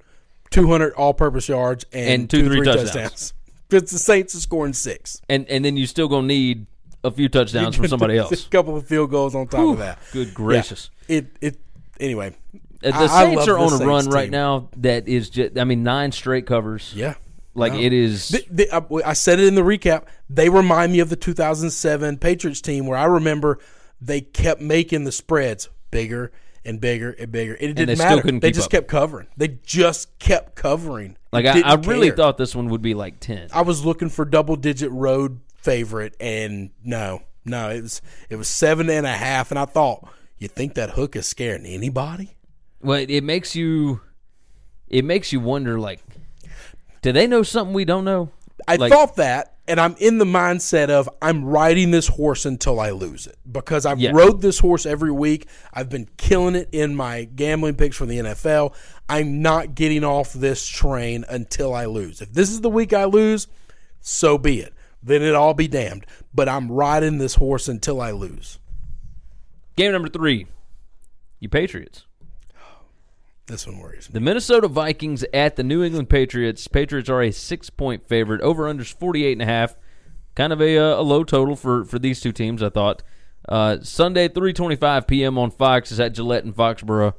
[0.54, 2.92] 200 all-purpose yards and, And two, three touchdowns.
[2.92, 3.34] touchdowns.
[3.70, 5.20] Because the Saints are scoring six.
[5.28, 6.68] and and then you still going to need
[7.04, 8.46] a few touchdowns from somebody else.
[8.46, 9.98] A couple of field goals on top Whew, of that.
[10.12, 10.34] good Yeah.
[10.36, 10.90] gracious.
[11.08, 11.58] It it
[12.00, 12.36] anyway.
[12.54, 12.60] Uh,
[12.92, 15.58] The I- I Saints love are on a run Saints right now that is just,
[15.58, 16.94] I mean, nine straight covers.
[16.96, 17.16] Yeah.
[17.56, 17.80] Like No.
[17.80, 18.30] it is.
[18.30, 20.04] The- the- I, I said it in the recap.
[20.30, 23.58] They remind me of the 2007 Patriots team where I remember
[24.00, 26.32] they kept making the spreads bigger
[26.66, 27.54] and bigger and bigger.
[27.54, 28.32] And it didn't they matter.
[28.40, 28.72] they just up.
[28.72, 29.28] kept covering.
[29.38, 31.18] They just kept covering.
[31.32, 32.18] like I, I really care.
[32.18, 33.50] thought this one would be like 10.
[33.54, 38.48] I was looking for double digit road favorite, and no, no, it was it was
[38.48, 40.08] seven and a half, and I thought,
[40.38, 42.36] you think that hook is scaring anybody?
[42.82, 44.02] Well, it, it makes you,
[44.90, 45.80] it makes you wonder.
[45.80, 46.02] Like,
[47.02, 48.30] do they know something we don't know?
[48.68, 52.80] I Like- thought that, and I'm in the mindset of I'm riding this horse until
[52.80, 54.12] I lose it because I've Yeah.
[54.14, 55.48] rode this horse every week.
[55.74, 58.74] I've been killing it in my gambling picks for the NFL.
[59.08, 62.22] I'm not getting off this train until I lose.
[62.22, 63.48] If this is the week I lose,
[64.02, 64.74] so be it.
[65.02, 66.06] Then it all be damned.
[66.34, 68.60] But I'm riding this horse until I lose.
[69.76, 70.48] Game number three,
[71.40, 72.06] you Patriots.
[73.48, 74.14] This one worries me.
[74.14, 76.68] The Minnesota Vikings at the New England Patriots.
[76.68, 78.42] Patriots are a six point favorite.
[78.42, 79.76] Over under 48 and a half.
[80.36, 83.04] Kind of a, uh, a low total for, for these two teams, I thought.
[83.48, 85.38] Uh, Sunday, 3:25 p.m.
[85.38, 87.14] on Fox is at Gillette and Foxborough.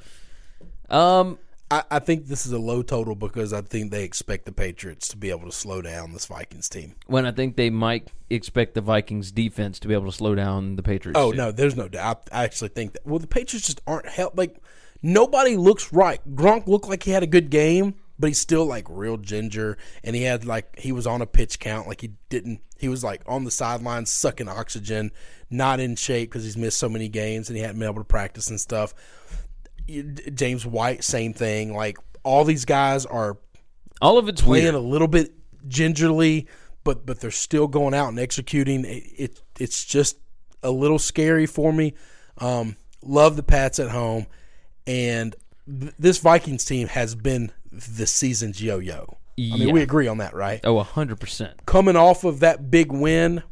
[0.88, 1.38] Um,
[1.70, 5.08] I, I think this is a low total because I think they expect the Patriots
[5.08, 6.94] to be able to slow down this Vikings team.
[7.06, 10.76] when I think they might expect the Vikings defense to be able to slow down
[10.76, 11.18] the Patriots.
[11.18, 11.36] Oh too.
[11.36, 12.28] no, there's no doubt.
[12.32, 13.06] I actually think that.
[13.06, 14.36] Well, the Patriots just aren't help.
[14.36, 14.62] Like
[15.04, 16.20] nobody looks right.
[16.34, 20.16] Gronk looked like he had a good game, but he's still like real ginger, and
[20.16, 21.86] he had like he was on a pitch count.
[21.86, 22.60] Like he didn't.
[22.78, 25.12] He was like on the sidelines sucking oxygen,
[25.50, 28.04] not in shape because he's missed so many games and he hadn't been able to
[28.04, 28.94] practice and stuff.
[30.34, 31.74] James White, same thing.
[31.74, 33.36] Like all these guys are
[34.00, 34.74] all of it's playing weird.
[34.74, 35.32] a little bit
[35.68, 36.48] gingerly,
[36.82, 38.84] but but they're still going out and executing.
[38.84, 40.16] It, it it's just
[40.62, 41.94] a little scary for me.
[42.38, 44.26] Um, love the Pats at home,
[44.86, 45.34] and
[45.68, 49.16] th- this Vikings team has been the season's yo-yo.
[49.36, 50.60] I mean, we agree on that, right?
[50.62, 51.66] Oh, 100%.
[51.66, 53.42] Coming off of that big win,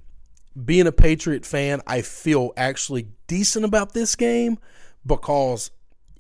[0.64, 4.58] being a Patriot fan, I feel actually decent about this game
[5.04, 5.70] because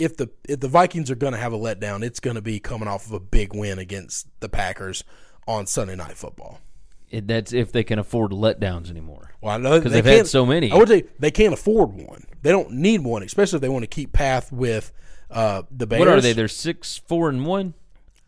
[0.00, 2.58] if the if the Vikings are going to have a letdown, it's going to be
[2.58, 5.04] coming off of a big win against the Packers
[5.46, 6.58] on Sunday Night Football.
[7.10, 9.32] It, that's if they can afford letdowns anymore.
[9.42, 10.72] Well, I know 'Cause they they've had so many.
[10.72, 12.24] I would say they can't afford one.
[12.40, 14.92] They don't need one, especially if they want to keep path with
[15.32, 15.98] uh, the Bears.
[16.00, 16.32] What are they?
[16.32, 17.74] They're six, four, and one.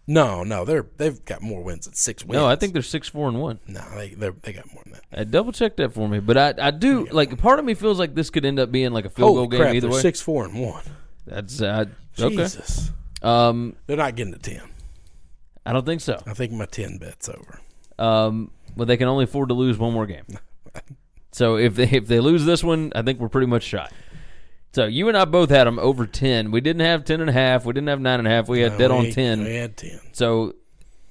[0.07, 2.35] no, no, they're they've got more wins than six wins.
[2.35, 3.61] No, I think they're six, four, and one.
[3.67, 5.21] no, they they're, they got more than that.
[5.21, 6.21] Uh, double check that for me.
[6.21, 7.37] But I, I do like.
[7.39, 9.47] Part of me feels like this could end up being like a field Holy goal
[9.49, 10.01] game crap, either they're way.
[10.03, 10.83] six, four, and one.
[11.27, 11.87] That's uh,
[12.19, 12.35] okay.
[12.37, 12.91] Jesus,
[13.23, 14.63] Um, they're not getting to ten.
[15.65, 16.23] I don't think so.
[16.27, 17.61] I think my ten bet's over.
[17.99, 20.25] Um, but they can only afford to lose one more game.
[21.33, 23.93] So if they if they lose this one, I think we're pretty much shot.
[24.75, 26.51] So you and I both had them over ten.
[26.51, 27.65] We didn't have ten and a half.
[27.65, 28.49] We didn't have nine and a half.
[28.49, 29.45] We had No, dead on ten.
[29.45, 30.01] We had ten.
[30.13, 30.55] So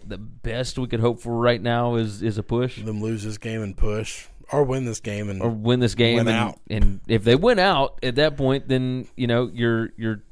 [0.04, 3.38] the best we could hope for right now is is a push Them lose this
[3.38, 6.18] game and push, or win this game and or win this game.
[6.18, 6.60] Win and, out.
[6.70, 10.24] and if they win out at that point, then you know you're you're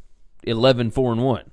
[0.44, 1.52] 11 4 and one.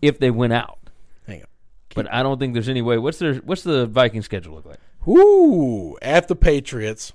[0.00, 0.78] If they win out,
[1.26, 1.48] hang on.
[1.94, 2.96] but I don't think there's any way.
[2.96, 4.78] What's their what's the Viking schedule look like?
[5.04, 5.98] Whoo!
[6.00, 7.12] At the Patriots,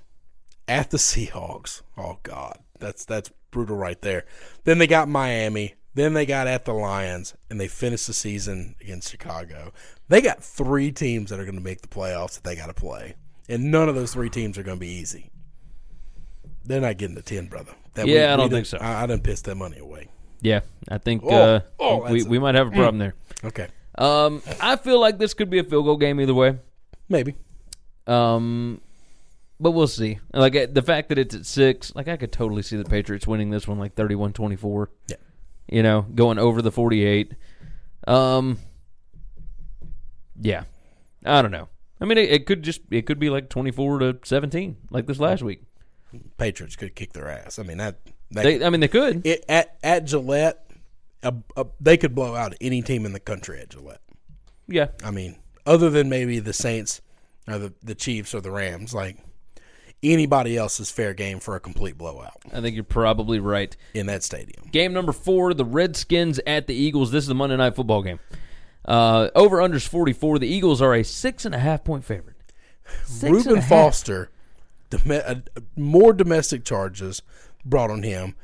[0.68, 1.82] at the Seahawks.
[1.98, 4.26] Oh God, that's that's brutal right there.
[4.64, 5.74] Then they got Miami.
[5.94, 9.72] Then they got at the Lions, and they finished the season against Chicago.
[10.08, 12.74] They got three teams that are going to make the playoffs that they got to
[12.74, 13.14] play,
[13.48, 15.30] and none of those three teams are going to be easy.
[16.66, 17.72] They're not getting the ten, brother.
[17.94, 18.76] That Yeah, I don't think so.
[18.78, 20.08] I, I didn't piss that money away.
[20.42, 20.60] Yeah,
[20.90, 23.14] I think Oh, uh, oh, we we might have a problem there.
[23.42, 26.58] Okay, Um, I feel like this could be a field goal game either way.
[27.08, 27.36] maybe.
[28.06, 28.82] Um,
[29.58, 30.18] but we'll see.
[30.32, 33.50] Like the fact that it's at six, like I could totally see the Patriots winning
[33.50, 34.88] this one like 31-24.
[35.08, 35.16] Yeah.
[35.68, 37.34] You know, going over the 48.
[38.06, 38.58] Um,
[40.40, 40.64] Yeah,
[41.24, 41.68] I don't know.
[42.00, 45.06] I mean, it, it could just it could be like twenty four to seventeen, like
[45.06, 45.62] this last week.
[46.36, 47.58] Patriots could kick their ass.
[47.58, 47.98] I mean that.
[48.32, 49.26] that They, I mean, they could.
[49.26, 50.70] it, at at Gillette,
[51.22, 54.02] a, a, they could blow out any team in the country at Gillette.
[54.68, 57.00] Yeah, I mean, other than maybe the Saints
[57.48, 59.16] or the the Chiefs or the Rams, like
[60.12, 63.76] anybody else is fair game for a complete blowout I think you're probably right.
[63.94, 64.68] in that stadium.
[64.70, 67.10] Game number four: the Redskins at the Eagles.
[67.10, 68.20] This is a Monday night football game.
[68.84, 70.38] Uh, over unders forty four.
[70.38, 72.36] The Eagles are a six and a half point favorite.
[73.04, 73.62] Six Reuben.
[73.62, 74.30] Foster,
[74.90, 75.34] dom- uh,
[75.76, 77.22] more domestic charges
[77.64, 78.34] brought on him.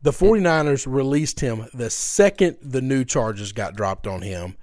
[0.00, 4.56] The 49ers released him the second the new charges got dropped on him.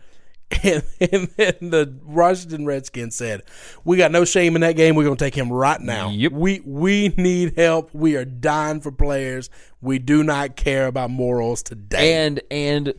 [0.63, 3.41] And, and then the Washington Redskins said,
[3.84, 4.95] "We got no shame in that game.
[4.95, 6.09] We're going to take him right now.
[6.11, 6.31] Yep.
[6.34, 7.93] We we need help.
[7.93, 9.49] We are dying for players.
[9.81, 12.26] We do not care about morals today.
[12.26, 12.93] and and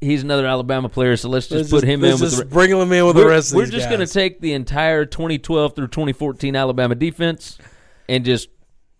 [0.00, 1.16] he's another Alabama player.
[1.16, 2.44] So let's just Let's put him in with just the.
[2.44, 5.04] bring him in with the rest of the we're just going to take the entire
[5.06, 7.56] 2012 through 2014 Alabama defense
[8.08, 8.48] and just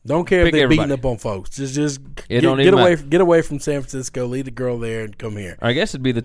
[0.06, 0.88] Don't care if they're everybody.
[0.88, 1.50] beating up on folks.
[1.50, 4.26] Just just It get, get away get away from San Francisco.
[4.26, 5.58] Leave the girl there and come here.
[5.60, 6.22] I guess it'd be the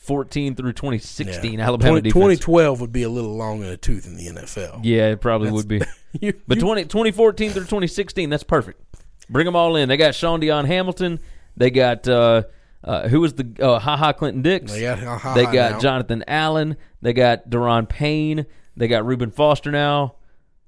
[0.00, 1.66] 2014 through 2016 Yeah.
[1.66, 2.14] Alabama 20 defense.
[2.14, 4.80] 2012 would be a little long in the tooth in the NFL.
[4.82, 5.80] Yeah, it probably would be.
[6.20, 8.82] You- But you- 20, 2014 through 2016, that's perfect.
[9.28, 9.88] Bring them all in.
[9.88, 11.20] They got Shaun Dion Hamilton.
[11.56, 12.42] They got uh,
[12.82, 14.72] uh, who was the uh, Ha Ha Clinton Dix.
[14.72, 15.78] They got Ha Ha They got now.
[15.78, 16.76] Jonathan Allen.
[17.00, 18.46] They got Da'Ron Payne.
[18.76, 20.16] They got Reuben Foster now.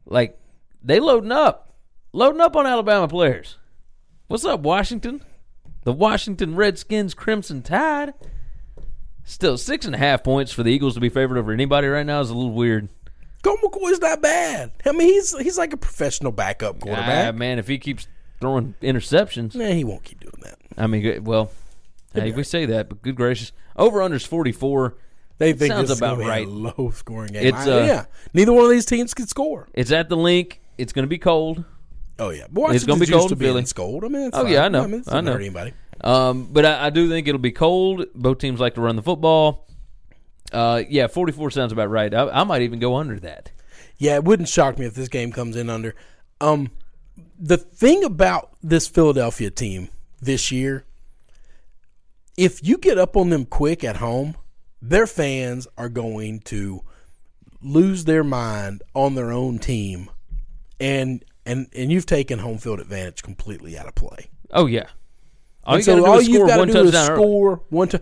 [0.06, 0.38] Like
[0.80, 1.74] they loading up,
[2.12, 3.59] loading up on Alabama players.
[4.28, 5.24] What's up, Washington?
[5.82, 8.14] The Washington Redskins Crimson Tide.
[9.24, 12.04] Still six and a half points for the Eagles to be favored over anybody right
[12.06, 12.88] now is a little weird.
[13.42, 14.72] Colt McCoy's not bad.
[14.86, 17.34] I mean, he's he's like a professional backup Ah, quarterback.
[17.34, 18.06] man, if he keeps
[18.40, 20.58] throwing interceptions, nah, he won't keep doing that.
[20.76, 21.50] I mean, well,
[22.14, 24.96] hey, we say that, but good gracious, over unders forty four.
[25.38, 26.46] They think Sounds about right.
[26.46, 27.46] a low scoring game.
[27.46, 29.66] It's, uh, yeah, neither one of these teams can score.
[29.72, 30.60] It's at the link.
[30.78, 31.64] It's going to be cold.
[32.18, 33.64] Oh yeah, but It's gonna be cold to being Philly.
[33.74, 34.04] cold.
[34.04, 34.52] I mean, it's Oh, fine.
[34.52, 34.86] yeah, I know.
[34.86, 35.32] mean, it's I know.
[35.34, 35.72] anybody.
[36.02, 38.06] Um, but I, I do think it'll be cold.
[38.14, 39.66] Both teams like to run the football.
[40.52, 42.12] Uh, yeah, 44 sounds about right.
[42.12, 43.50] I, I might even go under that.
[43.98, 45.94] Yeah, it wouldn't shock me if this game comes in under.
[46.40, 46.70] Um,
[47.38, 49.88] the thing about this Philadelphia team
[50.20, 50.84] this year,
[52.36, 54.36] if you get up on them quick at home,
[54.80, 56.82] their fans are going to
[57.62, 60.10] lose their mind on their own team,
[60.80, 64.28] and and and you've taken home field advantage completely out of play.
[64.50, 64.86] Oh yeah.
[65.64, 67.10] All And you so all you've got to do is touchdown.
[67.16, 67.22] early.
[67.24, 68.01] score one to.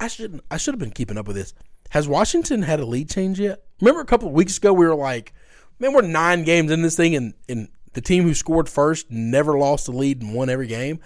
[0.00, 1.54] I should I should have been keeping up with this.
[1.90, 3.62] Has Washington had a lead change yet?
[3.80, 5.32] Remember a couple of weeks ago we were like,
[5.78, 9.58] man, we're nine games in this thing, and and the team who scored first never
[9.58, 11.00] lost the lead and won every game.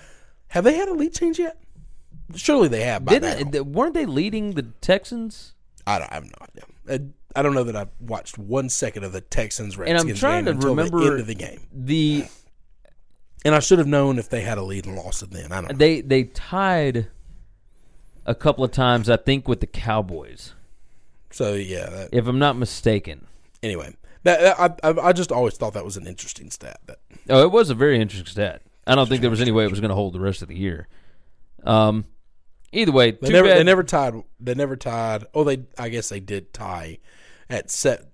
[0.48, 1.56] Have they had a lead change yet?
[2.34, 3.04] Surely they have.
[3.04, 3.62] By Didn't now.
[3.62, 5.54] weren't they leading the Texans?
[5.86, 7.12] I don't I have no idea.
[7.34, 9.74] I, I don't know that I've watched one second of the Texans.
[9.76, 12.24] And I'm Redskins game to until remember- the end of the game, The
[13.44, 15.52] and I should have known if they had a lead and lost it then.
[15.52, 15.72] I don't.
[15.72, 15.76] know.
[15.76, 17.08] they they tied
[18.26, 20.54] a couple of times, I think, with the Cowboys,
[21.30, 21.88] So yeah.
[21.90, 23.26] That, if I'm not mistaken.
[23.62, 26.80] anyway, that, that- I, I I just always thought that was an interesting stat.
[26.86, 26.98] That
[27.28, 28.62] Oh, it was a very interesting stat.
[28.86, 30.48] I don't think there was any way it was going to hold the rest of
[30.48, 30.88] the year.
[31.64, 32.04] Um,
[32.72, 33.58] either way, They too never, bad.
[33.58, 34.14] they never tied.
[34.40, 35.24] They never tied.
[35.34, 35.64] Oh, they.
[35.78, 36.98] I guess they did tie
[37.48, 38.04] at set.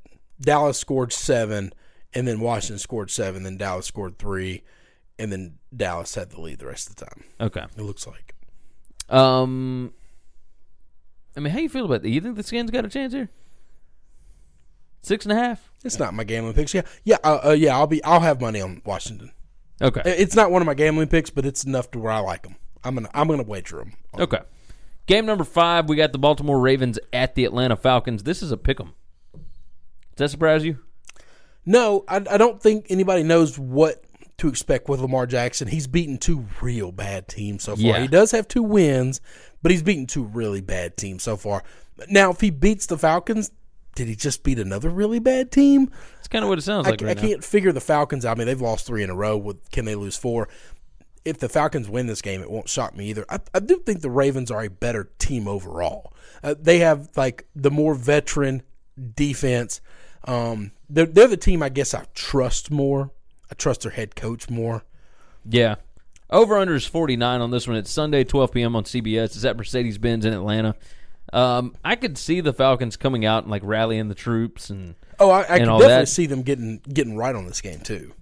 [0.41, 1.73] Dallas scored seven,
[2.15, 3.43] and then Washington scored seven.
[3.45, 4.63] Then Dallas scored three,
[5.19, 7.25] and then Dallas had the lead the rest of the time.
[7.41, 7.65] Okay.
[7.77, 8.35] It looks like.
[9.09, 9.93] Um,
[11.37, 12.11] I mean, how you feel about that?
[12.11, 13.29] You think the Skins got a chance here?
[15.03, 15.73] Six and a half.
[15.85, 16.75] It's not my gambling picks.
[16.75, 17.77] Yeah, yeah, uh, uh, yeah.
[17.77, 18.03] I'll be.
[18.03, 19.33] I'll have money on Washington.
[19.81, 20.03] Okay.
[20.05, 22.57] It's not one of my gambling picks, but it's enough to where I like them.
[22.83, 23.09] I'm gonna.
[23.15, 23.95] I'm gonna wager them.
[24.19, 24.41] Okay.
[25.07, 28.25] Game number five, we got the Baltimore Ravens at the Atlanta Falcons.
[28.25, 28.93] This is a pick 'em.
[29.33, 30.81] Does that surprise you?
[31.65, 34.03] No, I, I don't think anybody knows what
[34.39, 35.69] to expect with Lamar Jackson.
[35.69, 37.85] He's beaten two real bad teams so far.
[37.85, 38.01] Yeah.
[38.01, 39.21] He does have two wins,
[39.63, 41.65] but he's beaten two really bad teams so far.
[42.09, 43.51] Now, if he beats the Falcons,
[43.97, 45.91] did he just beat another really bad team?
[46.21, 47.23] It's kind of what it sounds I, like I right now.
[47.23, 48.25] can't figure the Falcons.
[48.25, 48.37] Out.
[48.37, 49.37] I mean, they've lost three in a row.
[49.37, 50.49] With can they lose four?
[51.25, 53.27] If the Falcons win this game, it won't shock me either.
[53.29, 56.13] I, I do think the Ravens are a better team overall.
[56.45, 58.63] Uh, they have like the more veteran
[59.17, 59.81] defense.
[60.25, 63.11] Um, they're, they're the team I guess I trust more.
[63.51, 64.85] I trust their head coach more.
[65.49, 65.77] Yeah.
[66.31, 67.77] Over under is 49 on this one.
[67.77, 68.77] It's Sunday, 12 p.m.
[68.77, 69.25] on CBS.
[69.27, 70.75] It's at Mercedes Benz in Atlanta.
[71.33, 75.31] Um, I could see the Falcons coming out and like rallying the troops and Oh,
[75.31, 76.07] I, I And can definitely that.
[76.09, 78.15] see them getting getting right on this game too.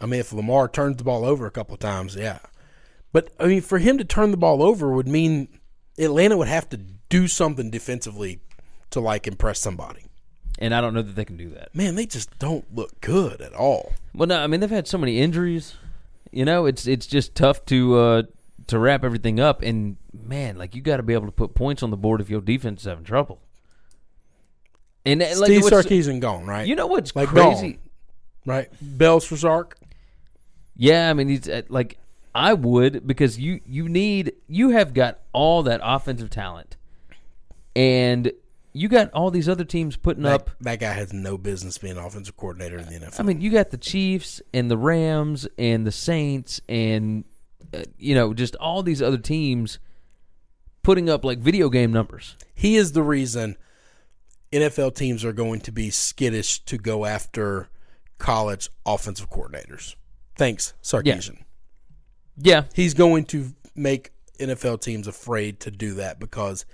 [0.00, 2.38] I mean, if Lamar turns the ball over a couple of times, yeah.
[3.12, 5.48] But I mean, for him to turn the ball over would mean
[5.98, 6.76] Atlanta would have to
[7.08, 8.40] do something defensively
[8.90, 10.06] to like impress somebody.
[10.60, 11.74] And I don't know that they can do that.
[11.74, 13.92] Man, they just don't look good at all.
[14.14, 15.74] Well, no, I mean they've had so many injuries.
[16.30, 18.22] You know, it's it's just tough to uh,
[18.68, 19.62] to wrap everything up.
[19.62, 22.30] And man, like you got to be able to put points on the board if
[22.30, 23.40] your defense is having trouble.
[25.06, 26.66] And uh, like, Steve Sarkisian gone, right?
[26.68, 27.72] you know what's Like crazy?
[27.72, 27.78] gone.
[28.44, 28.68] right?
[28.82, 29.78] Bells for Sark.
[30.76, 31.98] Yeah, I mean he's uh, like
[32.34, 36.76] I would because you you need you have got all that offensive talent,
[37.74, 38.30] and
[38.72, 40.50] you got all these other teams putting That, up.
[40.60, 43.20] that guy has no business being offensive coordinator in the NFL.
[43.20, 47.24] I mean, you got the Chiefs and the Rams and the Saints and
[47.74, 49.78] uh, you know just all these other teams
[50.82, 52.36] putting up like video game numbers.
[52.54, 53.56] he is the reason
[54.52, 57.68] NFL teams are going to be skittish to go after
[58.18, 59.94] college offensive coordinators.
[60.36, 61.42] Thanks, Sarkisian.
[62.36, 66.64] Yeah, He's going to make NFL teams afraid to do that because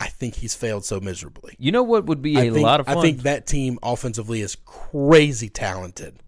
[0.00, 1.54] I think he's failed so miserably.
[1.58, 2.98] you know what would be a think, lot of fun.
[2.98, 6.22] I think that team offensively is crazy talented.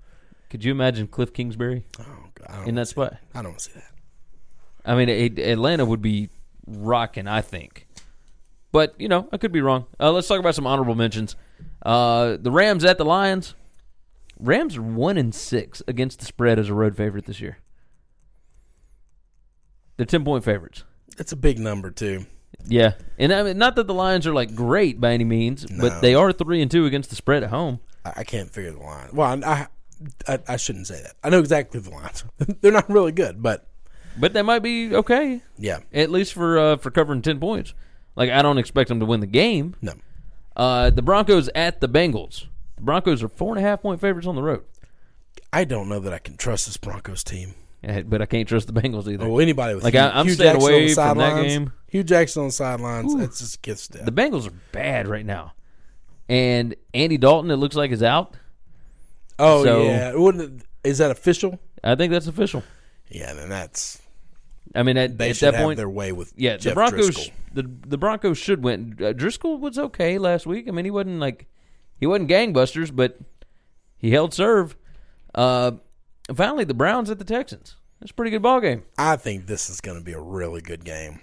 [0.48, 3.16] Could you imagine Cliff Kingsbury Oh, God, in that spot?
[3.34, 3.84] I don't want to see that.
[4.84, 6.30] I mean, it, Atlanta would be
[6.66, 7.86] rocking, I think.
[8.72, 9.86] But, you know, I could be wrong.
[10.00, 11.36] Uh, let's talk about some honorable mentions.
[11.84, 13.54] Uh, the Rams at the Lions.
[14.38, 17.58] Rams are 1 and 6 against the spread as a road favorite this year.
[19.96, 20.84] They're 10 point favorites.
[21.16, 22.26] That's a big number too.
[22.66, 22.92] Yeah.
[23.18, 25.88] And I mean, not that the Lions are like great by any means, No.
[25.88, 27.80] but they are 3 and 2 against the spread at home.
[28.04, 29.10] I, can't figure the line.
[29.12, 29.66] Well, I,
[30.26, 31.12] I I shouldn't say that.
[31.22, 32.24] I know exactly the lines.
[32.60, 33.66] They're not really good, but
[34.18, 37.74] But they might be okay, yeah, at least for uh, for covering 10 points.
[38.16, 39.76] Like, I don't expect them to win the game.
[39.82, 39.92] no.
[40.56, 42.46] Uh, the Broncos at the Bengals.
[42.76, 44.64] The Broncos are four and a half point favorites on the road,
[45.52, 47.54] I don't know that I can trust this Broncos team.
[47.82, 49.26] Eh, but I can't trust the Bengals either.
[49.26, 51.42] Oh, anybody with Like, Hue, I- I'm Hue staying Jackson away on the from that
[51.42, 51.72] game.
[51.88, 53.14] Hue Jackson on the sidelines.
[53.14, 54.04] It just gets there.
[54.04, 55.54] The Bengals are bad right now,
[56.28, 58.34] and Andy Dalton it looks like is out.
[59.38, 61.58] oh so- yeah, Wouldn't is that official?
[61.82, 62.62] I think that's official.
[63.08, 64.00] Yeah, then that's
[64.74, 67.10] I mean, at, they at that have point, their way with yeah, Jeff the Broncos.
[67.10, 67.30] Driskel.
[67.54, 68.96] The the Broncos should win.
[69.00, 70.68] Uh, Driskel was okay last week.
[70.68, 71.46] I mean, he wasn't like
[71.98, 73.18] he wasn't gangbusters, but
[73.96, 74.76] he held serve.
[75.34, 75.72] Uh,
[76.36, 77.76] finally, the Browns at the Texans.
[78.00, 78.82] That's a pretty good ball game.
[78.98, 81.20] I think this is going to be a really good game.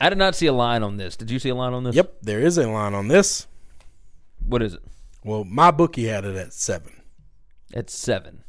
[0.00, 1.16] I did not see a line on this.
[1.16, 1.94] Did you see a line on this?
[1.96, 3.46] Yep, there is a line on this.
[4.46, 4.82] What is it?
[5.24, 6.92] Well, my bookie had it at seven.
[7.72, 8.44] At seven.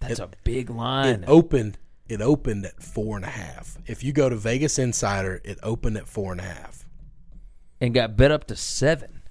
[0.00, 1.22] That's It- a big line.
[1.22, 1.78] It opened.
[2.08, 3.78] It opened at four and a half.
[3.86, 6.86] If you go to Vegas Insider, it opened at four and a half.
[7.80, 9.22] and got bet up to seven.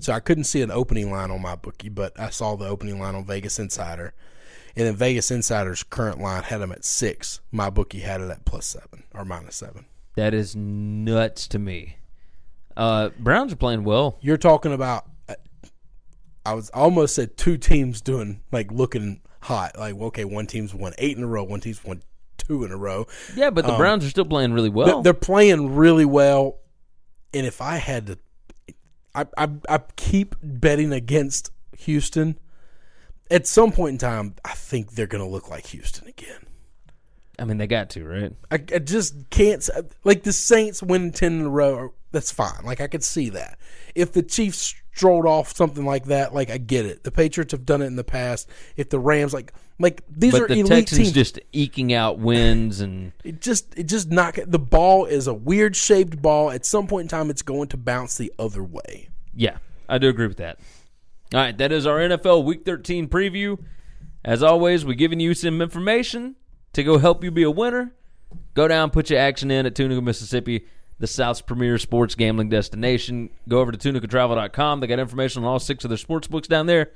[0.00, 2.98] So I couldn't see an opening line on my bookie, but I saw the opening
[2.98, 4.12] line on Vegas Insider.
[4.76, 7.40] And then Vegas Insider's current line had them at six.
[7.52, 9.86] My bookie had it at plus seven or minus seven.
[10.16, 11.96] That is nuts to me.
[12.76, 14.18] Uh, Browns are playing well.
[14.20, 15.04] You're talking about.
[15.28, 15.34] uh,
[16.44, 19.78] I was almost said two teams doing like looking hot.
[19.78, 22.02] Like okay, one team's won eight in a row, one team's won
[22.36, 23.06] two in a row.
[23.36, 25.02] Yeah, but the Browns are still playing really Um, well.
[25.02, 26.58] They're playing really well,
[27.32, 28.18] and if I had to,
[29.14, 32.38] I, I I keep betting against Houston.
[33.30, 36.46] At some point in time, I think they're going to look like Houston again.
[37.38, 38.32] I mean, they got to right.
[38.50, 39.68] I, I just can't
[40.04, 41.92] like the Saints win ten in a row.
[42.12, 42.64] That's fine.
[42.64, 43.58] Like I could see that.
[43.96, 47.02] If the Chiefs strolled off something like that, like I get it.
[47.02, 48.48] The Patriots have done it in the past.
[48.76, 51.12] If the Rams, like like these But are the elite Texans teams.
[51.12, 55.74] just eking out wins, and It just it just not the ball is a weird
[55.74, 56.52] shaped ball.
[56.52, 59.08] At some point in time, it's going to bounce the other way.
[59.34, 59.56] yeah,
[59.88, 60.60] I do agree with that.
[61.34, 63.58] All right, that is our NFL Week 13 preview.
[64.24, 66.36] As always, we're giving you some information
[66.74, 67.92] to go help you be a winner.
[68.54, 70.64] Go down, put your action in at Tunica, Mississippi,
[71.00, 73.30] the South's premier sports gambling destination.
[73.48, 74.78] Go over to tunicatravel.com.
[74.78, 76.92] They got information on all six of their sports books down there.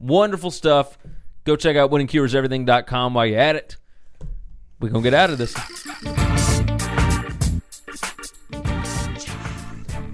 [0.00, 0.98] Wonderful stuff.
[1.44, 3.76] Go check out winningcureseverything.com while you're at it.
[4.80, 5.54] We're going to get out of this.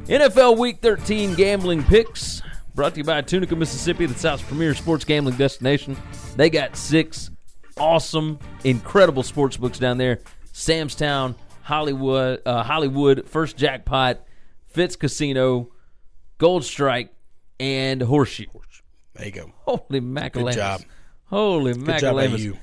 [0.09, 2.42] NFL Week 13 gambling picks
[2.75, 5.97] brought to you by Tunica, Mississippi, the South's premier sports gambling destination.
[6.37, 7.31] They got six
[7.77, 10.21] awesome, incredible sports books down there.
[10.53, 14.21] Samstown, Hollywood, uh, Hollywood, First Jackpot,
[14.69, 15.71] Fitz Casino,
[16.39, 17.13] Gold Strike,
[17.59, 18.47] and Horseshoe.
[19.15, 19.53] There you go.
[19.61, 20.55] Holy macalamus.
[20.55, 20.83] job.
[21.27, 22.39] Holy Good job at macalamus.
[22.41, 22.59] you.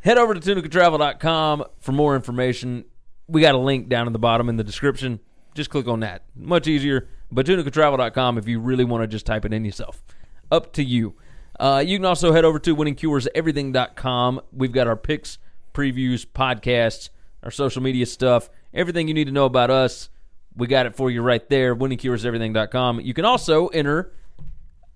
[0.00, 2.84] Head over to tunicatravel.com for more information.
[3.26, 5.20] We got a link down in the bottom in the description.
[5.54, 6.22] Just click on that.
[6.36, 7.08] Much easier.
[7.30, 10.02] But tunicatravel.com if you really want to just type it in yourself.
[10.50, 11.14] Up to you.
[11.60, 14.40] Uh, you can also head over to winningcureseverything.com.
[14.52, 15.38] We've got our picks,
[15.74, 17.10] previews, podcasts,
[17.42, 20.08] our social media stuff, everything you need to know about us.
[20.56, 21.74] We got it for you right there.
[21.76, 23.00] WinningCuresEverything.com.
[23.00, 24.12] You can also enter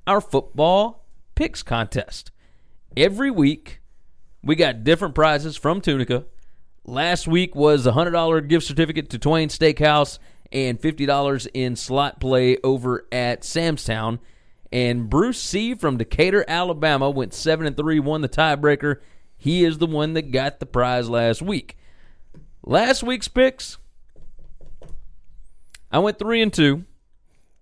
[0.06, 2.30] our football picks contest.
[2.96, 3.80] Every week,
[4.42, 6.24] we got different prizes from Tunica.
[6.84, 10.18] Last week was a $100 gift certificate to Twain Steakhouse
[10.52, 14.18] and $50 in slot play over at Samstown.
[14.70, 15.74] And Bruce C.
[15.74, 18.96] from Decatur, Alabama went 7 and 3, won the tiebreaker.
[19.36, 21.76] He is the one that got the prize last week.
[22.64, 23.76] Last week's picks,
[25.90, 26.84] I went 3 and 2.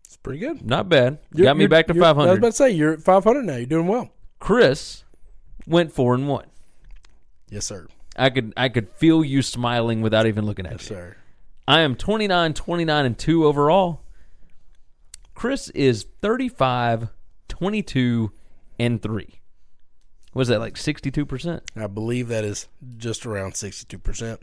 [0.04, 0.64] It's pretty good.
[0.64, 1.18] Not bad.
[1.34, 2.38] You're- got me back to you're- I was 500.
[2.38, 3.56] about to say you're at 500 now.
[3.56, 4.10] You're doing well.
[4.38, 5.04] Chris
[5.66, 6.46] went 4 and 1.
[7.50, 7.86] Yes, sir.
[8.16, 10.96] I could I could feel you smiling without even looking at Yes, you.
[10.96, 11.16] sir.
[11.70, 14.02] I am 29, 29, and 2 overall.
[15.34, 17.10] Chris is 35,
[17.46, 18.32] 22,
[18.80, 19.40] and 3.
[20.34, 21.60] Was that like 62%?
[21.76, 22.66] I believe that is
[22.96, 24.38] just around 62%.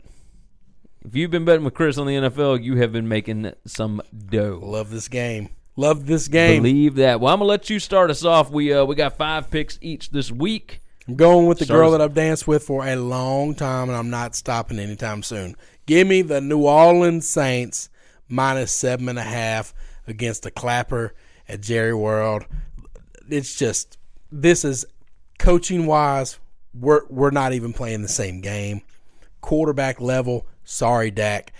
[1.04, 4.00] If you've been betting with Chris on the NFL, you have been making some
[4.30, 4.60] dough.
[4.62, 5.50] Love this game.
[5.76, 6.62] Love this game.
[6.62, 7.20] Believe that.
[7.20, 8.50] Well, I'm gonna let you start us off.
[8.50, 10.80] We uh, we got five picks each this week.
[11.06, 13.96] I'm going with the Stars- girl that I've danced with for a long time, and
[13.96, 15.56] I'm not stopping anytime soon.
[15.88, 17.88] Give me the New Orleans Saints
[18.28, 19.72] minus seven and a half
[20.06, 21.14] against the Clapper
[21.48, 22.44] at Jerry World.
[23.30, 23.96] It's just
[24.30, 24.84] this is
[25.38, 26.38] coaching wise.
[26.78, 28.82] We're we're not even playing the same game.
[29.40, 30.46] Quarterback level.
[30.62, 31.54] Sorry, Dak.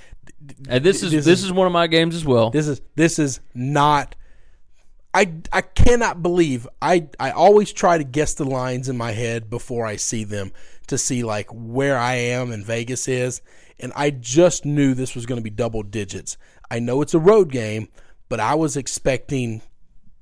[0.69, 2.51] And this is This this, is- is one of my games as well.
[2.51, 4.15] This is this is not.
[5.15, 9.49] I I cannot believe I I always try to guess the lines in my head
[9.49, 10.53] before I see them
[10.89, 13.41] to see like where I am and Vegas is,
[13.81, 16.37] and I just knew this was going to be double digits.
[16.71, 17.89] I know it's a road game,
[18.29, 19.63] but I was expecting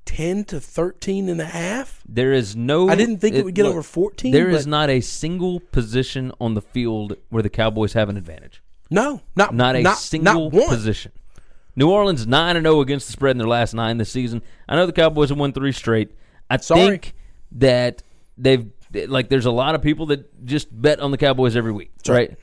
[0.05, 2.01] 10 to 13 and a half.
[2.07, 2.89] There is no.
[2.89, 6.53] I didn't think it would get over 14, There is not a single position on
[6.53, 8.63] the field where the Cowboys have an advantage.
[8.89, 11.11] No, not Not a not, single not position.
[11.75, 14.41] New Orleans nine and zero against the spread in their last nine this season.
[14.67, 16.11] I know the Cowboys have won three straight.
[16.49, 16.87] I Sorry.
[16.87, 17.13] think
[17.51, 18.01] that
[18.37, 18.71] they've
[19.07, 19.29] like.
[19.29, 22.37] There's a lot of people that just bet on the Cowboys every week, right?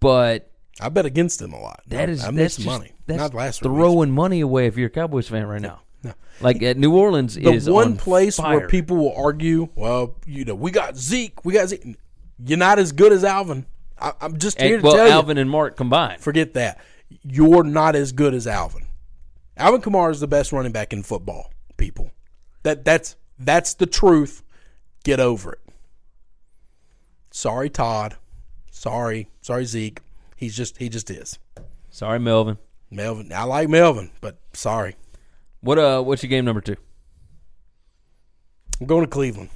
[0.00, 0.50] But
[0.80, 1.82] I bet against them a lot.
[1.88, 2.92] that is I that's just, money.
[3.06, 5.80] That's not last throwing money away if you're a Cowboys fan right now.
[6.02, 6.14] No.
[6.40, 8.60] Like at New Orleans the is one on place fire.
[8.60, 11.96] where people will argue, well, you know, we got Zeke, we got Zeke.
[12.42, 13.66] You're not as good as Alvin.
[14.00, 14.96] I, I'm just And- here to tell you.
[14.98, 16.22] well, tell Alvin and Mark combined.
[16.22, 16.80] Forget that.
[17.22, 18.86] You're not as good as Alvin.
[19.58, 21.52] Alvin Kamara is the best running back in football.
[21.76, 22.10] People,
[22.62, 24.42] that that's that's the truth.
[25.04, 25.60] Get over it.
[27.30, 28.16] Sorry, Todd.
[28.80, 30.00] Sorry, sorry, Zeke.
[30.36, 31.38] He's just he just is.
[31.90, 32.56] Sorry, Melvin.
[32.90, 33.30] Melvin.
[33.30, 34.96] I like Melvin, but sorry.
[35.60, 36.00] What uh?
[36.00, 36.76] What's your game number two?
[38.80, 39.50] I'm going to Cleveland.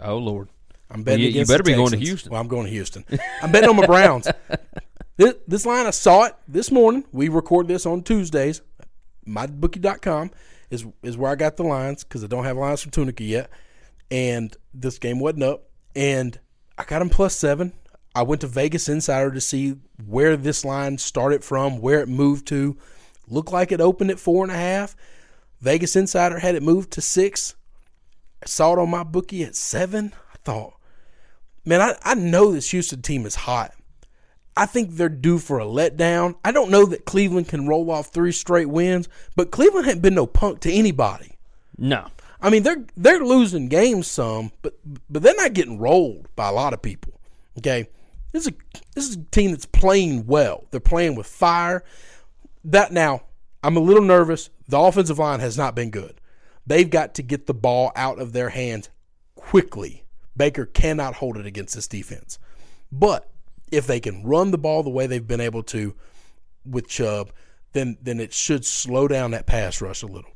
[0.00, 0.50] Oh Lord.
[0.88, 2.30] I'm betting you- you better be going to Houston.
[2.30, 3.04] Well, I'm going to Houston.
[3.42, 4.28] I'm betting on the Browns.
[5.16, 7.02] this, this line, I saw it this morning.
[7.10, 8.62] We record this on Tuesdays.
[9.26, 10.30] MyBookie.com
[10.70, 13.50] is is where I got the lines because I don't have lines from Tunica yet.
[14.12, 15.64] And this game wasn't up.
[15.96, 16.38] And
[16.78, 17.72] I got them plus seven.
[18.18, 22.48] I went to Vegas Insider to see where this line started from, where it moved
[22.48, 22.76] to.
[23.28, 24.96] Looked like it opened at four and a half.
[25.60, 27.54] Vegas Insider had it moved to six.
[28.42, 30.12] I saw it on MyBookie at seven.
[30.34, 30.74] I thought,
[31.64, 33.72] man, I, I know this Houston team is hot.
[34.56, 36.34] I think they're due for a letdown.
[36.44, 40.16] I don't know that Cleveland can roll off three straight wins, but Cleveland hadn't been
[40.16, 41.36] no punk to anybody.
[41.76, 42.08] No.
[42.40, 44.74] I mean, they're they're losing games some, but
[45.08, 47.12] but they're not getting rolled by a lot of people.
[47.58, 47.88] Okay,
[48.32, 48.54] this is a
[48.94, 50.66] this is a team that's playing well.
[50.70, 51.84] They're playing with fire.
[52.64, 53.22] That now,
[53.62, 54.50] I'm a little nervous.
[54.68, 56.20] The offensive line has not been good.
[56.66, 58.90] They've got to get the ball out of their hands
[59.34, 60.04] quickly.
[60.36, 62.38] Baker cannot hold it against this defense.
[62.92, 63.30] But
[63.72, 65.94] if they can run the ball the way they've been able to
[66.64, 67.32] with Chubb,
[67.72, 70.30] then then it should slow down that pass rush a little.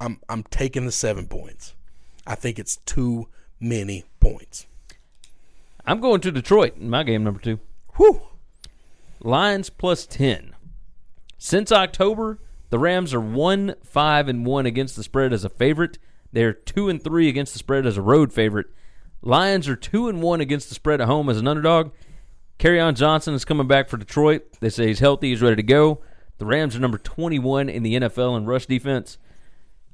[0.00, 1.74] I'm I'm taking the seven points.
[2.26, 3.28] I think it's too
[3.60, 4.66] many points.
[5.86, 7.60] I'm going to Detroit in my game number two.
[7.96, 8.22] Whew.
[9.20, 10.54] Lions plus 10.
[11.38, 12.38] Since October,
[12.70, 15.98] the Rams are 1 5 and 1 against the spread as a favorite.
[16.32, 18.66] They're 2 and 3 against the spread as a road favorite.
[19.22, 21.92] Lions are 2 and 1 against the spread at home as an underdog.
[22.64, 24.58] on Johnson is coming back for Detroit.
[24.60, 26.02] They say he's healthy, he's ready to go.
[26.38, 29.18] The Rams are number 21 in the NFL in rush defense.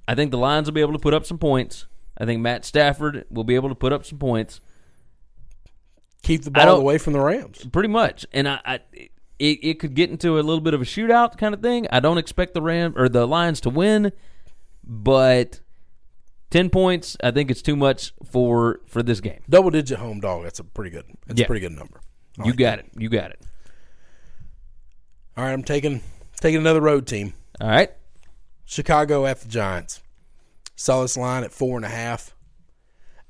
[0.08, 1.86] I think the Lions will be able to put up some points.
[2.16, 4.60] I think Matt Stafford will be able to put up some points.
[6.22, 7.66] Keep the ball away from the Rams.
[7.72, 8.26] pretty much.
[8.32, 8.74] And I, I
[9.38, 11.86] it, it could get into a little bit of a shootout kind of thing.
[11.90, 14.12] I don't expect the Ram or the Lions to win,
[14.84, 15.60] but
[16.50, 19.40] ten points, I think it's too much for for this game.
[19.48, 20.42] Double digit home dog.
[20.44, 21.06] That's a pretty good.
[21.26, 21.44] That's Yeah.
[21.44, 22.00] a pretty good number.
[22.38, 22.86] I You like got that.
[22.86, 23.00] it.
[23.00, 23.40] You got it.
[25.36, 26.02] All right, I'm taking
[26.40, 27.32] taking another road team.
[27.60, 27.90] All right.
[28.66, 30.00] Chicago at the Giants.
[30.76, 32.34] Saw this line at four and a half.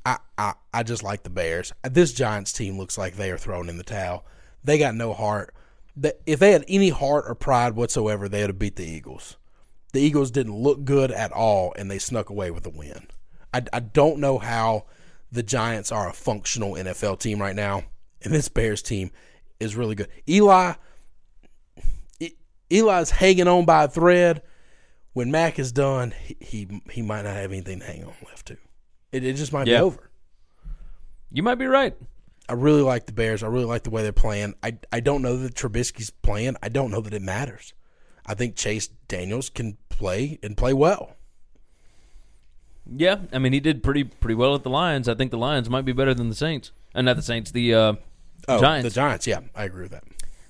[0.04, 1.72] I, I I just like the Bears.
[1.88, 4.24] This Giants team looks like they are throwing in the towel.
[4.64, 5.54] They got no heart.
[6.26, 9.36] If they had any heart or pride whatsoever, they would have beat the Eagles.
[9.92, 13.08] The Eagles didn't look good at all, and they snuck away with a win.
[13.52, 14.86] I, I don't know how
[15.32, 17.84] the Giants are a functional NFL team right now,
[18.22, 19.10] and this Bears team
[19.58, 20.08] is really good.
[20.28, 20.74] Eli,
[22.70, 24.42] Eli's hanging on by a thread.
[25.12, 28.46] When Mac is done, he he, he might not have anything to hang on left
[28.46, 28.56] to.
[29.12, 29.78] It, it just might Yeah.
[29.78, 30.10] be over.
[31.32, 31.94] You might be right.
[32.48, 33.42] I really like the Bears.
[33.42, 34.54] I really like the way they're playing.
[34.62, 36.56] I I don't know that Trubisky's playing.
[36.62, 37.72] I don't know that it matters.
[38.26, 41.16] I think Chase Daniels can play and play well.
[42.92, 45.08] Yeah, I mean he did pretty pretty well at the Lions.
[45.08, 46.72] I think the Lions might be better than the Saints.
[46.94, 47.92] And not the Saints, the uh,
[48.48, 48.88] Oh, Giants.
[48.88, 49.26] the Giants.
[49.26, 50.02] Yeah, I agree with that.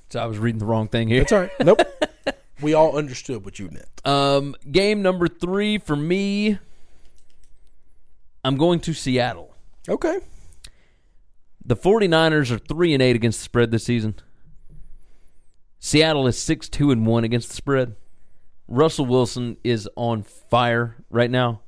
[0.09, 1.20] So I was reading the wrong thing here.
[1.20, 1.51] That's all right.
[1.61, 1.82] Nope.
[2.62, 4.07] we all understood what you meant.
[4.07, 6.59] Um, game number three for me.
[8.44, 9.54] I'm going to Seattle.
[9.88, 10.18] Okay.
[11.64, 14.14] The 49ers are 3 and 8 against the spread this season.
[15.78, 17.96] Seattle is 6 2 and 1 against the spread.
[18.68, 21.62] Russell Wilson is on fire right now.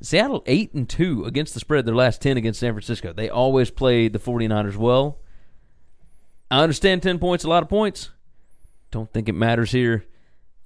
[0.00, 3.12] Seattle 8 and 2 against the spread their last 10 against San Francisco.
[3.12, 5.20] They always play the 49ers well.
[6.50, 8.10] I understand 10 points a lot of points.
[8.90, 10.04] Don't think it matters here.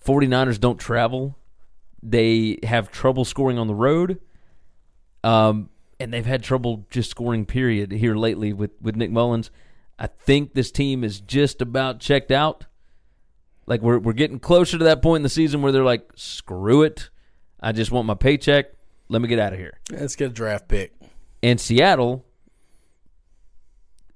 [0.05, 1.39] 49ers don't travel.
[2.03, 4.21] They have trouble scoring on the road.
[5.23, 5.69] Um,
[5.99, 9.51] and they've had trouble just scoring period here lately with, with Nick Mullens.
[9.99, 12.65] I think this team is just about checked out.
[13.67, 16.83] Like we're we're getting closer to that point in the season where they're like, screw
[16.83, 17.11] it.
[17.61, 18.67] I just want my paycheck.
[19.09, 19.79] Let me get out of here.
[19.91, 20.95] Let's get a draft pick.
[21.43, 22.25] And Seattle,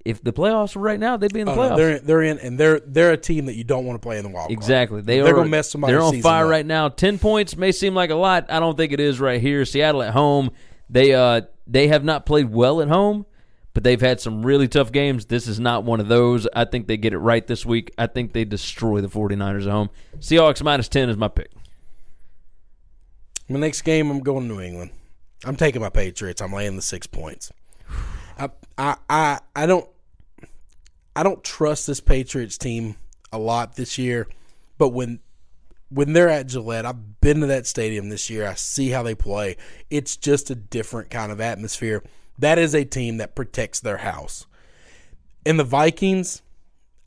[0.05, 1.77] if the playoffs were right now, they'd be in the Oh, no, playoffs.
[1.77, 4.25] they're they're in, and they're they're a team that you don't want to play in
[4.25, 4.53] the wild card.
[4.59, 5.01] Exactly.
[5.03, 6.51] They They're are, gonna mess somebody's They're on fire up.
[6.51, 6.89] right now.
[6.89, 8.47] Ten points may seem like a lot.
[8.51, 9.65] I don't think it is right here.
[9.65, 10.51] Seattle at home.
[10.89, 13.27] They uh they have not played well at home,
[13.73, 15.27] but they've had some really tough games.
[15.27, 16.47] This is not one of those.
[16.55, 17.93] I think they get it right this week.
[17.99, 19.91] I think they destroy the 49ers at home.
[20.19, 21.51] Seahawks minus 10 is my pick.
[23.49, 24.91] My next game, I'm going to New England.
[25.45, 26.41] I'm taking my Patriots.
[26.41, 27.53] I'm laying the six points.
[28.39, 29.89] I I I, I don't
[31.15, 32.97] I don't trust this Patriots team
[33.33, 34.27] a lot this year,
[34.79, 35.21] but when
[35.95, 38.47] when they're at Gillette, I've been to that stadium this year.
[38.47, 39.57] I see how they play.
[39.91, 42.03] It's just a different kind of atmosphere.
[42.39, 44.47] That is a team that protects their house.
[45.47, 46.43] And the Vikings,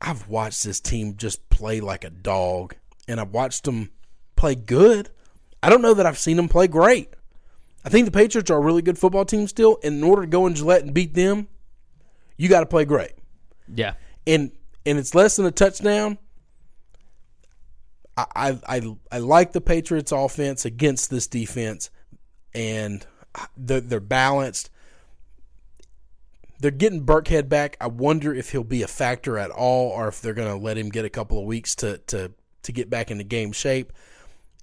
[0.00, 3.90] I've watched this team just play like a dog, and I've watched them
[4.36, 5.10] play good.
[5.62, 7.10] I don't know that I've seen them play great.
[7.84, 10.28] I think the Patriots are a really good football team still, and in order to
[10.28, 11.48] go in Gillette and beat them,
[12.36, 13.12] you got to play great.
[13.72, 13.94] Yeah.
[14.26, 14.52] And
[14.86, 16.16] and it's less than a touchdown.
[18.18, 21.90] I I I, I like the Patriots offense against this defense,
[22.54, 23.06] and
[23.56, 24.70] they're, they're balanced.
[26.60, 27.76] They're getting Burkhead back.
[27.80, 30.76] I wonder if he'll be a factor at all, or if they're going to let
[30.76, 32.32] him get a couple of weeks to to
[32.62, 33.92] to get back into game shape.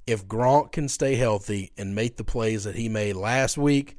[0.06, 3.98] If Gronk can stay healthy and make the plays that he made last week,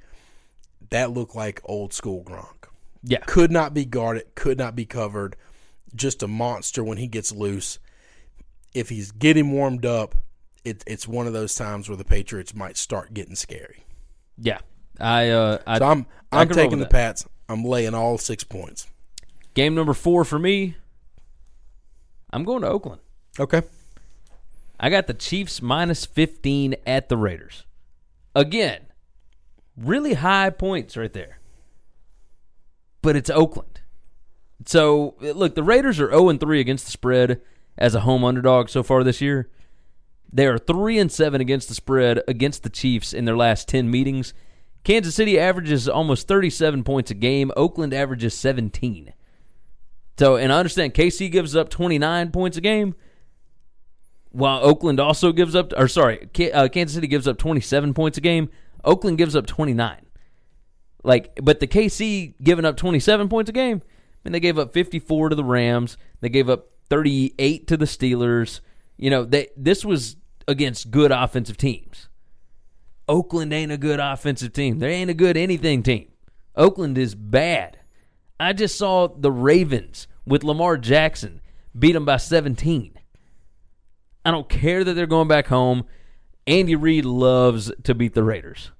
[0.90, 2.68] that looked like old school Gronk.
[3.02, 3.20] Yeah.
[3.26, 5.36] Could not be guarded, could not be covered.
[5.94, 7.78] Just a monster when he gets loose.
[8.76, 10.16] If he's getting warmed up,
[10.62, 13.86] it, it's one of those times where the Patriots might start getting scary.
[14.36, 14.58] Yeah.
[15.00, 16.86] I uh I, So I'm I'm taking the.
[16.86, 17.26] Pats.
[17.48, 18.86] I'm laying all six points.
[19.54, 20.76] game number 4 for me.
[22.30, 23.00] I'm going to Oakland.
[23.40, 23.62] Okay.
[24.78, 27.64] I got the Chiefs minus 15 at the Raiders.
[28.34, 28.80] Again,
[29.76, 31.38] really high points right there.
[33.00, 33.80] But it's Oakland.
[34.66, 37.40] So, look, the Raiders are 0 3 against the spread
[37.78, 39.48] as a home underdog so far this year.
[40.32, 43.90] They are 3 and 7 against the spread against the Chiefs in their last 10
[43.90, 44.34] meetings.
[44.84, 47.50] Kansas City averages almost 37 points a game.
[47.56, 49.12] Oakland averages 17.
[50.18, 52.94] So, and I understand KC gives up 29 points a game
[54.36, 58.20] while Oakland also gives up, or sorry, uh, Kansas City gives up 27 points a
[58.20, 58.50] game.
[58.84, 60.04] Oakland gives up 29.
[61.02, 64.74] Like, but the KC giving up 27 points a game, I mean, they gave up
[64.74, 65.96] 54 to the Rams.
[66.20, 68.60] They gave up 38 to the Steelers.
[68.96, 70.16] You know, they this was
[70.48, 72.08] against good offensive teams.
[73.08, 74.78] Oakland ain't a good offensive team.
[74.78, 76.08] They ain't a good anything team.
[76.56, 77.78] Oakland is bad.
[78.38, 81.40] I just saw the Ravens with Lamar Jackson
[81.78, 82.98] beat them by 17.
[84.24, 85.84] I don't care that they're going back home.
[86.46, 88.72] Andy Reid loves to beat the Raiders.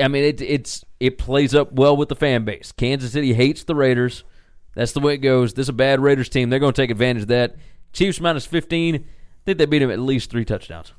[0.00, 2.72] I mean, it, it's it plays up well with the fan base.
[2.72, 4.24] Kansas City hates the Raiders.
[4.74, 5.54] That's the way it goes.
[5.54, 6.50] This is a bad Raiders team.
[6.50, 7.56] They're going to take advantage of that.
[7.92, 8.96] Chiefs minus 15.
[8.96, 9.00] I
[9.44, 10.92] think they beat them at least three touchdowns.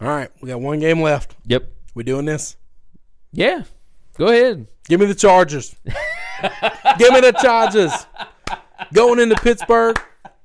[0.00, 1.34] All right, we got one game left.
[1.46, 1.72] Yep.
[1.94, 2.56] We doing this?
[3.32, 3.64] Yeah.
[4.18, 4.66] Go ahead.
[4.88, 5.74] Give me the Chargers.
[6.98, 7.92] Give me the Chargers.
[8.92, 9.98] Going into Pittsburgh,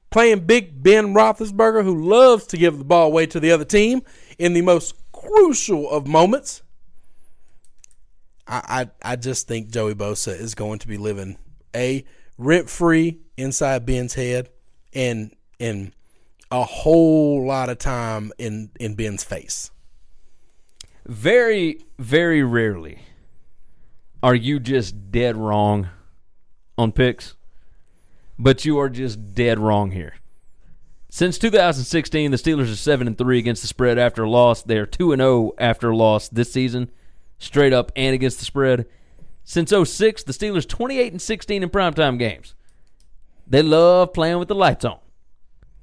[0.09, 4.01] playing Big Ben Roethlisberger, who loves to give the ball away to the other team
[4.39, 6.63] in the most crucial of moments.
[8.47, 11.37] I, I, I just think Joey Bosa is going to be living
[11.75, 12.03] a
[12.37, 14.49] rent free inside Ben's head
[14.93, 15.93] and and
[16.49, 19.71] a whole lot of time in in Ben's face.
[21.05, 22.99] Very, very rarely
[24.21, 25.89] are you just dead wrong
[26.77, 27.35] on picks,
[28.37, 30.15] but you are just dead wrong here.
[31.09, 34.63] Since 2016, the Steelers are 7 and 3 against the spread after a loss.
[34.63, 36.89] They are 2 and 0 after a loss this season,
[37.37, 38.85] straight up and against the spread.
[39.43, 42.55] Since 06, the Steelers 28 and 16 in primetime games.
[43.47, 44.99] They love playing with the lights on,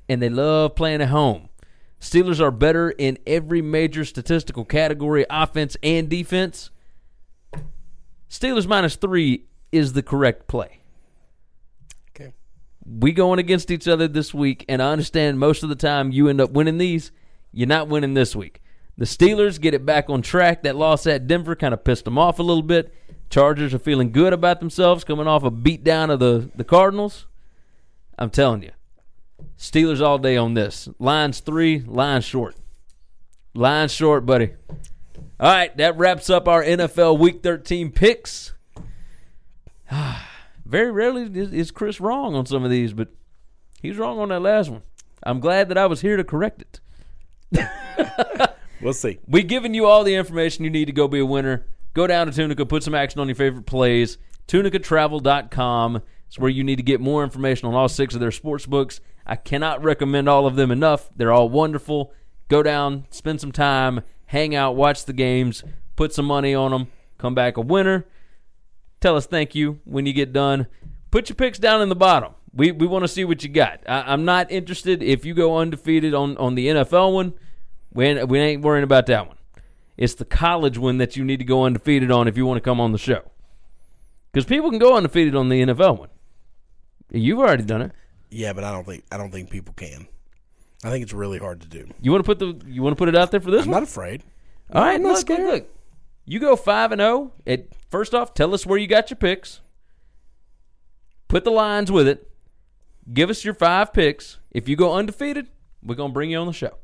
[0.09, 1.48] and they love playing at home.
[2.01, 6.70] Steelers are better in every major statistical category, offense and defense.
[8.30, 10.80] Steelers minus three is the correct play.
[12.10, 12.32] Okay.
[12.86, 16.28] We going against each other this week, and I understand most of the time you
[16.28, 17.10] end up winning these.
[17.52, 18.62] You're not winning this week.
[18.97, 20.62] The Steelers get it back on track.
[20.62, 22.94] That loss at Denver kind of pissed them off a little bit.
[23.30, 27.26] Chargers are feeling good about themselves, coming off a beatdown of the, the Cardinals.
[28.18, 28.70] I'm telling you,
[29.59, 30.88] Steelers all day on this.
[30.98, 32.56] Lines three, line short.
[33.55, 34.52] Line short, buddy.
[35.40, 38.55] All right, that wraps up our NFL Week 13 picks.
[40.64, 43.09] Very rarely is, is Chris wrong on some of these, but
[43.80, 44.82] he's wrong on that last one.
[45.22, 46.62] I'm glad that I was here to correct
[47.52, 48.50] it.
[48.80, 49.18] We'll see.
[49.26, 51.66] we giving you all the information you need to go be a winner.
[51.99, 54.19] Go down to Tunica, put some action on your favorite plays.
[54.47, 56.01] TunicaTravel.com
[56.31, 59.01] is where you need to get more information on all six of their sports books.
[59.27, 61.11] I cannot recommend all of them enough.
[61.16, 62.12] They're all wonderful.
[62.47, 65.65] Go down, spend some time, hang out, watch the games,
[65.97, 66.87] put some money on them,
[67.19, 68.07] come back a winner.
[69.01, 70.69] Tell us thank you when you get done.
[71.11, 72.33] Put your picks down in the bottom.
[72.55, 73.81] We we want to see what you got.
[73.89, 77.35] I, I'm not interested if you go undefeated on, on the NFL one.
[77.93, 79.38] We we ain't worrying about that one.
[79.99, 82.62] It's the college one that you need to go undefeated on if you want to
[82.62, 83.23] come on the show.
[84.33, 86.09] Because people can go undefeated on the NFL one.
[87.11, 87.93] You've already done it.
[88.31, 90.07] Yeah, but I don't think I don't think people can.
[90.85, 91.89] I think it's really hard to do.
[92.01, 93.73] You want to put the you want to put it out there for this I'm
[93.73, 93.81] one?
[93.83, 94.23] not afraid.
[94.73, 95.41] All right, look, look, scared.
[95.41, 95.69] look.
[96.27, 97.33] You go five and oh, zero.
[97.47, 99.61] It first off, tell us where you got your picks.
[101.27, 102.31] Put the lines with it.
[103.12, 104.39] Give us your five picks.
[104.53, 105.49] If you go undefeated,
[105.83, 106.77] we're gonna bring you on the show.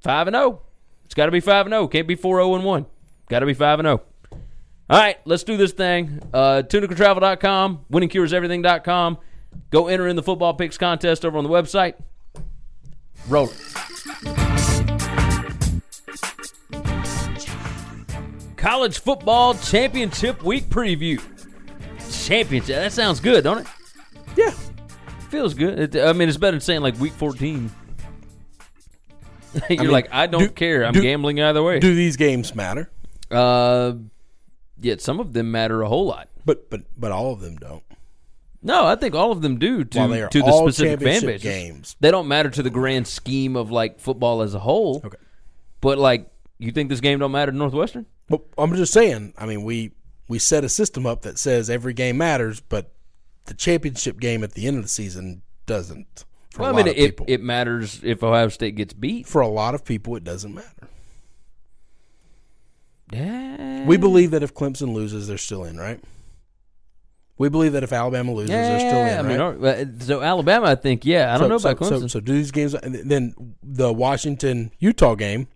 [0.00, 0.62] Five and zero.
[1.04, 1.88] It's got to be five and zero.
[1.88, 2.86] Can't be four zero and one.
[3.28, 4.02] Got to be five and zero.
[4.90, 6.20] All right, let's do this thing.
[6.32, 9.18] Uh, TunicaTravel.com, WinningCuresEverything.com.
[9.70, 11.94] Go enter in the football picks contest over on the website.
[13.28, 13.56] Roll it.
[18.56, 21.22] College football championship week preview.
[22.26, 22.76] Championship.
[22.76, 23.66] That sounds good, don't it?
[24.36, 24.50] Yeah.
[25.30, 25.94] Feels good.
[25.94, 27.70] It, I mean, it's better than saying like week 14.
[29.70, 30.84] You're mean, like, I don't do- care.
[30.84, 31.78] I'm do- gambling either way.
[31.80, 32.90] Do these games matter?
[33.30, 33.92] uh,
[34.80, 36.28] yet some of them matter a whole lot.
[36.44, 37.82] But but but all of them don't.
[38.62, 41.20] No, I think all of them do to, While they are to the specific fan
[41.22, 41.42] bases.
[41.42, 41.96] games.
[42.00, 45.02] They don't matter to the grand scheme of like football as a whole.
[45.04, 45.18] Okay.
[45.82, 46.28] But like,
[46.58, 48.06] you think this game don't matter to Northwestern?
[48.28, 49.34] But I'm just saying.
[49.36, 49.92] I mean, we
[50.28, 52.90] we set a system up that says every game matters, but
[53.44, 56.24] the championship game at the end of the season doesn't.
[56.58, 59.26] Well, I mean, it, people, it matters if Ohio State gets beat.
[59.26, 60.88] for a lot of people, it doesn't matter.
[63.12, 63.84] Yeah.
[63.86, 66.00] We believe that if Clemson loses, they're still in, right?
[67.36, 69.40] We believe that if Alabama loses, they're still in, I mean, right?
[69.40, 71.34] all right, uh, so Alabama, I think, yeah.
[71.34, 72.00] I don't so, know so, about Clemson.
[72.02, 75.48] So, so do these games, then the Washington Utah game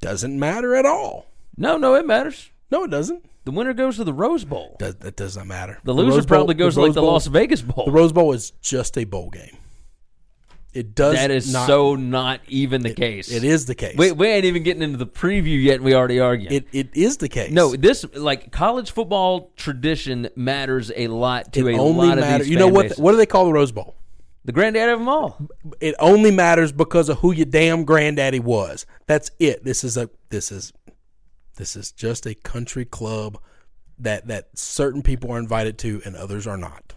[0.00, 1.26] doesn't matter at all.
[1.58, 2.50] no, no, it matters.
[2.70, 3.24] No, it doesn't.
[3.44, 4.76] The winner goes to the Rose Bowl.
[4.78, 5.78] Does, that does not matter.
[5.84, 7.84] The loser Bowl- probably goes to like the Las Vegas Bowl.
[7.84, 9.58] The Rose Bowl is just a bowl game.
[10.74, 11.14] It does.
[11.14, 13.30] that is not, so not even the case.
[13.30, 13.96] It is the case.
[13.96, 16.52] We, we ain't even getting into the preview yet, and we already arguing.
[16.52, 17.52] it it is the case.
[17.52, 22.24] no, this like college football tradition matters a lot to it a only lot of
[22.24, 22.46] matters.
[22.46, 22.52] these.
[22.52, 22.82] You know what?
[22.82, 22.98] bases.
[22.98, 23.94] What do they call the Rose Bowl?
[24.44, 25.48] The granddaddy of them all.
[25.80, 28.84] It only matters because of who your damn granddaddy was.
[29.06, 29.64] That's it.
[29.64, 30.72] This is a this is
[31.56, 33.38] this is just a country club
[33.98, 36.93] that that certain people are invited to and others are not.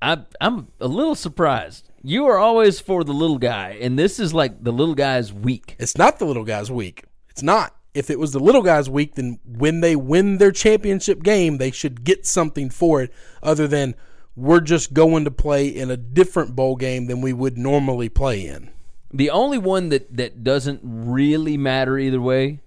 [0.00, 1.90] I, I'm a little surprised.
[2.02, 5.76] You are always for the little guy, and this is like the little guy's week.
[5.78, 7.04] It's not the little guys' week.
[7.30, 7.74] It's not.
[7.94, 11.70] If it was the little guys' week, then when they win their championship game, they
[11.70, 13.12] should get something for it
[13.42, 13.94] other than
[14.36, 18.46] we're just going to play in a different bowl game than we would normally play
[18.46, 18.70] in.
[19.12, 22.60] The only one that, that doesn't really matter either way,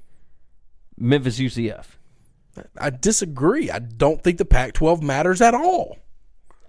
[0.97, 1.85] Memphis UCF.
[2.77, 3.69] I disagree.
[3.69, 5.97] I don't think the Pac 12 matters at all.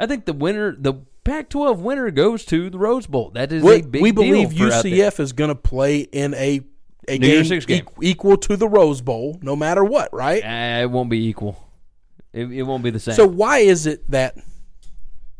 [0.00, 0.94] I think the winner, the
[1.24, 3.30] Pac-12 winner, goes to the Rose Bowl.
[3.34, 4.02] That is We, a big deal.
[4.02, 4.48] we believe.
[4.48, 6.62] UCF is going to play in a,
[7.06, 7.84] a New game, Six game.
[7.84, 10.42] equ- equal to the Rose Bowl, no matter what, right?
[10.42, 11.62] Uh, it won't be equal.
[12.32, 13.14] It, it won't be the same.
[13.14, 14.36] So why is it that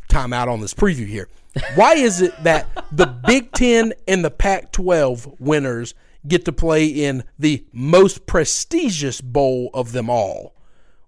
[0.08, 1.28] time out on this preview here?
[1.74, 5.94] Why is it that the Big Ten and the Pac-12 winners
[6.28, 10.54] get to play in the most prestigious bowl of them all,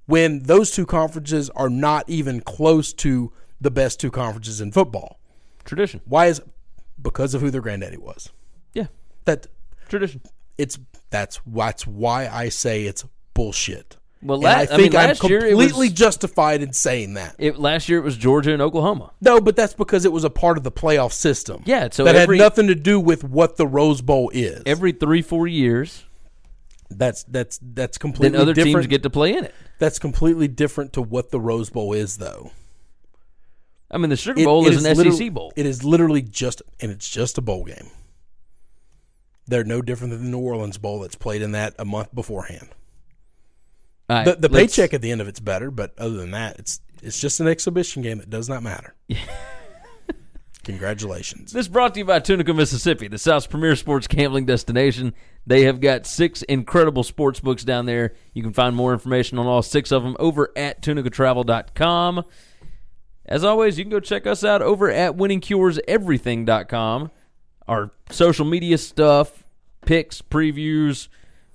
[0.06, 3.32] when those two conferences are not even close to
[3.62, 5.18] the best two conferences in football?
[5.64, 6.00] tradition.
[6.06, 6.42] Why is
[7.00, 8.30] because of who their granddaddy was?
[8.74, 8.86] Yeah,
[9.26, 9.46] That
[9.88, 10.20] tradition.
[10.58, 10.78] it's
[11.10, 13.96] that's that's why I say it's bullshit.
[14.24, 17.34] Well, la- I I think mean, I'm last year was- completely justified in saying that.
[17.38, 19.12] It, last year it was Georgia and Oklahoma.
[19.20, 21.62] No, but that's because it was a part of the playoff system.
[21.66, 24.62] Yeah, so that every- had nothing to do with what the Rose Bowl is.
[24.66, 26.04] Every three, four years,
[26.90, 28.74] that's that's that's completely then other different.
[28.76, 29.54] teams get to play in it.
[29.78, 32.52] that's completely different to what the Rose Bowl is, though.
[33.92, 35.52] I mean, the Sugar Bowl it is an literally- SEC bowl.
[35.56, 37.88] It is literally just, and it's just a bowl game.
[39.46, 42.68] They're no different than the New Orleans Bowl that's played in that a month beforehand.
[44.08, 46.80] Right, The, the paycheck at the end of it's better, but other than that, it's
[47.02, 48.94] it's just an exhibition game that does not matter.
[50.64, 51.52] Congratulations.
[51.52, 55.12] This brought to you by Tunica, Mississippi, the South's premier sports gambling destination.
[55.44, 58.14] They have got six incredible sports books down there.
[58.32, 62.24] You can find more information on all six of them over at tunicatravel.com.
[63.26, 67.10] As always, you can go check us out over at winningcureseverything.com.
[67.68, 69.44] Our social media stuff,
[69.86, 71.08] picks, previews,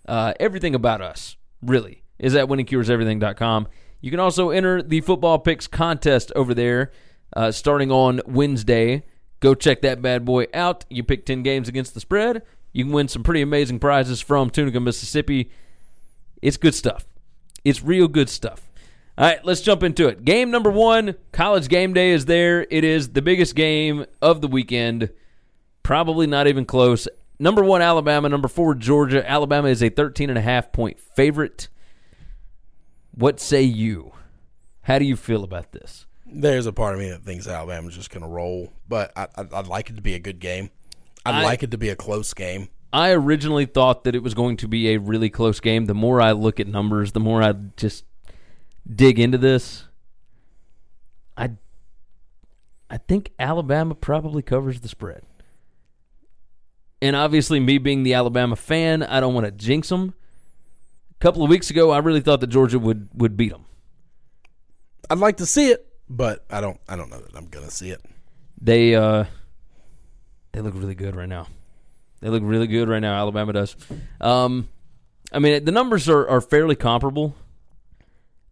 [0.08, 3.68] uh, everything about us, really, is at winningcureseverything.com.
[4.00, 6.92] You can also enter the football picks contest over there
[7.36, 9.04] uh, starting on Wednesday.
[9.40, 10.86] Go check that bad boy out.
[10.90, 12.44] You pick 10 games against the spread.
[12.72, 15.52] You can win some pretty amazing prizes from Tunica, Mississippi.
[16.42, 17.06] It's good stuff.
[17.64, 18.67] It's real good stuff.
[19.18, 20.24] All right, let's jump into it.
[20.26, 22.68] Game number one, college game day is there.
[22.70, 25.10] It is the biggest game of the weekend.
[25.82, 27.08] Probably not even close.
[27.40, 28.30] Number one, Alabama.
[28.30, 29.28] Number four, Georgia.
[29.28, 31.68] Alabama is a 13 and a half point favorite.
[33.12, 34.12] What say you?
[34.82, 36.06] How do you feel about this?
[36.26, 39.46] There's a part of me that thinks Alabama's just going to roll, but I, I,
[39.54, 40.70] I'd like it to be a good game.
[41.26, 42.70] I'd I- like it to be a close game.
[42.94, 45.86] I originally thought that it was going to be a really close game.
[45.88, 48.06] The more I look at numbers, the more I just
[48.94, 49.86] dig into this.
[51.36, 51.52] I
[52.90, 55.24] I think Alabama probably covers the spread.
[57.02, 60.16] And obviously, me being the Alabama fan, I don't want to jinx them.
[61.12, 63.66] A couple of weeks ago, I really thought that Georgia would would beat them.
[65.10, 66.80] I'd like to see it, but I don't.
[66.88, 68.04] I don't know that I'm going to see it.
[68.60, 69.26] They uh
[70.52, 71.48] they look really good right now.
[72.22, 73.16] They look really good right now.
[73.16, 73.76] Alabama does.
[74.20, 74.70] Um,
[75.32, 77.36] I mean the numbers are are fairly comparable.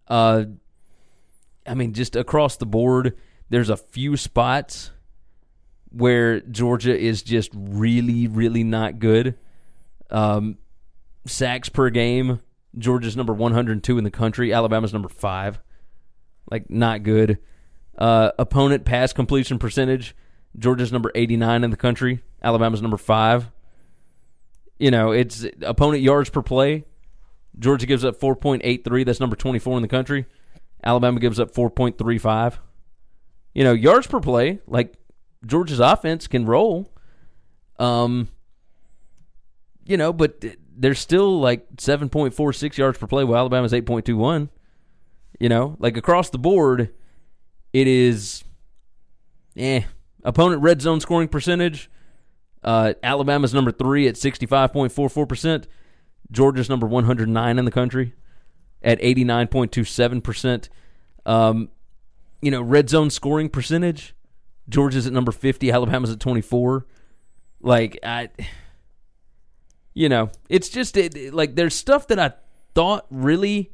[0.08, 0.46] Uh,
[1.66, 3.18] I mean just across the board,
[3.50, 4.92] there's a few spots
[5.90, 9.38] where Georgia is just really really not good.
[10.10, 10.58] Um,
[11.26, 12.42] sacks per game,
[12.78, 14.54] Georgia's number 102 in the country.
[14.54, 15.60] Alabama's number five.
[16.50, 17.40] Like not good.
[17.98, 20.16] Uh, opponent pass completion percentage.
[20.58, 22.22] Georgia's number 89 in the country.
[22.42, 23.52] Alabama's number five.
[24.78, 26.84] You know, it's opponent yards per play.
[27.60, 29.06] Georgia gives up 4.83.
[29.06, 30.26] That's number 24 in the country.
[30.84, 32.58] Alabama gives up 4.35.
[33.54, 34.94] You know, yards per play, like
[35.46, 36.92] Georgia's offense can roll.
[37.80, 38.28] Um,
[39.86, 40.44] you know, but
[40.76, 44.50] they're still like 7.46 yards per play, while Alabama's 8.21.
[45.40, 46.94] You know, like across the board,
[47.74, 48.44] it is,
[49.58, 49.82] eh,
[50.24, 51.90] opponent red zone scoring percentage.
[52.64, 55.66] Uh, Alabama's number three at 65.44%.
[56.32, 58.14] Georgia's number one hundred nine in the country
[58.82, 60.70] at eighty nine point two seven percent.
[61.26, 61.70] Um,
[62.42, 64.14] you know, red zone scoring percentage.
[64.70, 65.72] Georgia's at number fifty.
[65.72, 66.86] Alabama's at twenty four.
[67.62, 68.30] Like I,
[69.94, 72.34] you know, it's just it- like there's stuff that I
[72.74, 73.72] thought really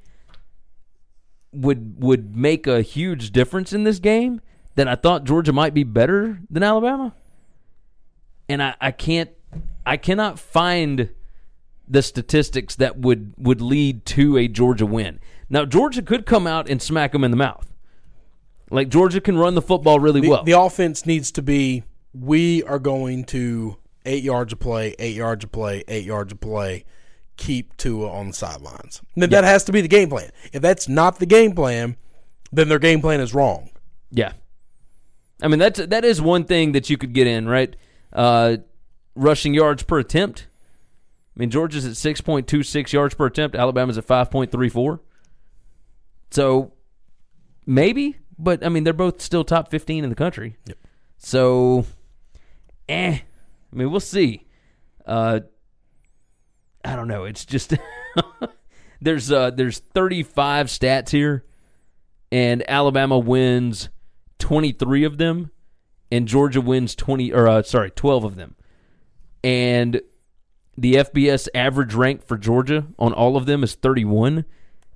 [1.52, 4.40] would would make a huge difference in this game
[4.76, 7.14] that I thought Georgia might be better than Alabama.
[8.48, 9.30] And I, I can't
[9.86, 11.10] I cannot find
[11.92, 15.20] the statistics that would would lead to a Georgia win.
[15.50, 17.68] Now Georgia could come out and smack them in the mouth.
[18.70, 20.44] Like Georgia can run the football really The, well.
[20.44, 21.84] the offense needs to be.
[22.14, 26.40] We are going to eight yards of play, eight yards of play, eight yards of
[26.40, 26.86] play.
[27.38, 29.02] Keep Tua on the sidelines.
[29.16, 30.30] Then that has to be the game plan.
[30.54, 31.98] If that's not the game plan,
[32.52, 33.70] then their game plan is wrong.
[34.12, 34.34] yeah.
[35.44, 37.76] I mean, that's that is one thing that you could get in, right?
[38.14, 38.58] Uh,
[39.16, 40.46] rushing yards per attempt.
[41.36, 43.56] I mean, Georgia's at six point two six yards per attempt.
[43.56, 45.02] Alabama's at five point three four.
[46.30, 46.74] So
[47.66, 50.58] maybe, but I mean, they're both still top fifteen in the country.
[50.66, 50.78] Yep.
[51.18, 51.86] So,
[52.90, 53.20] eh.
[53.72, 54.46] I mean, we'll see.
[55.06, 55.42] Uh,
[56.84, 57.26] I don't know.
[57.26, 57.74] It's just
[59.02, 61.46] there's uh there's 35 stats here,
[62.32, 63.90] and Alabama wins
[64.40, 65.52] 23 of them,
[66.12, 68.56] and Georgia wins 20 or uh, sorry 12 of them,
[69.44, 70.02] and
[70.78, 74.46] the FBS average rank for Georgia on all of them is 31.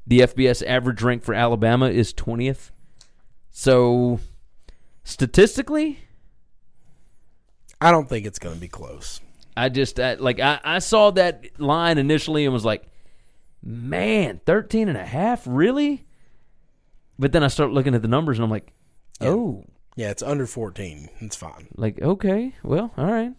[0.08, 2.72] The FBS average rank for Alabama is 20th.
[3.52, 4.20] So
[5.04, 6.00] statistically,
[7.82, 9.20] I don't think it's going to be close.
[9.58, 12.84] I just I, like I, I saw that line initially and was like,
[13.64, 16.06] man, 13 and a half, really?
[17.18, 18.74] But then I start looking at the numbers and I'm like,
[19.22, 19.64] oh,
[19.96, 21.10] Yeah, it's under 14.
[21.20, 21.68] It's fine.
[21.76, 23.32] like okay, well, all right,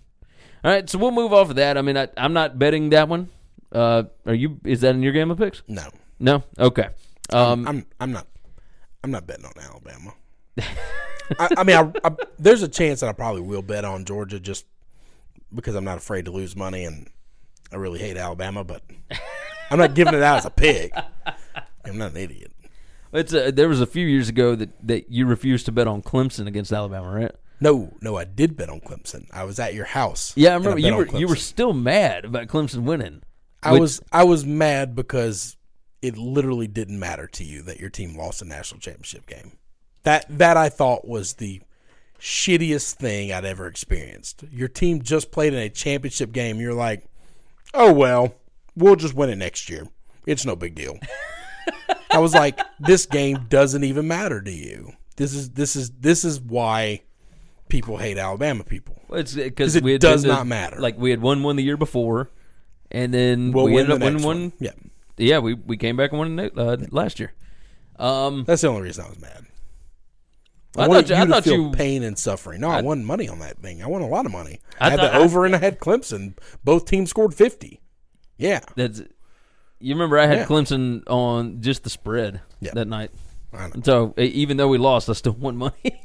[0.67, 0.91] all right.
[0.91, 1.79] So we'll move off of that.
[1.79, 3.29] I mean, I, I'm not betting that one.
[3.71, 4.59] Uh, are you?
[4.65, 5.63] Is that in your game of picks?
[5.69, 5.89] No.
[6.19, 6.43] No.
[6.59, 6.89] Okay.
[7.33, 8.27] Um, I'm I'm not
[9.05, 10.13] I'm not betting on Alabama.
[11.39, 14.41] I, I mean, I, I, there's a chance that I probably will bet on Georgia
[14.41, 14.67] just
[15.55, 17.09] because I'm not afraid to lose money, and
[17.71, 18.83] I really hate Alabama, but
[19.71, 20.93] I'm not giving it out as a pick.
[21.85, 22.51] I'm not an idiot.
[23.13, 26.03] it's a, there was a few years ago that that you refused to bet on
[26.03, 27.33] Clemson against Alabama, right?
[27.61, 29.27] No, no, I did bet on Clemson.
[29.33, 30.33] I was at your house.
[30.37, 33.23] Yeah, I remember bet you were you were still mad about Clemson winning.
[33.63, 35.57] I which- was I was mad because
[36.03, 39.53] it literally didn't matter to you that your team lost a national championship game.
[40.03, 41.63] That that I thought was the
[42.21, 44.45] shittiest thing I'd ever experienced.
[44.51, 46.61] Your team just played in a championship game.
[46.61, 47.05] You're like,
[47.75, 48.35] oh well,
[48.77, 49.89] we'll just win it next year.
[50.27, 50.99] It's no big deal.
[52.11, 54.93] I was like, this game doesn't even matter to you.
[55.17, 57.03] This is this is this is why
[57.69, 59.01] people hate Alabama people.
[59.09, 60.79] Well, It's 'Cause because it we had does to- not matter.
[60.81, 62.31] Like we had won one the year before,
[62.91, 64.41] and then We'll we ended up winning one.
[64.43, 64.53] one.
[64.59, 64.73] Yeah,
[65.17, 67.33] Yeah, we we came back and won uh, last year.
[67.99, 69.47] Um, that's the only reason I was mad.
[70.77, 72.61] I, I wanted thought you- you, I to thought feel you- pain and suffering.
[72.61, 73.83] No, I, won money on that thing.
[73.83, 74.61] I won a lot of money.
[74.81, 76.35] I I, had thought- the over and I had Clemson.
[76.65, 77.81] Both teams scored fifty.
[78.37, 79.01] Yeah, that's
[79.81, 80.47] you remember I had Yeah.
[80.47, 82.73] Clemson on just the spread Yeah.
[82.75, 83.11] that night.
[83.55, 83.75] I know.
[83.85, 85.73] So even though we lost, I still won money.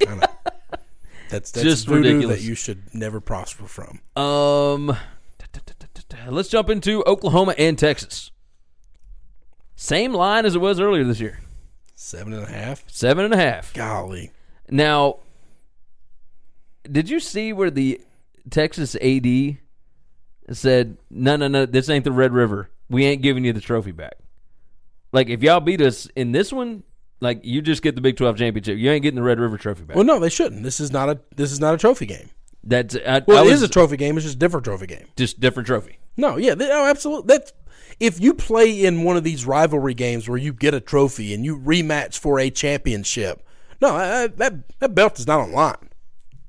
[1.32, 2.40] That's, that's Just ridiculous.
[2.40, 4.00] that you should never prosper from.
[4.16, 4.94] um,
[6.28, 8.30] let's jump into Oklahoma and Texas.
[9.74, 11.40] Same line as it was earlier this year,
[11.94, 12.84] Seven and a half.
[12.86, 13.72] seven and a half.
[13.72, 14.30] Golly,
[14.70, 15.20] Now,
[16.90, 18.00] did you see where the
[18.50, 19.56] Texas AD
[20.50, 22.68] said, "No, no, no, this ain't the Red River.
[22.90, 24.14] We ain't giving you the trophy back."
[25.12, 26.82] Like, if y'all beat us in this one,
[27.22, 28.76] like you just get the Big Twelve championship.
[28.78, 29.96] You ain't getting the Red River trophy back.
[29.96, 30.62] well, no, they shouldn't.
[30.62, 32.28] This is not a this is not a trophy game.
[32.64, 34.16] That's I, Well, I it was is a trophy game.
[34.16, 35.06] It's just a different trophy game.
[35.16, 35.98] just different trophy.
[36.16, 37.26] No, yeah, they, oh, absolutely.
[37.28, 37.52] That's
[37.98, 41.44] if you play in one of these rivalry games where you get a trophy and
[41.44, 43.42] you rematch for a championship.
[43.80, 45.88] No, I- I- that that belt is not on line.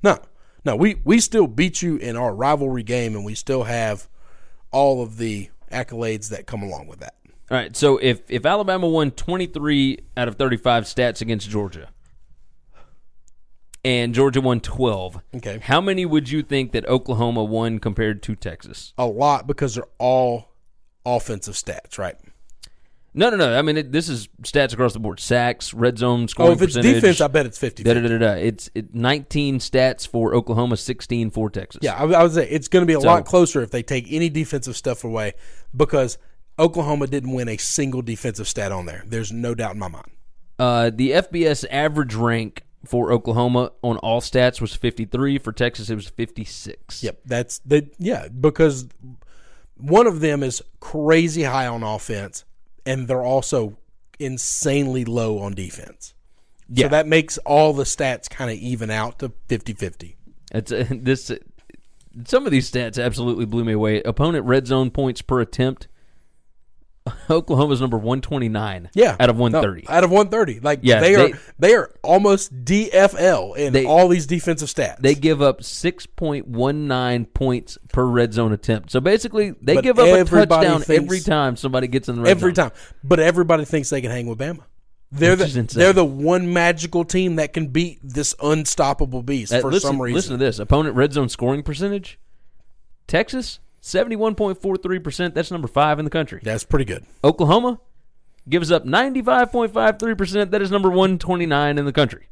[0.02, 0.18] No,
[0.64, 4.08] no, we we still beat you in our rivalry game, and we still have
[4.70, 7.14] all of the accolades that come along with that.
[7.54, 11.48] All right, so if if Alabama won twenty three out of thirty five stats against
[11.48, 11.88] Georgia,
[13.84, 15.60] and Georgia won twelve, Okay.
[15.62, 18.92] how many would you think that Oklahoma won compared to Texas?
[18.98, 20.48] A lot because they're all
[21.06, 22.16] offensive stats, right?
[23.16, 23.56] No, no, no.
[23.56, 26.62] I mean, it, this is stats across the board: sacks, red zone scoring Oh, if
[26.62, 28.32] it's defense, I bet it's 50 da, da, da, da.
[28.32, 31.78] It's it, 19 stats for Oklahoma, 16 for Texas.
[31.84, 33.84] Yeah, I, I would say it's going to be a So- lot closer if they
[33.84, 35.34] take any defensive stuff away
[35.76, 36.18] because
[36.58, 39.04] Oklahoma didn't win a single defensive stat on there.
[39.06, 40.10] There's no doubt in my mind.
[40.58, 45.38] Uh, the FBS average rank for Oklahoma on all stats was 53.
[45.38, 47.02] For Texas, it was 56.
[47.02, 48.88] Yep, that's the yeah because
[49.76, 52.44] one of them is crazy high on offense,
[52.86, 53.76] and they're also
[54.18, 56.14] insanely low on defense.
[56.68, 56.86] Yeah.
[56.86, 60.14] So that makes all the stats kind of even out to 50-50.
[60.52, 61.30] It's uh, this.
[62.24, 64.02] some of these stats absolutely blew me away.
[64.02, 65.88] Opponent red zone points per attempt.
[67.28, 68.88] Oklahoma's number 129.
[68.94, 69.88] Yeah, out of No, 130.
[69.88, 70.60] out of 130.
[70.60, 74.98] Like Yeah, they, they- are they are almost DFL in They- all these defensive stats.
[75.00, 78.90] They give up 6.19 points per red zone attempt.
[78.90, 82.22] So basically, they But give up a touchdown thinks- every time somebody gets in the
[82.22, 82.70] red every zone.
[82.70, 82.78] time.
[83.02, 84.60] But everybody thinks they can hang with Bama.
[85.12, 89.60] They're Which the they're the one magical team that can beat this unstoppable beast Uh,
[89.60, 90.14] for listen, some reason.
[90.16, 92.18] listen to this: opponent red zone scoring percentage.
[93.06, 95.34] Texas seventy-one point four three percent.
[95.34, 96.40] That's number five in the country.
[96.42, 97.04] That's pretty good.
[97.22, 97.80] Oklahoma
[98.48, 100.50] gives up ninety-five point five three percent.
[100.50, 102.28] That is number one twenty-nine in the country.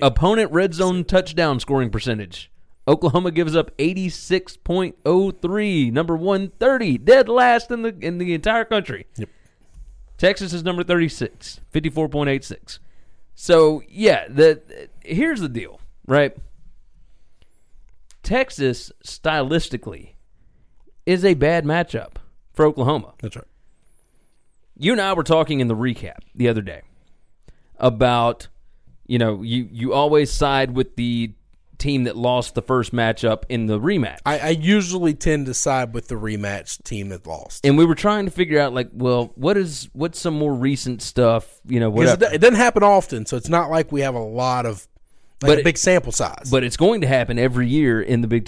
[0.00, 2.50] Opponent red zone touchdown scoring percentage.
[2.88, 9.06] Oklahoma gives up 86.03, number 130, dead last in the in the entire country.
[9.16, 9.28] Yep.
[10.18, 12.80] Texas is number 36, 54.86.
[13.36, 16.36] So, yeah, the here's the deal, right?
[18.24, 20.14] Texas stylistically
[21.06, 22.12] is a bad matchup
[22.52, 23.14] for Oklahoma.
[23.20, 23.44] That's right.
[24.76, 26.82] You and I were talking in the recap the other day
[27.78, 28.48] about
[29.06, 31.32] you know, you you always side with the
[31.78, 34.18] team that lost the first matchup in the rematch.
[34.24, 37.66] I, I usually tend to side with the rematch team that lost.
[37.66, 41.02] and we were trying to figure out like, well, what is what's some more recent
[41.02, 42.24] stuff, you know, whatever.
[42.26, 44.86] it, it doesn't happen often, so it's not like we have a lot of
[45.42, 46.48] like But a it- big sample size.
[46.50, 48.44] but it's going to happen every year in the Big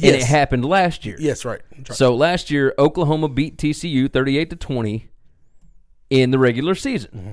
[0.00, 0.12] 12.
[0.14, 1.16] And it happened last year.
[1.18, 1.60] yes, right.
[1.76, 1.92] Right.
[1.92, 5.08] So last year Oklahoma beat TCU 38 to 20
[6.10, 7.10] in the regular season.
[7.14, 7.32] Mm-hmm.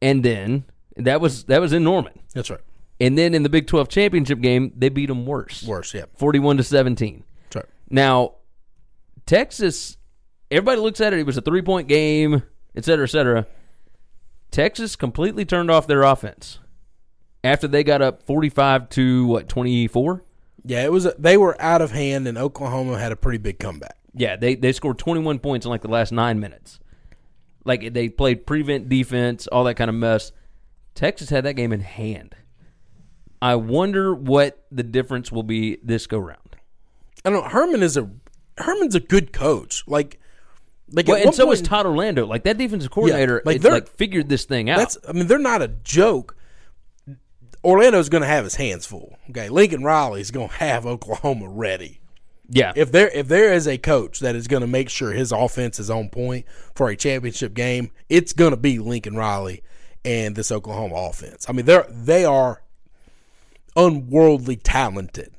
[0.00, 0.64] And then
[0.96, 2.12] that was that was in Norman.
[2.34, 2.60] That's right.
[3.00, 5.64] And then in the Big 12 championship game, they beat them worse.
[5.64, 6.04] Worse, yeah.
[6.16, 7.24] 41 to 17.
[7.44, 7.64] That's right.
[7.90, 8.34] Now,
[9.26, 9.96] Texas,
[10.50, 12.42] everybody looks at it, it was a three point game,
[12.76, 13.46] et cetera, et cetera.
[14.50, 16.58] Texas completely turned off their offense
[17.42, 20.22] after they got up 45 to what, 24?
[20.64, 21.06] Yeah, it was.
[21.06, 23.96] A, they were out of hand, and Oklahoma had a pretty big comeback.
[24.14, 26.78] Yeah, they, they scored 21 points in like the last nine minutes.
[27.64, 30.32] Like they played prevent defense, all that kind of mess.
[30.94, 32.34] Texas had that game in hand.
[33.40, 36.56] I wonder what the difference will be this go round.
[37.24, 37.48] I don't know.
[37.48, 38.10] Herman is a
[38.58, 39.84] Herman's a good coach.
[39.86, 40.20] Like,
[40.92, 42.26] like Well, and so point is Todd Orlando.
[42.26, 44.78] Like that defensive coordinator, like like, like figured this thing out.
[44.78, 44.98] That's.
[45.08, 46.36] I mean, they're not a joke.
[47.64, 49.16] Orlando's going to have his hands full.
[49.30, 52.00] Okay, Lincoln Riley's going to have Oklahoma ready.
[52.48, 55.32] yeah, If there if there is a coach that is going to make sure his
[55.32, 59.62] offense is on point for a championship game, it's going to be Lincoln Riley
[60.04, 61.46] and this Oklahoma offense.
[61.48, 62.62] I mean, they're they are
[63.76, 65.32] unworldly talented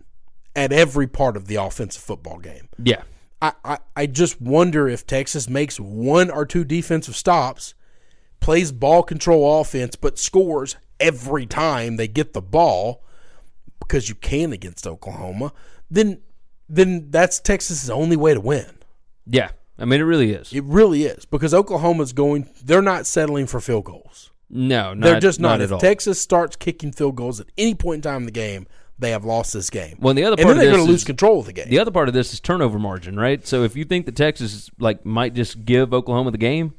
[0.55, 2.69] at every part of the offensive football game.
[2.83, 3.03] yeah.
[3.41, 7.73] I, I, I just wonder if Texas makes one or two defensive stops,
[8.39, 13.03] plays ball control offense, but scores every time they get the ball
[13.79, 15.53] because you can against Oklahoma,
[15.89, 16.21] then
[16.69, 18.65] then that's Texas's only way to win.
[19.25, 20.53] Yeah, I mean it really is.
[20.53, 22.49] It really is because Oklahoma's going.
[22.63, 24.31] They're not settling for field goals.
[24.49, 25.59] no, not, They're just not.
[25.59, 25.79] not if all.
[25.79, 28.67] Texas starts kicking field goals at any point in time in the game,
[28.99, 29.97] they have lost this game.
[29.99, 31.69] Well, the other and part then of they're going to lose control of the game.
[31.69, 33.45] the other part of this is turnover margin, right?
[33.45, 36.73] So if you think that Texas like might just give Oklahoma the game,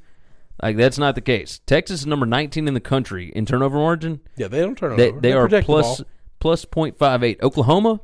[0.62, 1.60] like that's not the case.
[1.66, 4.20] Texas is number 19 in the country in turnover margin.
[4.36, 5.20] yeah, they don't turn They over.
[5.20, 6.06] they are protect the plus ball.
[6.40, 7.42] plus 0.58.
[7.42, 8.00] Oklahoma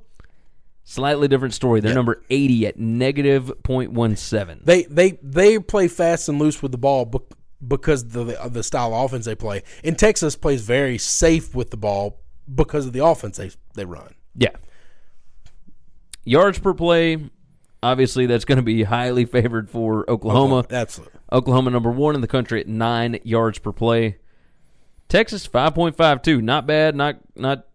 [0.82, 1.80] slightly different story.
[1.80, 1.94] They're Yeah.
[1.96, 4.64] number 80 at negative 0.17.
[4.64, 7.22] They they they play fast and loose with the ball bec-
[7.66, 9.62] because of the of the style of offense they play.
[9.84, 12.20] And Texas plays very safe with the ball
[12.52, 14.14] because of the offense they they run.
[14.34, 14.50] Yeah.
[16.24, 17.18] Yards per play,
[17.82, 20.64] obviously that's going to be highly favored for Oklahoma.
[20.70, 21.19] absolutely.
[21.32, 24.18] Oklahoma number one in the country at nine yards per play.
[25.08, 27.66] Texas five point five two, not bad, not not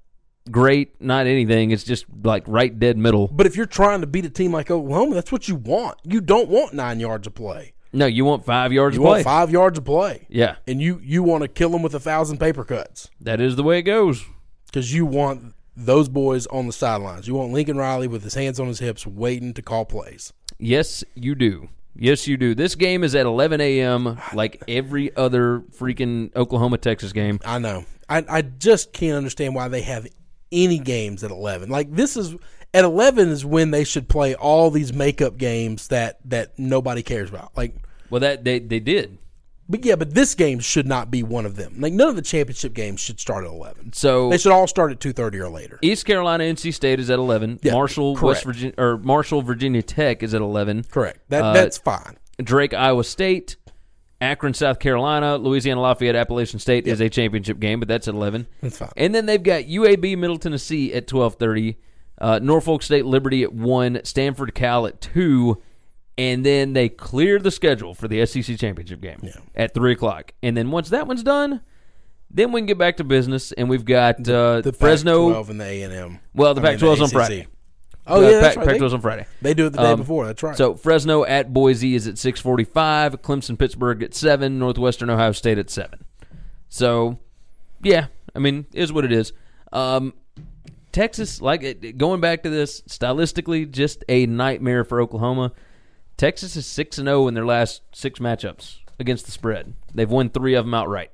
[0.49, 1.71] great, not anything.
[1.71, 3.27] It's just like right dead middle.
[3.27, 5.97] But if you're trying to beat a team like Oklahoma, that's what you want.
[6.03, 7.73] You don't want nine yards of play.
[7.91, 9.11] No, you want five yards You of play.
[9.19, 10.25] want five yards of play.
[10.29, 13.55] Yeah, And you you want to kill them with a thousand paper cuts that is
[13.55, 14.25] the way it goes.
[14.67, 17.27] because you want those boys on the sidelines.
[17.27, 20.31] You want Lincoln Riley with his hands on his hips, waiting to call plays.
[20.57, 21.67] Yes, you do.
[21.95, 22.53] Yes, you do.
[22.55, 24.19] This game is at 11 a.m.
[24.33, 27.39] like every other freaking Oklahoma Texas game.
[27.45, 27.85] I know.
[28.09, 30.07] I, I just can't understand why they have
[30.51, 31.69] any games at 11.
[31.69, 32.35] Like this is
[32.73, 37.29] at 11 is when they should play all these makeup games that that nobody cares
[37.29, 37.55] about.
[37.55, 37.75] Like
[38.09, 39.17] Well, that they they did.
[39.67, 41.75] But yeah, but this game should not be one of them.
[41.79, 43.93] Like none of the championship games should start at 11.
[43.93, 45.79] So They should all start at 2:30 or later.
[45.81, 47.59] East Carolina, NC State is at 11.
[47.63, 48.23] Yeah, Marshall, correct.
[48.23, 50.83] West Virginia, or Marshall, Virginia Tech is at 11.
[50.91, 51.19] Correct.
[51.29, 52.17] That Uh, that's fine.
[52.43, 53.55] Drake, Iowa State,
[54.21, 58.47] Akron, South Carolina, Louisiana Lafayette, Appalachian State is a championship game, but that's at 11.
[58.61, 58.89] That's fine.
[58.97, 61.77] And then they've got UAB, Middle Tennessee at 12:30,
[62.19, 65.61] uh, Norfolk State, Liberty at one, Stanford, Cal at two,
[66.17, 69.19] and then they clear the schedule for the SEC championship game
[69.55, 70.33] at three o'clock.
[70.43, 71.61] And then once that one's done,
[72.31, 75.29] then we can get back to business, and we've got uh, the Fresno.
[75.33, 76.19] Pac-12 and the A&M.
[76.33, 77.47] Well, the I Pac-12 is on Friday.
[78.07, 78.67] Oh Uh, yeah, Pac- right.
[78.67, 79.25] Pac-12 They, on Friday.
[79.41, 80.25] they do it the day Um, before.
[80.27, 80.55] That's right.
[80.55, 83.21] So Fresno at Boise is at six forty-five.
[83.23, 84.59] Clemson, Pittsburgh at seven.
[84.59, 86.05] Northwestern Ohio State at seven.
[86.69, 87.17] So,
[87.81, 89.33] yeah, I mean, is what it is.
[89.73, 90.13] Um,
[90.91, 95.51] Texas, like going back to this, stylistically, just a nightmare for Oklahoma.
[96.17, 99.73] Texas is six and zero in their last six matchups against the spread.
[99.93, 101.11] They've won three of them outright.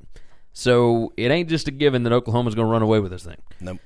[0.53, 3.37] So it ain't just a given that Oklahoma's going to run away with this thing.
[3.59, 3.79] Nope.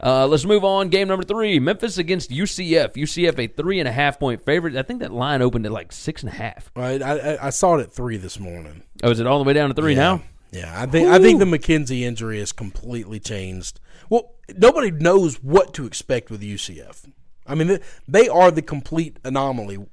[0.00, 0.88] Uh, let's move on.
[0.88, 2.94] Game number three: Memphis against UCF.
[2.94, 4.74] UCF a three and a half point favorite.
[4.76, 6.72] I think that line opened at like six and a half.
[6.74, 8.82] I, I, I saw it at three this morning.
[9.04, 10.00] Oh, is it all the way down to three yeah.
[10.00, 10.22] now?
[10.50, 13.80] Yeah, I think I think the McKenzie injury has completely changed.
[14.10, 17.06] Well, nobody knows what to expect with UCF.
[17.46, 19.86] I mean, they are the complete anomaly.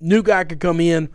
[0.00, 1.08] New guy could come in,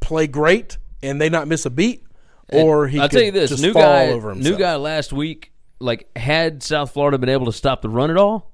[0.00, 2.04] play great, and they not miss a beat,
[2.52, 4.52] or he I'll could tell you this: just new fall guy, over himself.
[4.52, 5.52] new guy last week.
[5.78, 8.50] Like, had South Florida been able to stop the run at all,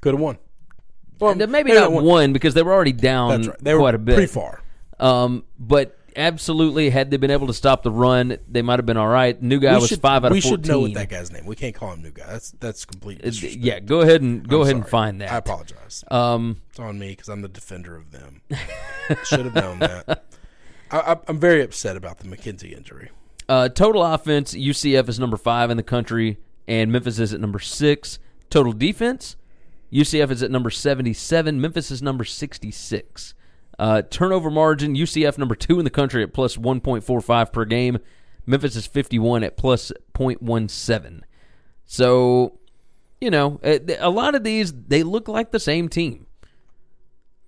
[0.00, 0.38] could have won.
[1.20, 2.04] Well, And maybe not won.
[2.04, 3.58] one because they were already down That's right.
[3.60, 4.14] They were quite a bit.
[4.16, 4.60] pretty far.
[4.98, 8.96] Um, but absolutely, had they been able to stop the run, they might have been
[8.96, 9.40] all right.
[9.42, 10.62] New guy we was should, five out we of fourteen.
[10.64, 11.46] should know what that guy's name.
[11.46, 12.26] We can't call him new guy.
[12.26, 13.28] That's that's completely.
[13.28, 15.30] Uh, yeah, go ahead and go ahead and find that.
[15.32, 16.04] I apologize.
[16.10, 18.42] Um, It's on me because I'm the defender of them.
[19.24, 20.24] Should have known that.
[20.90, 23.10] I, I'm very upset about the McKenzie injury.
[23.48, 26.38] Uh, total offense, UCF is number five in the country,
[26.68, 28.18] and Memphis is at number six.
[28.48, 29.36] Total defense,
[29.92, 31.60] UCF is at number 77.
[31.60, 33.34] Memphis is number 66.
[33.78, 37.98] Uh, turnover margin, UCF number two in the country at plus 1.45 per game.
[38.46, 41.22] Memphis is 51 at plus 0.17.
[41.86, 42.58] So,
[43.20, 46.26] you know, a a lot of these, they look like the same team.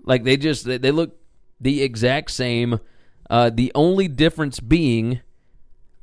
[0.05, 1.19] Like they just, they look
[1.61, 2.81] the exact same.
[3.29, 5.21] Uh, the only difference being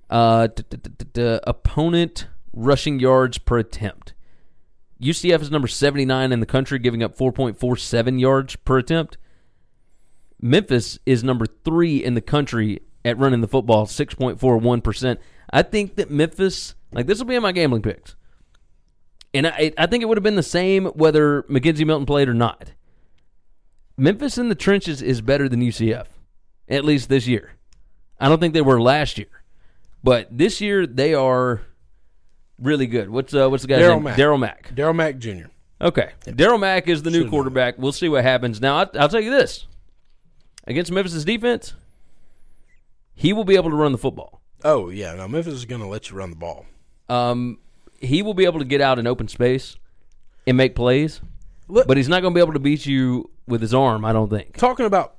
[0.09, 0.47] uh,
[1.15, 4.13] opponent rushing yards per attempt.
[5.01, 9.17] UCF is number 79 in the country, giving up 4.47 yards per attempt.
[10.43, 15.17] Memphis is number three in the country at running the football, 6.41%.
[15.51, 18.17] I think that Memphis, like this will be in my gambling picks.
[19.33, 22.33] And I, I think it would have been the same whether McKenzie Milton played or
[22.33, 22.73] not.
[23.97, 26.07] Memphis in the trenches is better than UCF,
[26.67, 27.53] at least this year.
[28.19, 29.43] I don't think they were last year.
[30.03, 31.61] But this year they are
[32.59, 33.09] really good.
[33.09, 34.03] What's uh, what's the guy's Darriel name?
[34.03, 34.17] Mack.
[34.17, 34.75] Darriel Mack.
[34.75, 35.47] Darriel Mack Jr.
[35.79, 37.77] Okay, Darriel Mack is the new quarterback.
[37.77, 38.59] We'll see what happens.
[38.59, 39.67] Now I, I'll tell you this:
[40.65, 41.73] against Memphis's defense,
[43.15, 44.41] he will be able to run the football.
[44.63, 46.65] Oh yeah, no, Memphis is going to let you run the ball.
[47.09, 47.59] Um,
[47.99, 49.75] he will be able to get out in open space
[50.47, 51.21] and make plays,
[51.67, 54.05] but he's not going to be able to beat you with his arm.
[54.05, 54.57] I don't think.
[54.57, 55.15] Talking about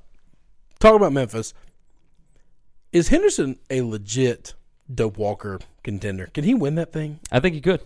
[0.79, 1.53] talking about Memphis,
[2.91, 4.53] is Henderson a legit
[4.93, 6.27] Doak Walker contender?
[6.27, 7.19] Can he win that thing?
[7.31, 7.81] I think he could.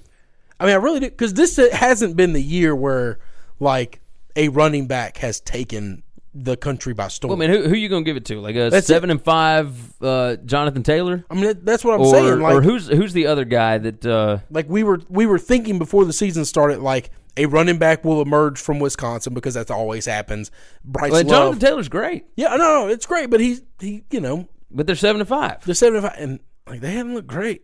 [0.60, 3.20] I mean, I really do because this hasn't been the year where
[3.60, 4.02] like
[4.36, 6.04] a running back has taken
[6.34, 7.38] the country by storm.
[7.40, 8.40] Well, I mean, who who you going to give it to?
[8.40, 12.02] Like a That's seven and five uh, Jonathan Taylor, I mean, that- that's what I'm
[12.02, 12.40] or saying.
[12.40, 14.06] Like, or who's who's the other guy that?
[14.06, 18.04] Uh, like we were we were thinking before the season started, like a running back
[18.04, 20.52] will emerge from Wisconsin because that always happens.
[20.84, 24.20] Bryce well, Love, Jonathan Taylor's great, yeah, no, no, it's great, but he's he, you
[24.22, 25.64] know, but they're seven and five.
[25.66, 27.64] the seventy five and like they haven't looked great.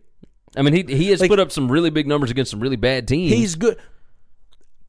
[0.56, 2.76] I mean, he he has Like- put up some really big numbers against some really
[2.76, 3.32] bad teams.
[3.32, 3.76] He's good.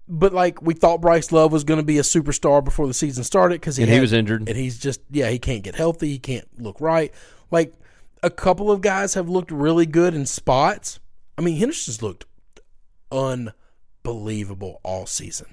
[0.09, 3.23] But like we thought, Bryce Love was going to be a superstar before the season
[3.23, 4.47] started because he And he was injured.
[4.47, 7.13] and he's just yeah he can't get healthy, he can't look right.
[7.51, 7.73] Like
[8.23, 10.99] a couple of guys have looked really good in spots.
[11.37, 12.25] I mean Henderson's looked
[14.05, 15.47] unbelievable all season.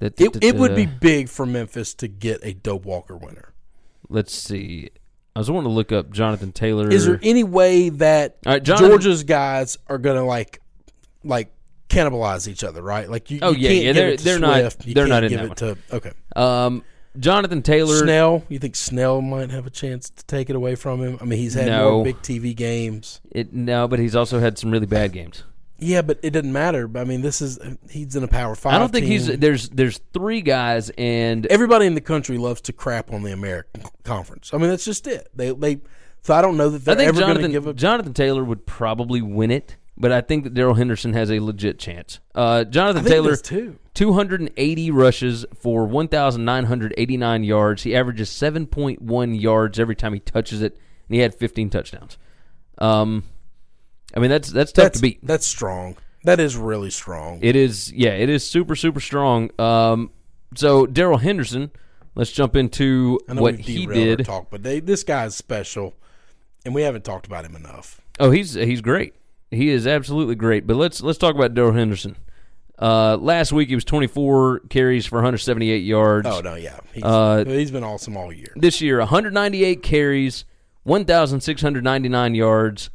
[0.00, 3.52] It it would be big for Memphis to get a Doak Walker winner.
[4.08, 4.90] Let's see.
[5.34, 6.90] I was wanting to look up Jonathan Taylor.
[6.90, 10.60] Is there any way that right, Jonathan- Georgia's guys are going to like
[11.24, 11.52] like
[11.92, 13.08] cannibalize each other, right?
[13.08, 14.94] Like you, Oh, you yeah, can't yeah, give they're- it to they're not- Swift, you
[14.94, 16.12] they're can't not in give that it to okay.
[16.36, 16.82] um,
[17.18, 17.98] Jonathan Taylor?
[17.98, 21.18] Snell, you think Snell might have a chance to take it away from him?
[21.20, 21.96] I mean, he's had No.
[21.96, 23.20] more big TV games.
[23.30, 25.44] It, no, but he's also had some really bad games.
[25.78, 26.88] Yeah, but it doesn't matter.
[26.94, 27.58] I mean, this is
[27.90, 28.74] he's in a Power Five.
[28.74, 29.12] I don't think team.
[29.12, 33.32] he's there's there's three guys and Everybody in the country loves to crap on the
[33.32, 34.50] American Conference.
[34.54, 35.28] I mean, that's just it.
[35.34, 35.80] They they.
[36.22, 37.74] So I don't know that I they're think ever going to give a.
[37.74, 41.78] Jonathan Taylor would probably win it, but I think that Darrell Henderson has a legit
[41.78, 42.18] chance.
[42.34, 43.78] Uh, Jonathan Taylor too.
[43.94, 47.84] 280 rushes for 1,989 yards.
[47.84, 50.76] He averages 7.1 yards every time he touches it,
[51.08, 52.18] and he had 15 touchdowns.
[52.78, 53.22] Um,
[54.14, 55.20] I mean that's that's tough That's to beat.
[55.22, 55.96] That's strong.
[56.24, 57.38] That is really strong.
[57.40, 59.50] It is, yeah, it is super super strong.
[59.60, 60.10] Um,
[60.56, 61.70] so Darrell Henderson,
[62.16, 64.24] let's jump into what he did.
[64.24, 65.94] talk, but they, this guy's special,
[66.64, 68.00] and we haven't talked about him enough.
[68.18, 69.14] Oh, he's he's great.
[69.52, 70.66] He is absolutely great.
[70.66, 72.16] But let's let's talk about Darrell Henderson.
[72.78, 76.26] Uh, last week he was 24 carries for 178 yards.
[76.26, 78.52] Oh no, yeah, he's, Uh, he's been awesome all year.
[78.56, 80.44] This year, 198 carries,
[80.84, 82.90] 1,699 yards,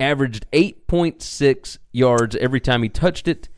[0.00, 3.48] averaged 8.6 yards every time he touched it,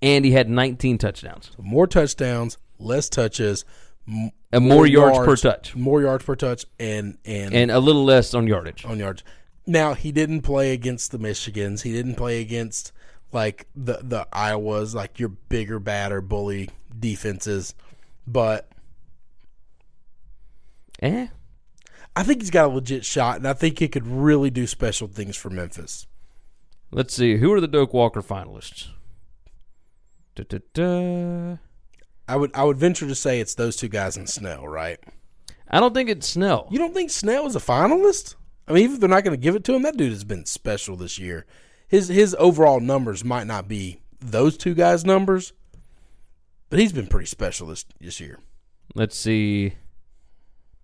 [0.00, 1.50] and he had 19 touchdowns.
[1.60, 3.64] More touchdowns, less touches,
[4.08, 5.74] m- And more yards per touch.
[5.76, 8.84] more yards per touch, and and, and a little less on yardage.
[8.86, 9.22] on yards.
[9.66, 11.82] Now he didn't play against the Michigans.
[11.82, 12.92] He didn't play against
[13.32, 17.74] like the the Iowas, like your bigger, badder, bully defenses.
[18.26, 18.70] But
[21.02, 21.28] Eh?
[22.14, 25.08] I think he's got a legit shot, and I think he could really do special
[25.08, 26.06] things for Memphis.
[26.90, 27.36] Let's see.
[27.38, 28.88] Who are the Doak Walker finalists?
[30.34, 31.56] Da-da-da.
[32.28, 34.98] I would I would venture to say it's those two guys in Snell, right?
[35.68, 36.68] I don't think it's Snell.
[36.70, 38.34] You don't think Snell is a finalist?
[38.70, 40.22] I mean, even if they're not going to give it to him, that dude has
[40.22, 41.44] been special this year.
[41.88, 45.52] His his overall numbers might not be those two guys' numbers,
[46.68, 48.38] but he's been pretty special this this year.
[48.94, 49.74] Let's see.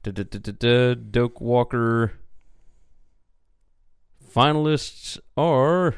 [0.03, 2.13] Doak Walker
[4.35, 5.95] finalists are.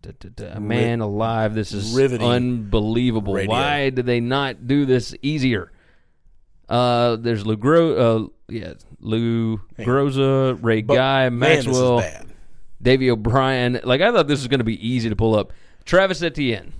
[0.00, 0.58] Da-da-da.
[0.60, 3.34] Man alive, this is riveting unbelievable.
[3.34, 3.50] radio.
[3.50, 5.72] Why did they not do this easier?
[6.68, 12.26] Uh, there's Lou Gro- uh, yeah, Lou Groza, Ray But, Guy, man, Maxwell, bad.
[12.80, 13.80] Davey O'Brien.
[13.84, 15.52] Like I thought this was going to be easy to pull up.
[15.84, 16.72] Travis Etienne,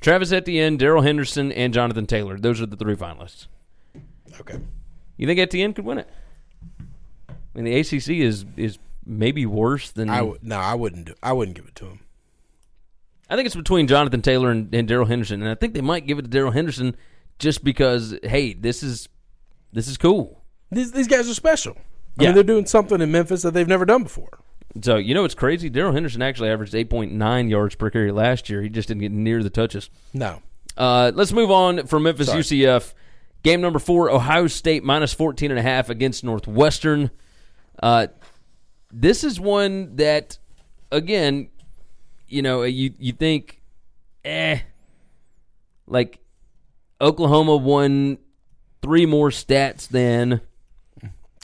[0.00, 2.38] Travis Etienne, Darrell Henderson, and Jonathan Taylor.
[2.38, 3.46] Those are the three finalists.
[4.40, 4.58] Okay.
[5.16, 6.08] You think Etienne could win it?
[7.28, 11.14] I mean, the ACC is is maybe worse than I would no, I wouldn't do.
[11.22, 12.00] I wouldn't give it to him.
[13.28, 16.06] I think it's between Jonathan Taylor and, and Darrell Henderson, and I think they might
[16.06, 16.96] give it to Darrell Henderson
[17.38, 19.08] just because hey, this is
[19.72, 20.35] this is cool.
[20.70, 21.76] These these guys are special.
[22.18, 22.28] I Yeah.
[22.28, 24.38] mean, they're doing something in Memphis that they've never done before.
[24.82, 25.68] So you know it's crazy.
[25.70, 28.62] Darrell Henderson actually averaged eight point nine yards per carry last year.
[28.62, 29.88] He just didn't get near the touches.
[30.12, 30.42] No,
[30.76, 32.40] Uh, let's move on from Memphis Sorry.
[32.40, 32.94] UCF.
[33.42, 37.10] Game number four, Ohio State minus 14 and a half against Northwestern.
[37.82, 38.08] Uh,
[38.92, 40.38] this is one that,
[40.90, 41.48] again,
[42.28, 43.62] you know, you you think,
[44.24, 44.58] eh,
[45.86, 46.18] like
[47.00, 48.18] Oklahoma won
[48.82, 50.40] three more stats than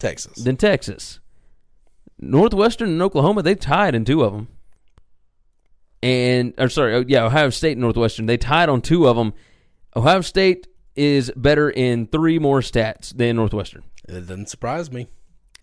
[0.03, 0.45] Texas.
[0.45, 1.20] than Texas.
[2.19, 4.49] Northwestern and Oklahoma, they tied in two of them.
[6.03, 9.33] And, or sorry, oh, yeah, Ohio State and Northwestern, they tied on two of them.
[9.95, 10.66] Ohio State
[10.97, 13.85] is better in three more stats than Northwestern.
[14.09, 15.07] It doesn't surprise me.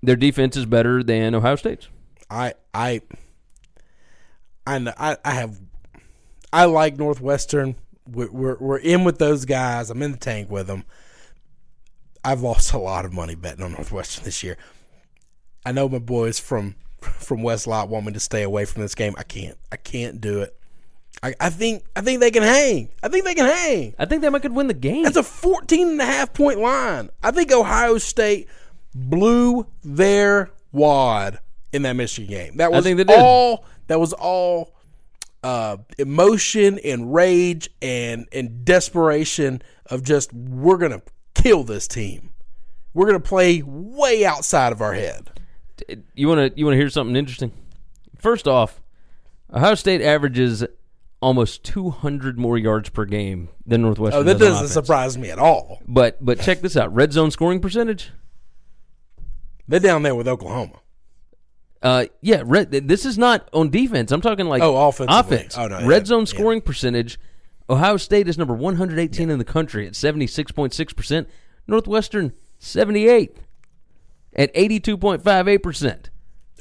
[0.02, 1.90] Their defense is better than Ohio State's.
[2.30, 3.02] I I
[4.66, 5.60] I know, I, I have
[6.54, 7.76] I like Northwestern.
[8.08, 9.90] We're, we're we're in with those guys.
[9.90, 10.86] I'm in the tank with them.
[12.24, 14.58] I've lost a lot of money betting on Northwestern this year.
[15.66, 18.96] I know my boys from from West Lot want me to stay away from this
[18.96, 19.16] game.
[19.18, 19.58] I can't.
[19.72, 20.56] I can't do it.
[21.22, 22.90] I, I think I think they can hang.
[23.04, 23.94] I think they can hang.
[24.00, 25.04] I think they might could win the game.
[25.04, 27.10] That's a 14 and a half point line.
[27.22, 28.48] I think Ohio State
[28.94, 31.40] blew their wad
[31.74, 32.58] in that Michigan game.
[32.58, 33.20] That was think they did.
[33.20, 34.74] all that was all
[35.44, 41.02] uh, emotion and rage and and desperation of just we're going to
[41.42, 42.32] kill this team.
[42.94, 45.30] We're going to play way outside of our head.
[46.16, 47.52] you want to you want to hear something interesting?
[48.18, 48.82] First off,
[49.54, 50.66] Ohio State averages
[51.22, 54.22] almost 200 more yards per game than Northwestern.
[54.22, 54.74] Oh, that does doesn't offense.
[54.74, 55.82] surprise me at all.
[55.88, 58.12] But but check this out: red zone scoring percentage.
[59.68, 60.80] They're down there with Oklahoma.
[61.82, 64.12] Uh, yeah, red, this is not on defense.
[64.12, 65.10] I'm talking like Oh, offense.
[65.14, 65.58] offense.
[65.58, 66.26] Oh, no, red yeah, zone yeah.
[66.26, 67.18] scoring percentage.
[67.70, 71.30] Ohio State is number 118 in the country at 76.6 percent.
[71.68, 73.38] Northwestern 78
[74.36, 76.10] at 82.58 percent.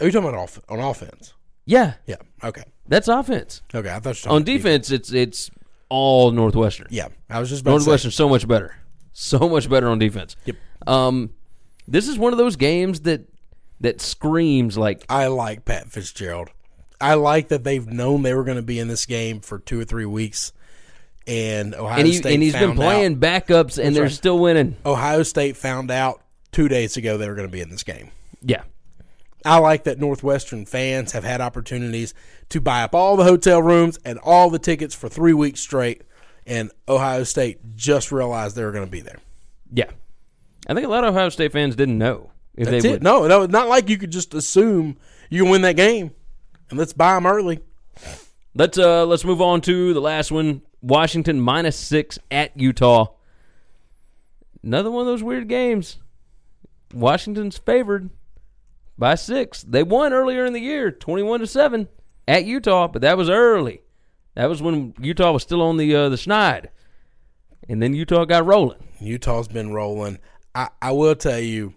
[0.00, 1.34] Are you talking about off- on offense?
[1.64, 2.16] Yeah, Yeah.
[2.42, 2.62] Okay.
[2.86, 3.62] that's offense.
[3.74, 3.90] Okay.
[3.90, 5.50] I thought you were talking On about defense, it's it's
[5.90, 6.86] all Northwestern.
[6.90, 7.08] Yeah.
[7.28, 7.84] I was just about to say.
[7.86, 8.76] Northwestern so much better,
[9.12, 10.36] so much better on defense.
[10.46, 10.56] Yep.
[10.86, 11.30] Um,
[11.86, 13.22] this is one of those games that
[13.80, 16.50] that screams like I like Pat Fitzgerald.
[17.00, 19.78] I like that they've known they were going to be in this game for two
[19.80, 20.52] or three weeks,
[21.28, 24.12] and Ohio and he State and he's been playing out- backups and they're right.
[24.12, 24.76] still winning.
[24.84, 28.10] Ohio State found out two days ago they were going to be in this game.
[28.42, 28.62] Yeah.
[29.44, 32.12] I like that Northwestern fans have had opportunities
[32.48, 36.02] to buy up all the hotel rooms and all the tickets for three weeks straight,
[36.46, 39.18] and Ohio State just realized they were going to be there.
[39.72, 39.90] Yeah.
[40.66, 42.92] I think a lot of Ohio State fans didn't know if That's they it.
[42.94, 43.02] would.
[43.02, 44.96] No, no, not like you could just assume
[45.30, 46.10] you can win that game,
[46.70, 47.60] and let's buy them early.
[48.54, 50.62] Let's uh let's move on to the last one.
[50.80, 53.06] Washington minus six at Utah.
[54.62, 55.98] Another one of those weird games.
[56.92, 58.10] Washington's favored
[58.96, 59.62] by six.
[59.62, 61.88] They won earlier in the year, twenty-one to seven
[62.26, 63.82] at Utah, but that was early.
[64.34, 66.68] That was when Utah was still on the uh, the schneid,
[67.68, 68.78] and then Utah got rolling.
[69.00, 70.18] Utah's been rolling.
[70.54, 71.74] I, I will tell you,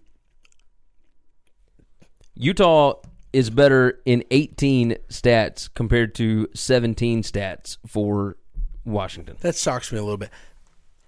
[2.35, 2.95] Utah
[3.33, 8.37] is better in 18 stats compared to 17 stats for
[8.85, 9.37] Washington.
[9.41, 10.29] that shocks me a little bit.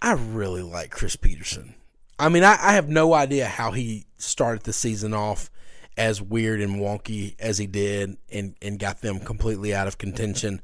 [0.02, 1.76] I really like Chris Petersen.
[2.20, 5.50] I mean, I, I have no idea how he started the season off,
[5.98, 10.60] as weird and wonky as he did and, and got them completely out of contention.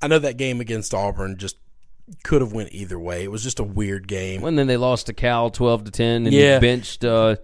[0.00, 1.56] I know that game against Auburn just
[2.24, 3.24] could have went either way.
[3.24, 4.44] It was just a weird game.
[4.44, 6.58] And then they lost to Cal twelve to ten, and Yeah.
[6.60, 7.36] benched uh,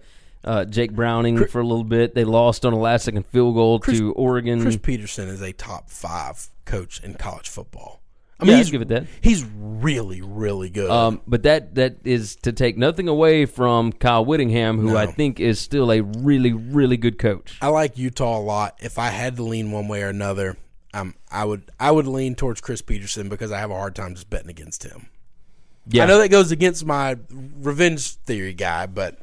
[0.43, 2.15] uh, Jake Browning for a little bit.
[2.15, 4.61] They lost on a last second field goal to Oregon.
[4.61, 7.96] Chris Petersen is a top five coach in college football.
[8.39, 9.05] I Yeah, he's, give it that.
[9.21, 10.89] He's really, really good.
[10.89, 14.97] Um, but that that is to take nothing away from Kyle Whittingham, who No.
[14.97, 17.57] I think is still a really really good coach.
[17.61, 18.77] I like Utah a lot.
[18.79, 20.57] If I had to lean one way or another,
[20.93, 24.13] um, I would I would lean towards Chris Petersen because I have a hard time
[24.13, 25.07] just betting against him.
[25.89, 29.19] Yeah, I know that goes against my revenge theory guy, but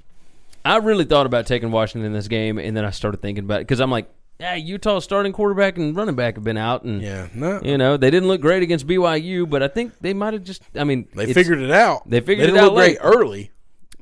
[0.65, 3.61] I really thought about taking Washington in this game, and then I started thinking about
[3.61, 4.09] it because I'm like,
[4.41, 7.97] yeah, Utah's starting quarterback and running back have been out, and yeah, no, you know
[7.97, 10.63] they didn't look great against BYU, but I think they might have just.
[10.75, 12.09] I mean, they figured it out.
[12.09, 13.51] they figured didn't it out great early.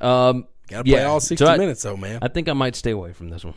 [0.00, 2.18] Um, Got to play yeah, all so sixty I- minutes, though, man.
[2.22, 3.54] I think I might stay away from this one.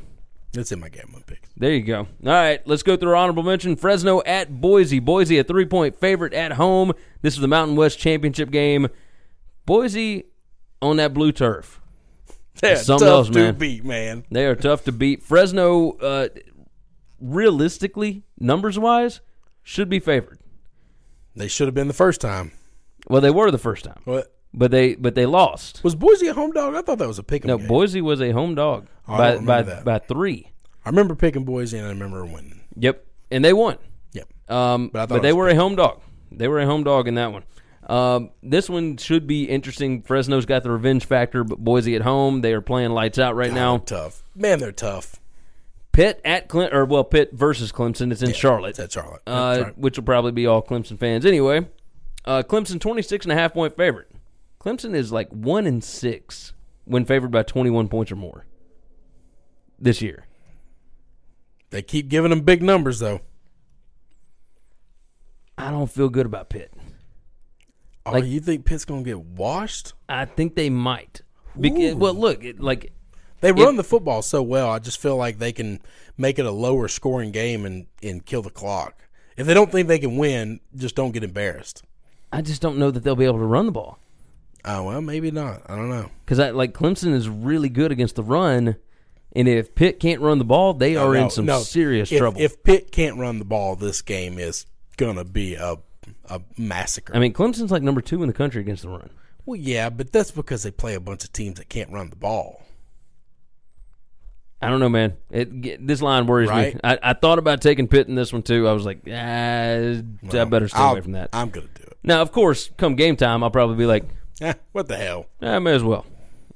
[0.54, 1.50] It's in my gambling picks.
[1.58, 2.00] There you go.
[2.00, 3.76] All right, let's go through our honorable mention.
[3.76, 5.00] Fresno at Boise.
[5.00, 6.94] Boise, a three point favorite at home.
[7.22, 8.88] This is the Mountain West Championship game.
[9.66, 10.26] Boise
[10.82, 11.82] on that blue turf.
[12.56, 13.56] Something tough else, to man.
[13.56, 14.24] beat, man.
[14.32, 15.22] They are tough to beat.
[15.24, 16.30] Fresno, uh,
[17.26, 19.22] realistically, numbers wise,
[19.64, 20.40] should be favored.
[21.36, 22.52] They should have been the first time.
[23.10, 25.84] Well, they were the first time, What but they but they lost.
[25.84, 26.76] was Boise a home dog?
[26.76, 27.46] I thought that was a pick.
[27.46, 27.68] No, game.
[27.68, 29.86] Boise was a home dog Oh, I by by, that.
[29.86, 30.52] by three.
[30.86, 32.62] I remember picking Boise and I remember winning.
[32.78, 33.78] Yep, and they won.
[34.14, 34.28] Yep.
[34.50, 36.02] Um, But but, they were a home dog.
[36.32, 37.44] They were a home dog in that one.
[37.88, 40.02] Um, this one should be interesting.
[40.02, 43.54] Fresno's got the revenge factor, but Boise at home, they are playing lights out right
[43.54, 43.78] now.
[43.78, 44.24] Tough.
[44.36, 45.18] Man, they're tough.
[45.96, 48.12] Pitt at Clint, or well, Pitt versus Clemson.
[48.12, 49.22] It's in Charlotte, It's at Charlotte.
[49.26, 49.78] uh, right.
[49.78, 51.66] which will probably be all Clemson fans anyway.
[52.26, 54.12] Uh, Clemson 26 and a half point favorite.
[54.60, 56.54] Clemson is like one in six
[56.86, 58.46] when favored by 21 points or more
[59.80, 60.26] this year.
[61.70, 63.22] They keep giving them big numbers, though.
[65.58, 66.74] I don't feel good about Pitt.
[68.06, 69.94] Oh, Like- you think Pitt's going to get washed?
[70.10, 71.22] I think they might.
[71.60, 72.92] Because, well, look, it, like
[73.42, 74.70] They run the football so well.
[74.70, 75.80] I just feel like they can
[76.18, 79.04] make it a lower scoring game and, and kill the clock.
[79.38, 81.84] If they don't think they can win, just don't get embarrassed.
[82.32, 84.00] I just don't know that they'll be able to run the ball
[84.68, 85.62] Oh, well, maybe not.
[85.70, 86.10] I don't know.
[86.26, 88.78] because I like Clemson is really good against the run,
[89.36, 91.60] and if Pitt can't run the ball, they are No, in some no.
[91.60, 92.42] serious if, trouble.
[92.42, 94.66] If Pitt can't run the ball, this game is
[94.98, 95.76] going to be a,
[96.32, 97.16] a massacre.
[97.16, 99.12] I mean, Clemson's like number two in the country against the run.
[99.46, 102.16] well, yeah, but that's because they play a bunch of teams that can't run the
[102.16, 102.64] ball.
[104.62, 105.16] I don't know, man.
[105.30, 106.76] It this line worries me.
[106.84, 108.68] I, I thought about taking Pitt in this one too.
[108.68, 110.02] I was like, ah, I
[110.46, 111.30] better stay I'll- away from that.
[111.34, 111.98] I'm going to do it.
[112.04, 114.06] now, of course, come game time, I'll probably be like,
[114.42, 115.28] Eh, what the hell?
[115.42, 116.06] I may as well.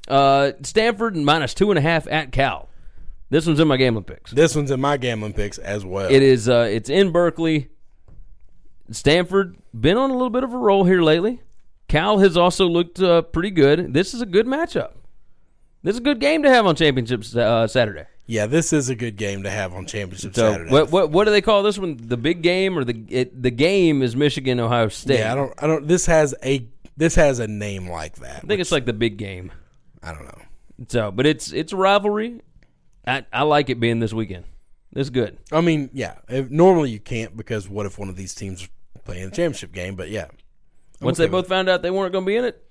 [0.07, 2.67] Uh, Stanford minus two and a half at Cal.
[3.29, 4.31] This one's in my gambling picks.
[4.31, 6.09] This one's in my gambling picks as well.
[6.09, 6.49] It is.
[6.49, 7.69] Uh, it's in Berkeley.
[8.91, 11.41] Stanford been on a little bit of a roll here lately.
[11.87, 13.93] Cal has also looked uh, pretty good.
[13.93, 14.93] This is a good matchup.
[15.81, 18.05] This is a good game to have on Championship uh, Saturday.
[18.25, 20.71] Yeah, this is a good game to have on Championship So Saturday.
[20.71, 21.97] what, what what do they call this one?
[21.97, 25.19] The big game or the it, the game is Michigan Ohio State.
[25.19, 25.53] Yeah, I don't.
[25.63, 25.87] I don't.
[25.87, 26.67] This has a.
[26.95, 28.43] This has a name like that.
[28.43, 29.51] I think it's like the big game.
[30.03, 30.41] I don't know.
[30.89, 32.41] So, but it's it's a rivalry.
[33.07, 34.45] I I like it being this weekend.
[34.95, 35.37] It's good.
[35.51, 36.15] I mean, yeah.
[36.27, 38.67] If, normally you can't because what if one of these teams
[39.05, 39.95] playing a championship game?
[39.95, 40.27] But yeah,
[41.01, 42.63] Once okay they both found out they weren't going to be in it,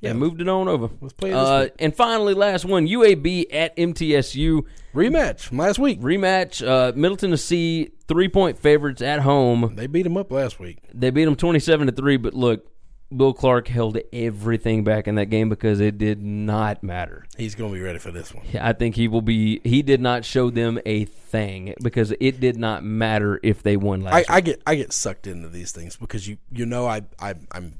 [0.00, 0.90] they moved it on over.
[1.00, 4.64] Let's play this Uh, and finally, last one: UAB at MTSU
[4.94, 6.00] rematch from last week.
[6.00, 6.66] rematch.
[6.66, 9.74] Uh, Middle Tennessee three point favorites at home.
[9.76, 10.78] They beat them up last week.
[10.92, 12.16] They beat them twenty seven to three.
[12.16, 12.66] But look,
[13.14, 17.24] Bill Clark held everything back in that game because it did not matter.
[17.36, 18.44] He's going to be ready for this one.
[18.60, 19.60] I think he will be.
[19.64, 24.02] He did not show them a thing because it did not matter if they won
[24.02, 24.14] last.
[24.14, 24.30] I, week.
[24.30, 27.78] I get I get sucked into these things because you you know I I I'm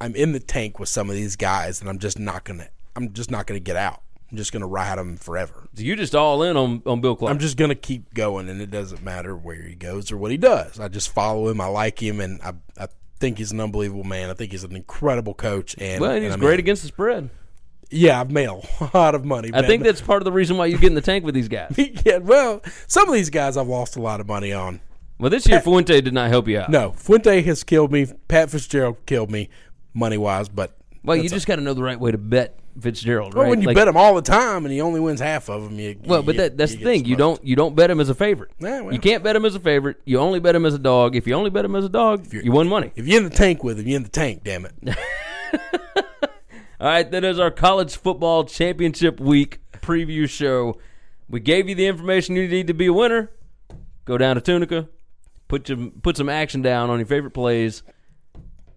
[0.00, 3.12] I'm in the tank with some of these guys and I'm just not gonna I'm
[3.12, 4.02] just not gonna get out.
[4.30, 5.68] I'm just gonna ride them forever.
[5.74, 7.30] So you just all in on on Bill Clark.
[7.30, 10.36] I'm just gonna keep going, and it doesn't matter where he goes or what he
[10.36, 10.78] does.
[10.78, 11.60] I just follow him.
[11.60, 12.88] I like him, and I I
[13.18, 14.28] think he's an unbelievable man.
[14.28, 16.60] I think he's an incredible coach, and well, and he's I'm great in.
[16.60, 17.30] against the spread.
[17.90, 18.60] Yeah, I've made a
[18.92, 19.48] lot of money.
[19.48, 19.64] I man.
[19.66, 21.74] think that's part of the reason why you get in the tank with these guys.
[22.04, 22.18] yeah.
[22.18, 24.80] Well, some of these guys I've lost a lot of money on.
[25.18, 26.70] Well, this year Fuente did not help you out.
[26.70, 28.06] No, Fuente has killed me.
[28.28, 29.48] Pat Fitzgerald killed me,
[29.94, 30.48] money wise.
[30.48, 33.50] But Well, you just got to know the right way to bet Fitzgerald, Well, right?
[33.50, 35.78] when you Like- bet him all the time and he only wins half of them,
[35.80, 37.04] you, Well, you but that, that's the thing.
[37.06, 38.50] You don't you don't bet him as a favorite.
[38.60, 38.92] Yeah, well.
[38.92, 39.96] You can't bet him as a favorite.
[40.04, 41.16] You only bet him as a dog.
[41.16, 42.92] If you only bet him as a dog, you win money.
[42.94, 44.42] If you're in the tank with him, you're in the tank.
[44.44, 44.72] Damn it!
[46.80, 50.78] All right, that is our college football championship week preview show.
[51.28, 53.32] We gave you the information you need to be a winner.
[54.04, 54.88] Go down to Tunica,
[55.48, 57.82] put some put some action down on your favorite plays.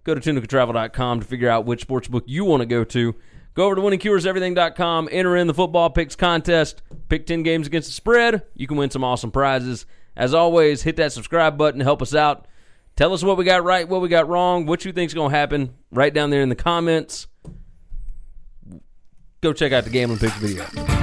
[0.03, 3.15] Go to tunicatravel.com to figure out which sports book you want to go to.
[3.53, 7.93] Go over to winningcureseverything.com, enter in the football picks contest, pick 10 games against the
[7.93, 8.43] spread.
[8.55, 9.85] You can win some awesome prizes.
[10.15, 12.47] As always, hit that subscribe button, to help us out.
[12.95, 15.37] Tell us what we got right, what we got wrong, what you think's going to
[15.37, 17.27] happen right down there in the comments.
[19.41, 21.00] Go check out the Gambling Picks video.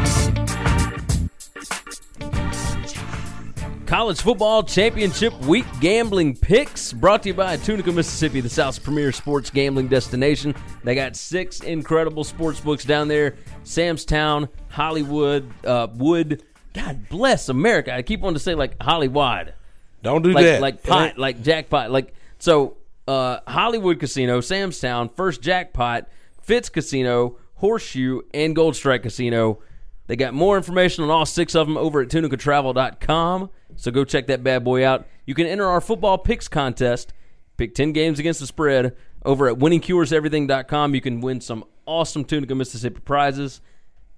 [3.89, 9.13] College Football Championship Week Gambling Picks brought to you by Tunica, Mississippi, the South's premier
[9.13, 10.55] sports gambling destination.
[10.85, 16.43] They got six incredible sports books down there Samstown, Hollywood, uh, Wood.
[16.75, 17.95] God bless America.
[17.95, 19.55] I keep wanting to say like Hollywood.
[20.03, 20.61] Don't do Like, that.
[20.61, 21.91] like pot, like jackpot.
[21.91, 22.77] Like, so
[23.09, 26.09] uh, Hollywood Casino, Samstown, First Jackpot,
[26.43, 29.61] Fitz Casino, Horseshoe, and Gold Strike Casino.
[30.09, 33.49] They got more information on all six of them over at tunicatravel.com.
[33.79, 35.07] So go check that bad boy out.
[35.25, 37.13] You can enter our football picks contest.
[37.57, 38.95] Pick 10 games against the spread
[39.25, 40.95] over at winningcureseverything.com.
[40.95, 43.61] You can win some awesome Tunica, Mississippi prizes.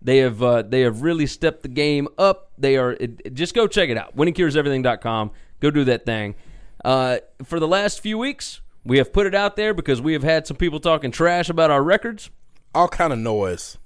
[0.02, 2.50] They have uh, they have really stepped the game up.
[2.56, 4.16] They are it, it- just go check it out.
[4.16, 5.30] Winningcureseverything.com.
[5.60, 6.34] Go do that thing.
[6.84, 10.22] Uh, for the last few weeks, we have put it out there because we have
[10.22, 12.30] had some people talking trash about our records.
[12.74, 13.76] all kind of noise.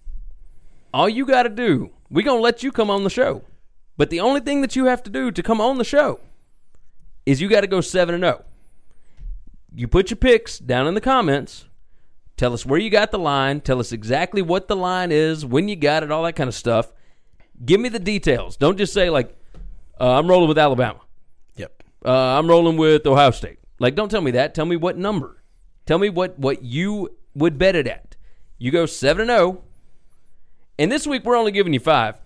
[0.93, 3.43] All you got to do, we're going to let you come on the show.
[3.97, 6.21] But the only thing that you have to do to come on the show
[7.27, 8.45] is you got to go 7 and 0.
[9.75, 11.67] You put your picks down in the comments.
[12.37, 13.61] Tell us where you got the line.
[13.61, 16.55] Tell us exactly what the line is, when you got it, all that kind of
[16.55, 16.93] stuff.
[17.65, 18.57] Give me the details.
[18.57, 19.37] Don't just say, like,
[20.01, 21.01] uh, I'm rolling with Alabama.
[21.57, 21.83] Yep.
[22.05, 23.59] Uh, I'm rolling with Ohio State.
[23.79, 24.55] Like, don't tell me that.
[24.55, 25.43] Tell me what number.
[25.87, 28.17] Tell me what, what you would bet it at.
[28.59, 29.63] You go 7 and 0.
[30.79, 32.17] And this week, we're only giving you five.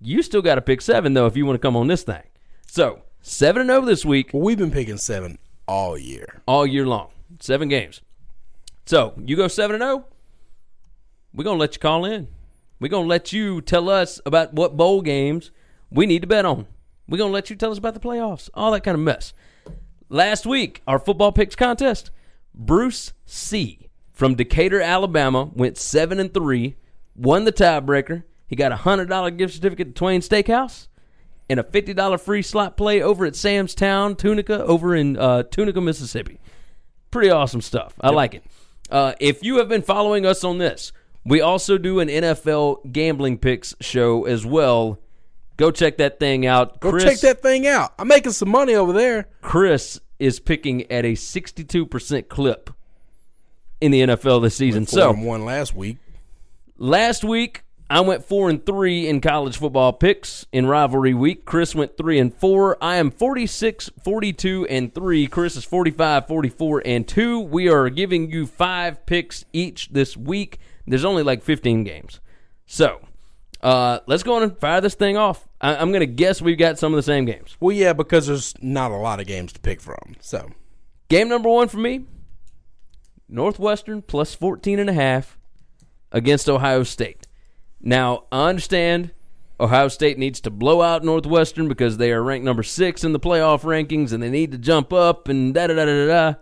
[0.00, 2.22] You still got to pick seven, though, if you want to come on this thing.
[2.66, 6.42] So, 7 and 0 this week, Well, we've been picking seven all year.
[6.46, 7.10] all year long.
[7.40, 8.00] Seven games.
[8.84, 10.04] So, you go 7 and 0.
[11.34, 12.28] We're going to let you call in.
[12.80, 15.50] We're going to let you tell us about what bowl games
[15.90, 16.66] we need to bet on.
[17.08, 19.32] We're going to let you tell us about the playoffs, all that kind of mess.
[20.08, 22.10] Last week, our football picks contest,
[22.54, 26.76] Bruce C from Decatur, Alabama, went 7 and 3,
[27.14, 28.22] won the tiebreaker.
[28.46, 30.88] He got a $100 gift certificate to Twain Steakhouse
[31.48, 35.80] and a $50 free slot play over at Sam's Town, Tunica, over in uh, Tunica,
[35.80, 36.40] Mississippi.
[37.10, 37.94] Pretty awesome stuff.
[38.00, 38.44] I like it.
[38.90, 40.92] Uh, if you have been following us on this,
[41.24, 45.00] we also do an NFL gambling picks show as well.
[45.56, 46.80] Go check that thing out.
[46.80, 47.94] Go Chris, check that thing out.
[47.98, 49.28] I'm making some money over there.
[49.40, 52.70] Chris is picking at a 62% clip
[53.80, 54.86] in the NFL this season.
[54.86, 55.98] So one last week.
[56.78, 61.44] Last week, I went four and three in college football picks in rivalry week.
[61.44, 62.76] Chris went three and four.
[62.82, 65.28] I am 46, 42, and three.
[65.28, 67.40] Chris is 45, 44, and two.
[67.40, 70.58] We are giving you five picks each this week.
[70.86, 72.20] There's only like 15 games.
[72.66, 73.00] So,
[73.62, 75.46] uh, let's go on and fire this thing off.
[75.60, 77.56] I- I'm going to guess we've got some of the same games.
[77.60, 80.16] Well, yeah, because there's not a lot of games to pick from.
[80.20, 80.50] So
[81.08, 82.04] Game number one for me
[83.28, 85.38] Northwestern plus 14 and a half
[86.12, 87.25] against Ohio State.
[87.86, 89.12] Now, I understand
[89.60, 93.20] Ohio State needs to blow out Northwestern because they are ranked number six in the
[93.20, 96.34] playoff rankings and they need to jump up and da da da da da.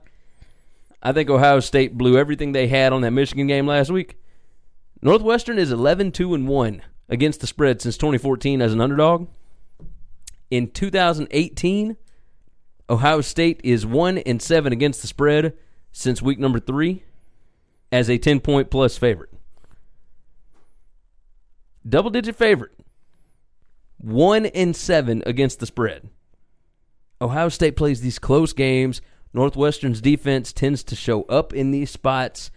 [1.02, 4.16] I think Ohio State blew everything they had on that Michigan game last week.
[5.02, 9.28] Northwestern is 11 2 and 1 against the spread since 2014 as an underdog.
[10.50, 11.98] In 2018,
[12.88, 15.52] Ohio State is 1 and 7 against the spread
[15.92, 17.02] since week number 3
[17.92, 19.28] as a 10 point plus favorite.
[21.88, 22.72] Double digit favorite.
[23.98, 26.08] 1 and 7 against the spread.
[27.20, 29.00] Ohio State plays these close games.
[29.32, 32.50] Northwestern's defense tends to show up in these spots.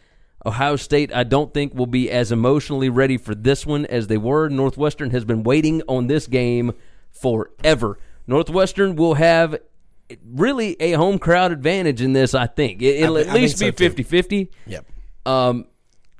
[0.45, 4.17] Ohio State, I don't think, will be as emotionally ready for this one as they
[4.17, 4.49] were.
[4.49, 6.73] Northwestern has been waiting on this game
[7.11, 7.97] forever.
[8.27, 9.57] Northwestern will have
[10.25, 12.81] really a home crowd advantage in this, I think.
[12.81, 14.51] It, will I at I least think be so, 50 50.
[14.67, 14.85] yep.
[15.25, 15.65] Um,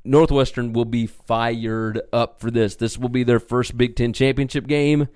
[0.07, 2.75] Northwestern will be fired up for this.
[2.75, 5.07] This will be their first Big Ten championship game.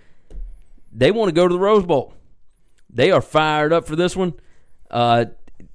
[0.91, 2.13] They want to go to the Rose Bowl.
[2.89, 4.33] They are fired up for this one.
[4.89, 5.25] Uh,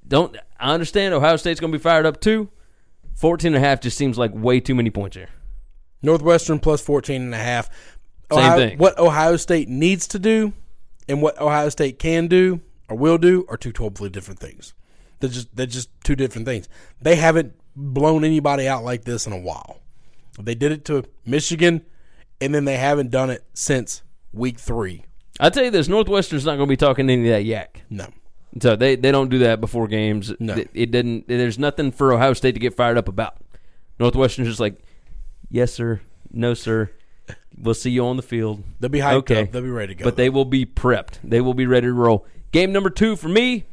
[0.07, 2.49] don't I understand Ohio State's going to be fired up too?
[3.15, 5.29] 14 and a half just seems like way too many points here.
[6.03, 7.69] Northwestern plus 14 and a half.
[8.31, 8.77] Same Ohio, thing.
[8.77, 10.53] What Ohio State needs to do
[11.09, 14.73] and what Ohio State can do or will do are two totally different things.
[15.19, 16.69] They're just they're just two different things.
[17.01, 19.79] They haven't blown anybody out like this in a while.
[20.39, 21.85] They did it to Michigan,
[22.41, 24.01] and then they haven't done it since
[24.33, 25.05] week three.
[25.39, 27.83] I tell you this, Northwestern's not going to be talking any of that yak.
[27.89, 28.07] No.
[28.61, 30.33] So they, they don't do that before games.
[30.39, 30.55] No.
[30.55, 31.27] It, it didn't.
[31.27, 33.35] There's nothing for Ohio State to get fired up about.
[33.99, 34.79] Northwestern's just like,
[35.49, 36.89] yes sir, no sir.
[37.59, 38.63] We'll see you on the field.
[38.79, 39.41] They'll be hyped Okay.
[39.43, 39.51] up.
[39.51, 40.03] They'll be ready to go.
[40.05, 41.17] But they will be prepped.
[41.23, 42.25] They will be ready to roll.
[42.51, 43.65] Game number two for me,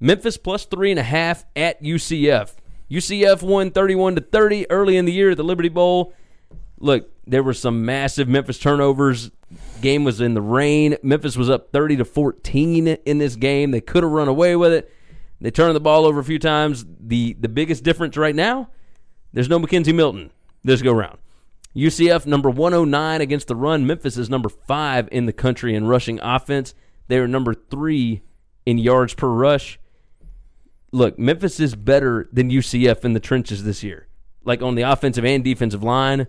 [0.00, 2.54] Memphis plus three and a half at UCF.
[2.90, 6.14] UCF won 31 to 30 early in the year at the Liberty Bowl.
[6.78, 9.30] Look, there were some massive Memphis turnovers.
[9.80, 10.96] Game was in the rain.
[11.02, 13.70] Memphis was up 30 to 14 in this game.
[13.70, 14.92] They could have run away with it.
[15.40, 16.84] They turned the ball over a few times.
[17.00, 18.70] The the biggest difference right now,
[19.32, 20.30] there's no McKenzie Milton
[20.64, 21.18] this go round.
[21.76, 23.86] UCF number 109 against the run.
[23.86, 26.74] Memphis is number 5 in the country in rushing offense.
[27.06, 28.22] They are number 3
[28.66, 29.78] in yards per rush.
[30.92, 34.08] Look, Memphis is better than UCF in the trenches this year.
[34.44, 36.26] Like on the offensive and defensive line.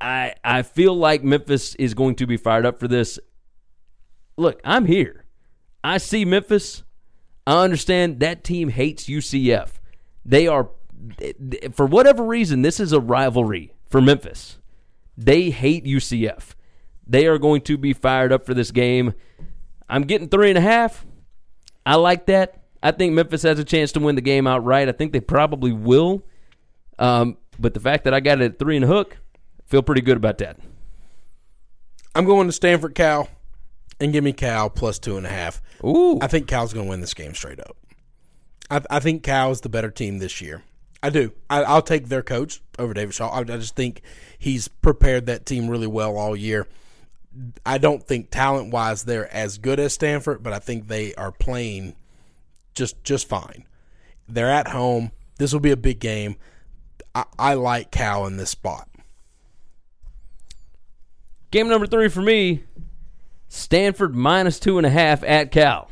[0.00, 3.18] I I feel like Memphis is going to be fired up for this.
[4.36, 5.24] Look, I'm here.
[5.82, 6.82] I see Memphis.
[7.46, 9.70] I understand that team hates UCF.
[10.24, 10.70] They are
[11.72, 14.58] for whatever reason this is a rivalry for Memphis.
[15.16, 16.54] They hate UCF.
[17.06, 19.14] They are going to be fired up for this game.
[19.88, 21.06] I'm getting three and a half.
[21.84, 22.65] I like that.
[22.82, 24.88] I think Memphis has a chance to win the game outright.
[24.88, 26.22] I think they probably will.
[26.98, 29.18] Um, but the fact that I got it at three and a hook,
[29.66, 30.58] feel pretty good about that.
[32.14, 33.28] I'm going to Stanford Cal
[34.00, 35.60] and give me Cal plus two and a half.
[35.84, 37.76] Ooh, I think Cal's going to win this game straight up.
[38.70, 40.62] I, I think Cal is the better team this year.
[41.02, 41.32] I do.
[41.50, 43.28] I, I'll take their coach over David Shaw.
[43.28, 44.02] I, I just think
[44.38, 46.66] he's prepared that team really well all year.
[47.66, 51.32] I don't think talent wise they're as good as Stanford, but I think they are
[51.32, 51.94] playing
[52.76, 53.64] just just fine.
[54.28, 55.10] They're at home.
[55.38, 56.36] This will be a big game.
[57.14, 58.88] I, I like Cal in this spot.
[61.50, 62.64] Game number three for me
[63.48, 65.90] Stanford minus two and a half at Cal.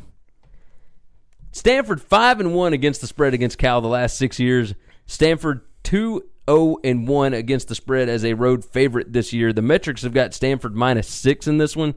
[1.52, 4.74] Stanford five and one against the spread against Cal the last six years.
[5.06, 9.52] Stanford two zero and one against the spread as a road favorite this year.
[9.52, 11.94] The metrics have got Stanford minus six in this one.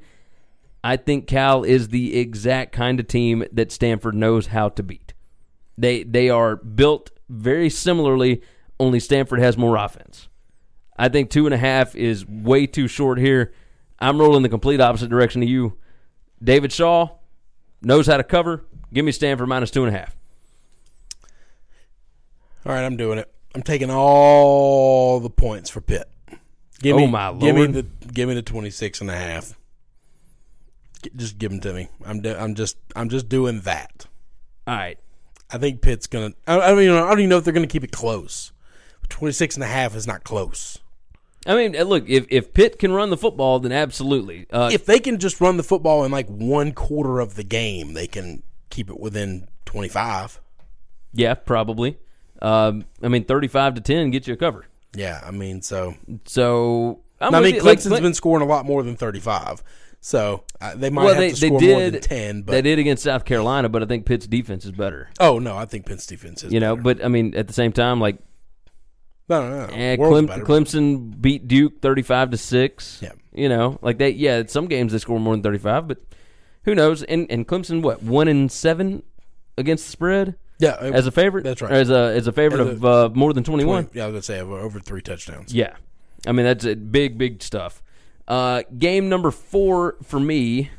[0.83, 5.13] I think Cal is the exact kind of team that Stanford knows how to beat.
[5.77, 8.41] They they are built very similarly,
[8.79, 10.29] only Stanford has more offense.
[10.97, 13.53] I think two and a half is way too short here.
[13.99, 15.77] I'm rolling the complete opposite direction to you.
[16.43, 17.09] David Shaw
[17.81, 18.63] knows how to cover.
[18.93, 20.15] Give me Stanford minus two and a half.
[22.65, 23.31] All right, I'm doing it.
[23.55, 26.07] I'm taking all the points for Pitt.
[26.79, 27.83] Give Oh, me, my Give me the
[28.13, 29.56] give me the 26 and a half.
[31.15, 31.87] Just give them to me.
[32.05, 34.05] I'm do, I'm just I'm just doing that.
[34.65, 34.97] All right.
[35.49, 36.33] I think Pitt's gonna.
[36.45, 38.51] I, I don't even know, I don't even know if they're gonna keep it close.
[39.09, 40.79] 26 and a half is not close.
[41.45, 44.45] I mean, uh, look, if if Pitt can run the football, then absolutely.
[44.51, 47.93] Uh, If they can just run the football in like one quarter of the game,
[47.93, 50.41] they can keep it within 25.
[51.13, 51.97] yeah, probably.
[52.41, 54.65] Um, I mean, thirty-five to ten gets you a cover.
[54.93, 55.95] Yeah, I mean, so
[56.25, 57.61] So I'm I mean, you.
[57.61, 59.63] Like, Clemson's been scoring a lot more than 35.
[59.99, 62.41] So uh, they might well, have they, to score did more than 10.
[62.43, 65.09] But they did against South Carolina, but I think Pitt's defense is better.
[65.19, 66.53] oh no, I think Pitt's defense is.
[66.53, 66.95] You know, better.
[66.95, 68.19] but I mean, at the same time, like
[69.29, 69.73] no, no, no.
[69.73, 70.43] eh, Clem, better.
[70.43, 72.99] Clemson beat Duke thirty-five to six.
[73.01, 73.11] Yeah.
[73.33, 75.99] You know, like they, yeah, some games they score more than thirty-five, but
[76.63, 77.03] who knows?
[77.03, 79.03] And and Clemson, what one in seven
[79.57, 81.43] against the spread yeah, uh, as a favorite?
[81.43, 81.71] That's right.
[81.71, 83.85] As a as a favorite As a- of uh, more than twenty-one.
[83.85, 85.53] 20 yeah, I was gonna say over, three touchdowns.
[85.53, 85.75] Yeah.
[86.25, 86.91] I mean, that's it.
[86.91, 87.81] big, big stuff.
[88.27, 90.69] Uh, game number four for me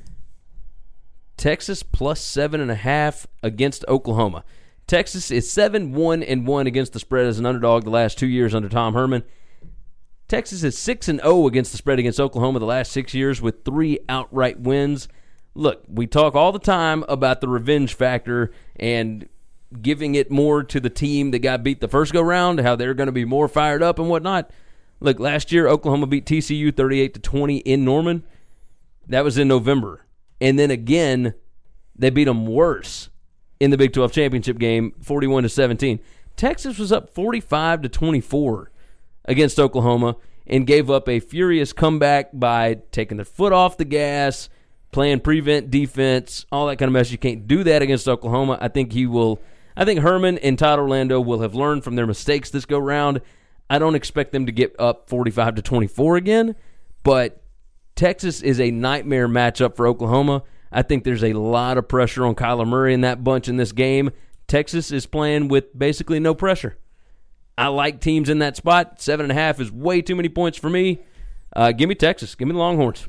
[1.38, 4.44] Texas plus seven and a half against Oklahoma.
[4.86, 8.26] Texas is 7 1 and 1 against the spread as an underdog the last two
[8.26, 9.22] years under Tom Herman.
[10.28, 13.64] Texas is 6 and 0 against the spread against Oklahoma the last six years with
[13.64, 15.06] three outright wins.
[15.54, 19.28] Look, we talk all the time about the revenge factor and
[19.82, 22.94] giving it more to the team that got beat the first go round, how they're
[22.94, 24.50] going to be more fired up and whatnot.
[25.00, 28.24] Look, last year Oklahoma beat TCU 38 to 20 in Norman.
[29.08, 30.04] That was in November.
[30.40, 31.34] And then again,
[31.96, 33.10] they beat them worse
[33.60, 35.98] in the Big 12 championship game, 41 to 17.
[36.36, 38.70] Texas was up 45 to 24
[39.24, 44.48] against Oklahoma and gave up a furious comeback by taking their foot off the gas,
[44.92, 47.10] playing prevent defense, all that kind of mess.
[47.10, 48.58] You can't do that against Oklahoma.
[48.60, 49.40] I think he will.
[49.76, 53.20] I think Herman and Todd Orlando will have learned from their mistakes this go round.
[53.70, 56.56] I don't expect them to get up 45 to 24 again,
[57.02, 57.42] but
[57.96, 60.42] Texas is a nightmare matchup for Oklahoma.
[60.70, 63.72] I think there's a lot of pressure on Kyler Murray and that bunch in this
[63.72, 64.10] game.
[64.46, 66.78] Texas is playing with basically no pressure.
[67.56, 69.00] I like teams in that spot.
[69.00, 71.00] Seven and a half is way too many points for me.
[71.54, 72.34] Uh, give me Texas.
[72.34, 73.06] Give me the Longhorns.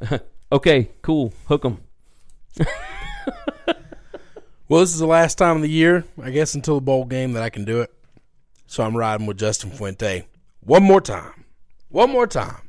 [0.52, 1.32] Okay, cool.
[1.46, 1.78] Hook them.
[4.70, 7.32] Well, this is the last time of the year, I guess, until the bowl game
[7.32, 7.92] that I can do it.
[8.70, 10.28] So I'm riding with Justin Fuente
[10.60, 11.44] one more time.
[11.88, 12.68] One more time.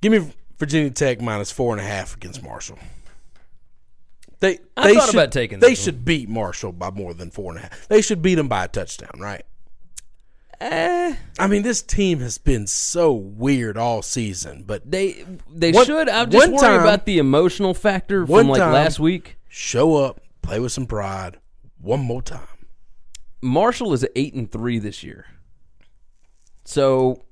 [0.00, 2.78] Give me Virginia Tech minus four and a half against Marshall.
[4.40, 5.74] They, I they thought should, about taking They one.
[5.76, 7.88] should beat Marshall by more than four and a half.
[7.88, 9.44] They should beat them by a touchdown, right?
[10.62, 15.84] Eh, I mean, this team has been so weird all season, but they they One-
[15.84, 16.08] should.
[16.08, 19.36] I'm just worried time- about the emotional factor from like last week.
[19.48, 21.36] show up, play with some pride
[21.78, 22.46] one more time.
[23.44, 25.26] Marshall is eight and three this year,
[26.64, 27.22] so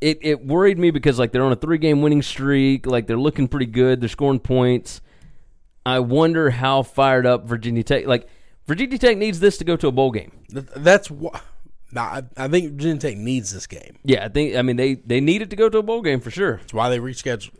[0.00, 3.18] it it worried me because like they're on a three game winning streak, like they're
[3.18, 5.00] looking pretty good, they're scoring points.
[5.84, 8.06] I wonder how fired up Virginia Tech.
[8.06, 8.28] Like
[8.66, 10.32] Virginia Tech needs this to go to a bowl game.
[10.50, 11.42] That's what.
[11.96, 13.98] I, I think Virginia Tech needs this game.
[14.04, 14.56] Yeah, I think.
[14.56, 16.58] I mean they they need it to go to a bowl game for sure.
[16.58, 17.58] That's why they rescheduled.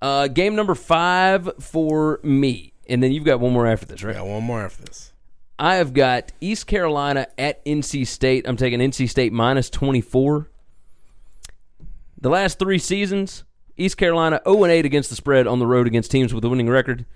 [0.00, 4.16] Uh, game number five for me, and then you've got one more after this, right?
[4.16, 5.12] Got one more after this.
[5.58, 8.46] I have got East Carolina at NC State.
[8.46, 10.50] I'm taking NC State minus 24.
[12.20, 13.44] The last three seasons,
[13.76, 16.68] East Carolina 0 8 against the spread on the road against teams with a winning
[16.68, 17.06] record.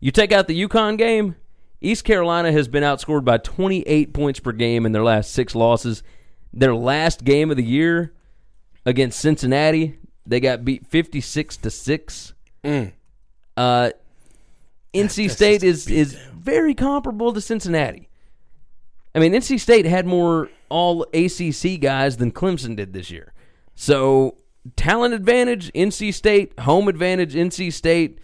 [0.00, 1.36] You take out the UConn game,
[1.84, 6.02] East Carolina has been outscored by 28 points per game in their last six losses.
[6.52, 8.14] Their last game of the year
[8.86, 12.32] against Cincinnati, they got beat 56 to 6.
[13.56, 13.90] Uh,
[14.94, 18.08] NC State is is very comparable to Cincinnati.
[19.14, 23.32] I mean, NC State had more all ACC guys than Clemson did this year.
[23.74, 24.38] So,
[24.76, 28.18] talent advantage, NC State, home advantage, NC State.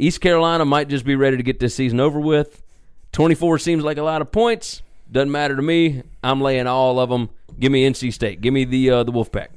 [0.00, 2.62] East Carolina might just be ready to get this season over with.
[3.12, 4.82] 24 seems like a lot of points.
[5.10, 6.02] Doesn't matter to me.
[6.22, 7.30] I'm laying all of them.
[7.58, 8.40] Give me NC State.
[8.40, 9.48] Give me the uh, the Wolfpack.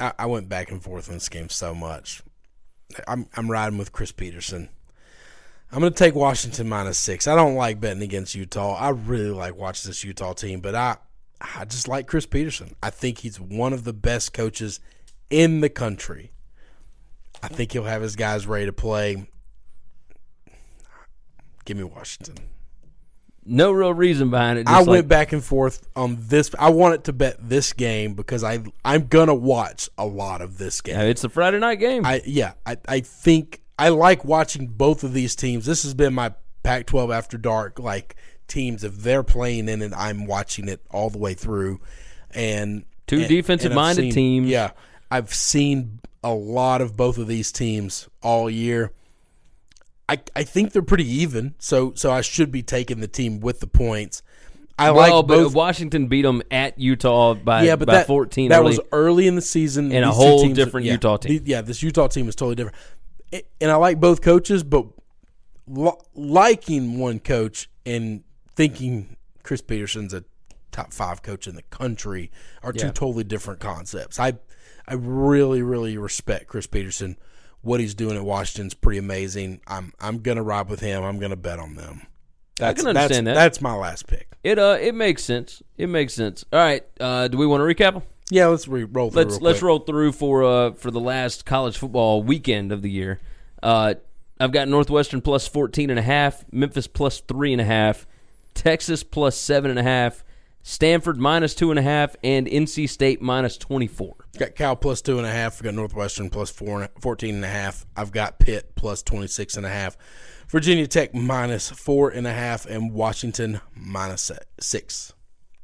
[0.00, 2.22] I, I went back and forth in this game so much.
[3.08, 4.68] I'm I'm riding with Chris Petersen.
[5.72, 7.26] I'm going to take Washington minus six.
[7.26, 8.76] I don't like betting against Utah.
[8.76, 10.96] I really like watching this Utah team, but I
[11.40, 12.74] I just like Chris Petersen.
[12.82, 14.80] I think he's one of the best coaches
[15.28, 16.32] in the country.
[17.42, 19.26] I think he'll have his guys ready to play.
[21.64, 22.36] Give me Washington.
[23.44, 24.68] No real reason behind it.
[24.68, 26.50] I just went back and forth on this.
[26.58, 30.80] I wanted to bet this game because I I'm gonna watch a lot of this
[30.80, 30.98] game.
[30.98, 32.04] It's a Friday night game.
[32.04, 35.66] I yeah, I, I think I like watching both of these teams.
[35.66, 36.32] This has been my
[36.62, 38.16] Pac-12 after dark like
[38.48, 41.80] teams if they're playing in it, I'm watching it all the way through.
[42.32, 44.48] And Two and- defensive-minded and I've seen- teams.
[44.48, 44.70] Yeah,
[45.10, 48.90] I've seen a lot of both of these teams all year.
[50.08, 53.60] I I think they're pretty even, so so I should be taking the team with
[53.60, 54.22] the points.
[54.78, 55.54] I well, like but both.
[55.54, 58.66] Washington beat them at Utah by, yeah, but by that 14 that early.
[58.68, 61.42] was early in the season, And a whole different yeah, Utah team.
[61.46, 62.76] yeah, this Utah team is totally different.
[63.32, 64.86] It- and I like both coaches, but
[66.14, 68.22] liking one coach and
[68.54, 70.24] thinking Chris Petersen's a
[70.72, 72.30] top five coach in the country
[72.62, 74.20] are two totally different concepts.
[74.20, 74.34] I
[74.86, 77.16] I really really respect Chris Petersen.
[77.62, 79.60] What he's doing at Washington's pretty amazing.
[79.66, 81.02] I'm I'm gonna ride with him.
[81.02, 82.02] I'm gonna bet on them.
[82.58, 83.42] That's, can understand that's, that.
[83.42, 84.28] That's my last pick.
[84.44, 85.62] It uh, it makes sense.
[85.76, 86.44] It makes sense.
[86.52, 86.84] All right.
[87.00, 88.02] Uh, do we want to recap them?
[88.30, 89.22] Yeah, let's re- roll through.
[89.24, 93.20] Let's let's roll through for uh for the last college football weekend of the year.
[93.62, 93.94] Uh,
[94.38, 98.06] I've got Northwestern plus 14 and a half, Memphis plus three and a half,
[98.54, 100.24] Texas plus seven and a half,
[100.62, 104.14] Stanford minus two and a half, and NC State minus 24.
[104.38, 105.56] Got Cal plus two and a half.
[105.56, 107.86] I've got Northwestern plus four, and- 14 and a half.
[107.96, 109.96] I've got Pitt plus 26 and a half.
[110.48, 112.66] Virginia Tech minus four and a half.
[112.66, 114.30] And Washington minus
[114.60, 115.14] six.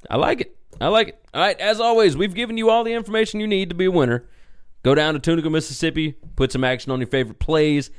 [0.08, 0.56] I like it.
[0.80, 1.24] I like it.
[1.32, 1.58] All right.
[1.60, 4.24] As always, we've given you all the information you need to be a winner.
[4.82, 7.90] Go down to Tunica, Mississippi, put some action on your favorite plays,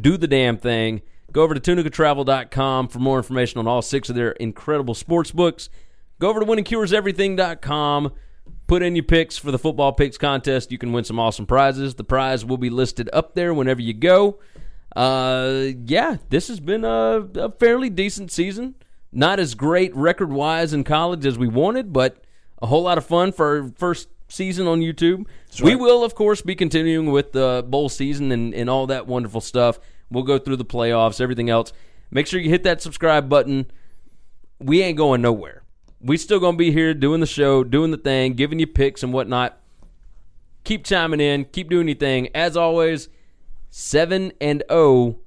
[0.00, 1.02] do the damn thing.
[1.32, 5.68] Go over to tunicatravel.com for more information on all six of their incredible sports books.
[6.18, 8.12] Go over to winningcureseverything.com.
[8.66, 10.72] Put in your picks for the football picks contest.
[10.72, 11.94] You can win some awesome prizes.
[11.94, 14.38] The prize will be listed up there whenever you go.
[14.96, 18.74] Uh, yeah, this has been a, a fairly decent season.
[19.12, 22.22] Not as great record wise in college as we wanted, but
[22.62, 25.26] a whole lot of fun for our first season on YouTube.
[25.60, 29.40] We will, of course, be continuing with the bowl season and, and all that wonderful
[29.40, 29.80] stuff.
[30.10, 31.72] We'll go through the playoffs, everything else.
[32.10, 33.70] Make sure you hit that subscribe button.
[34.58, 35.62] We ain't going nowhere.
[36.00, 39.12] We still gonna be here doing the show, doing the thing, giving you picks and
[39.12, 39.58] whatnot.
[40.64, 42.28] Keep chiming in, keep doing your thing.
[42.34, 43.08] As always,
[43.70, 45.18] seven and O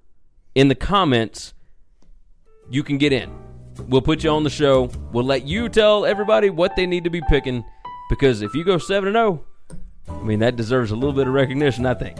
[0.56, 1.53] in the comments.
[2.70, 3.32] You can get in.
[3.88, 4.90] We'll put you on the show.
[5.12, 7.64] We'll let you tell everybody what they need to be picking.
[8.10, 9.45] Because if you go seven and zero,
[10.10, 11.86] I mean that deserves a little bit of recognition.
[11.86, 12.20] I think.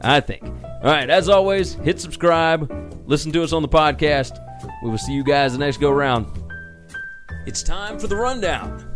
[0.00, 0.44] I think.
[0.44, 2.70] All right, as always, hit subscribe,
[3.06, 4.38] listen to us on the podcast.
[4.82, 6.26] We will see you guys the next go round.
[7.46, 8.95] It's time for the rundown.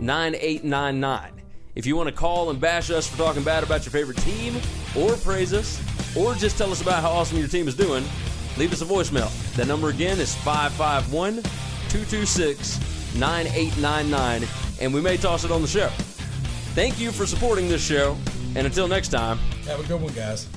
[0.00, 1.42] 9899.
[1.74, 4.56] If you want to call and bash us for talking bad about your favorite team,
[4.96, 5.80] or praise us,
[6.16, 8.04] or just tell us about how awesome your team is doing,
[8.56, 9.30] leave us a voicemail.
[9.56, 11.42] That number again is 551
[11.90, 12.80] 226
[13.18, 14.48] 9899,
[14.80, 15.88] and we may toss it on the show.
[16.74, 18.16] Thank you for supporting this show,
[18.54, 20.48] and until next time, Have a good one, guys.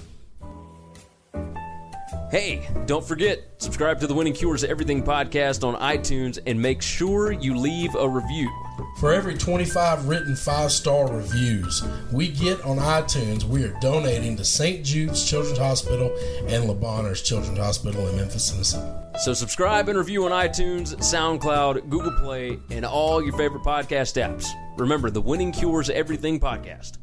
[2.31, 7.31] Hey, don't forget, subscribe to the Winning Cures Everything podcast on iTunes and make sure
[7.31, 8.49] you leave a review.
[8.97, 14.45] For every 25 written five star reviews we get on iTunes, we are donating to
[14.45, 14.83] St.
[14.83, 16.15] Jude's Children's Hospital
[16.47, 18.81] and Le Bonheur Children's Hospital in Memphis, Tennessee.
[19.21, 24.47] So subscribe and review on iTunes, SoundCloud, Google Play, and all your favorite podcast apps.
[24.77, 26.97] Remember, the Winning Cures Everything podcast.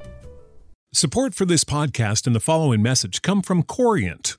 [0.92, 4.38] Support for this podcast and the following message come from Corient.